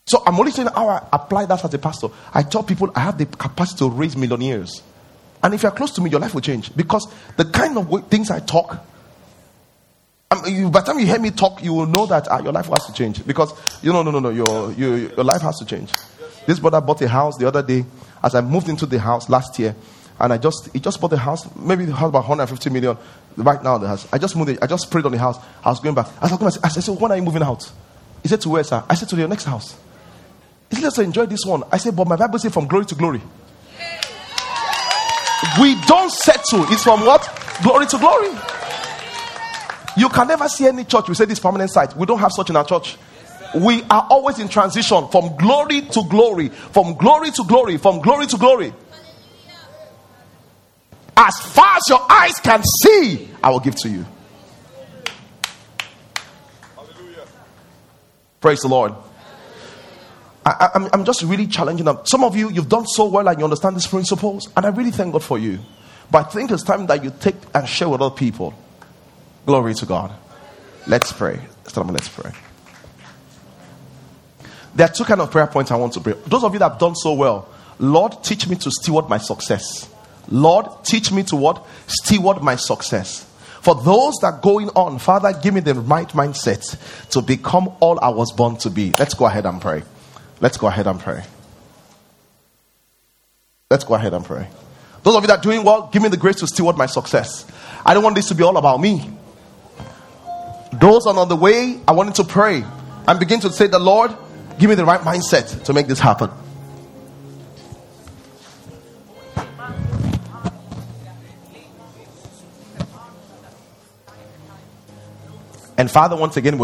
So 0.06 0.22
I'm 0.26 0.38
only 0.38 0.50
saying 0.50 0.68
how 0.74 0.88
I 0.88 1.08
apply 1.12 1.46
that 1.46 1.64
as 1.64 1.72
a 1.72 1.78
pastor. 1.78 2.08
I 2.34 2.42
tell 2.42 2.62
people 2.62 2.90
I 2.94 3.00
have 3.00 3.16
the 3.16 3.26
capacity 3.26 3.78
to 3.78 3.88
raise 3.90 4.16
millionaires. 4.16 4.82
And 5.42 5.54
if 5.54 5.62
you're 5.62 5.72
close 5.72 5.92
to 5.92 6.00
me, 6.00 6.10
your 6.10 6.20
life 6.20 6.34
will 6.34 6.42
change. 6.42 6.74
Because 6.76 7.10
the 7.36 7.46
kind 7.46 7.78
of 7.78 8.08
things 8.08 8.30
I 8.30 8.40
talk, 8.40 8.84
um, 10.32 10.46
you, 10.46 10.70
by 10.70 10.80
the 10.80 10.86
time 10.86 10.98
you 10.98 11.06
hear 11.06 11.18
me 11.18 11.30
talk, 11.30 11.62
you 11.62 11.74
will 11.74 11.86
know 11.86 12.06
that 12.06 12.30
uh, 12.30 12.40
your 12.42 12.52
life 12.52 12.66
has 12.66 12.86
to 12.86 12.92
change. 12.92 13.24
Because, 13.26 13.52
you 13.82 13.92
know, 13.92 14.02
no, 14.02 14.10
no, 14.10 14.18
no, 14.18 14.30
your, 14.30 14.72
your, 14.72 14.96
your 14.96 15.24
life 15.24 15.42
has 15.42 15.58
to 15.58 15.66
change. 15.66 15.92
This 16.46 16.58
brother 16.58 16.80
bought 16.80 17.00
a 17.02 17.08
house 17.08 17.36
the 17.36 17.46
other 17.46 17.62
day. 17.62 17.84
As 18.22 18.34
I 18.34 18.40
moved 18.40 18.68
into 18.68 18.86
the 18.86 18.98
house 18.98 19.28
last 19.28 19.58
year, 19.58 19.74
and 20.18 20.32
I 20.32 20.38
just 20.38 20.70
he 20.72 20.78
just 20.78 21.00
bought 21.00 21.10
the 21.10 21.18
house, 21.18 21.48
maybe 21.56 21.84
the 21.84 21.94
house 21.94 22.08
about 22.08 22.28
150 22.28 22.70
million 22.70 22.96
right 23.36 23.62
now. 23.62 23.78
The 23.78 23.88
house. 23.88 24.06
I 24.12 24.18
just 24.18 24.36
moved 24.36 24.50
it. 24.50 24.58
I 24.62 24.66
just 24.66 24.90
prayed 24.90 25.04
on 25.04 25.12
the 25.12 25.18
house. 25.18 25.36
I 25.64 25.70
was 25.70 25.80
going 25.80 25.94
back. 25.94 26.06
I 26.20 26.26
was 26.26 26.30
talking. 26.30 26.46
I 26.62 26.68
said, 26.68 26.84
so 26.84 26.92
when 26.92 27.10
are 27.10 27.16
you 27.16 27.22
moving 27.22 27.42
out? 27.42 27.70
He 28.22 28.28
said 28.28 28.40
to 28.42 28.48
where, 28.48 28.62
sir? 28.62 28.84
I 28.88 28.94
said 28.94 29.08
to 29.08 29.16
your 29.16 29.28
next 29.28 29.44
house. 29.44 29.76
He 30.70 30.76
said, 30.76 30.84
let's 30.84 30.98
enjoy 30.98 31.26
this 31.26 31.44
one. 31.44 31.64
I 31.72 31.78
said, 31.78 31.96
but 31.96 32.06
my 32.06 32.16
Bible 32.16 32.38
says 32.38 32.52
from 32.52 32.68
glory 32.68 32.86
to 32.86 32.94
glory. 32.94 33.20
We 35.60 35.74
don't 35.82 36.10
settle. 36.10 36.64
It's 36.72 36.84
from 36.84 37.04
what? 37.04 37.28
Glory 37.62 37.86
to 37.86 37.98
glory. 37.98 38.30
You 39.96 40.08
can 40.08 40.28
never 40.28 40.48
see 40.48 40.66
any 40.66 40.84
church. 40.84 41.08
We 41.08 41.14
say 41.14 41.24
this 41.24 41.38
permanent 41.38 41.70
site. 41.70 41.96
We 41.96 42.06
don't 42.06 42.18
have 42.18 42.32
such 42.32 42.50
in 42.50 42.56
our 42.56 42.64
church. 42.64 42.96
We 43.54 43.82
are 43.84 44.06
always 44.08 44.38
in 44.38 44.48
transition 44.48 45.08
from 45.08 45.36
glory 45.36 45.82
to 45.82 46.02
glory, 46.08 46.48
from 46.48 46.94
glory 46.94 47.30
to 47.32 47.44
glory, 47.44 47.76
from 47.76 48.00
glory 48.00 48.26
to 48.26 48.38
glory. 48.38 48.72
As 51.14 51.38
far 51.40 51.76
as 51.76 51.82
your 51.88 52.00
eyes 52.10 52.34
can 52.42 52.62
see, 52.82 53.28
I 53.42 53.50
will 53.50 53.60
give 53.60 53.76
to 53.76 53.88
you. 53.88 54.06
Hallelujah. 56.74 57.26
Praise 58.40 58.60
the 58.60 58.68
Lord. 58.68 58.94
I, 60.44 60.70
am 60.74 60.84
I'm, 60.84 60.90
I'm 60.92 61.04
just 61.04 61.22
really 61.22 61.46
challenging 61.46 61.84
them. 61.84 61.98
Some 62.04 62.24
of 62.24 62.34
you, 62.34 62.50
you've 62.50 62.68
done 62.68 62.86
so 62.86 63.04
well 63.04 63.28
and 63.28 63.38
you 63.38 63.44
understand 63.44 63.76
these 63.76 63.86
principles, 63.86 64.48
and 64.56 64.64
I 64.64 64.70
really 64.70 64.90
thank 64.90 65.12
God 65.12 65.22
for 65.22 65.38
you. 65.38 65.58
But 66.10 66.26
I 66.26 66.30
think 66.30 66.50
it's 66.50 66.62
time 66.62 66.86
that 66.86 67.04
you 67.04 67.12
take 67.20 67.36
and 67.54 67.68
share 67.68 67.88
with 67.90 68.00
other 68.00 68.14
people. 68.14 68.54
Glory 69.46 69.74
to 69.74 69.86
God. 69.86 70.12
Let's 70.86 71.12
pray. 71.12 71.40
Let's 71.76 72.08
pray. 72.08 72.32
There 74.74 74.86
are 74.86 74.92
two 74.92 75.04
kind 75.04 75.20
of 75.20 75.30
prayer 75.30 75.46
points 75.46 75.70
I 75.70 75.76
want 75.76 75.92
to 75.94 76.00
pray. 76.00 76.14
Those 76.26 76.44
of 76.44 76.52
you 76.52 76.58
that 76.60 76.70
have 76.70 76.78
done 76.78 76.94
so 76.94 77.12
well, 77.12 77.48
Lord, 77.78 78.22
teach 78.22 78.48
me 78.48 78.56
to 78.56 78.70
steward 78.70 79.08
my 79.08 79.18
success. 79.18 79.88
Lord, 80.28 80.66
teach 80.84 81.12
me 81.12 81.22
to 81.24 81.36
what? 81.36 81.66
Steward 81.86 82.42
my 82.42 82.56
success. 82.56 83.28
For 83.60 83.74
those 83.74 84.14
that 84.22 84.34
are 84.34 84.40
going 84.40 84.70
on, 84.70 84.98
Father, 84.98 85.32
give 85.40 85.54
me 85.54 85.60
the 85.60 85.74
right 85.74 86.08
mindset 86.08 87.10
to 87.10 87.22
become 87.22 87.68
all 87.80 87.98
I 88.02 88.08
was 88.08 88.32
born 88.32 88.56
to 88.58 88.70
be. 88.70 88.92
Let's 88.98 89.14
go 89.14 89.26
ahead 89.26 89.46
and 89.46 89.60
pray. 89.60 89.82
Let's 90.40 90.56
go 90.56 90.66
ahead 90.66 90.86
and 90.86 90.98
pray. 90.98 91.22
Let's 93.70 93.84
go 93.84 93.94
ahead 93.94 94.14
and 94.14 94.24
pray. 94.24 94.48
Those 95.02 95.16
of 95.16 95.22
you 95.22 95.28
that 95.28 95.38
are 95.38 95.42
doing 95.42 95.64
well, 95.64 95.88
give 95.92 96.02
me 96.02 96.08
the 96.08 96.16
grace 96.16 96.36
to 96.36 96.46
steward 96.46 96.76
my 96.76 96.86
success. 96.86 97.46
I 97.84 97.94
don't 97.94 98.02
want 98.02 98.16
this 98.16 98.28
to 98.28 98.34
be 98.34 98.42
all 98.42 98.56
about 98.56 98.80
me. 98.80 99.10
Those 100.72 101.06
are 101.06 101.16
on 101.16 101.28
the 101.28 101.36
way, 101.36 101.80
I 101.86 101.92
wanted 101.92 102.14
to 102.16 102.24
pray 102.24 102.64
and 103.06 103.20
begin 103.20 103.40
to 103.40 103.52
say, 103.52 103.66
The 103.66 103.78
Lord, 103.78 104.10
give 104.58 104.70
me 104.70 104.74
the 104.74 104.84
right 104.84 105.00
mindset 105.00 105.64
to 105.64 105.72
make 105.72 105.86
this 105.86 106.00
happen. 106.00 106.30
And 115.76 115.90
Father, 115.90 116.16
once 116.16 116.36
again, 116.36 116.58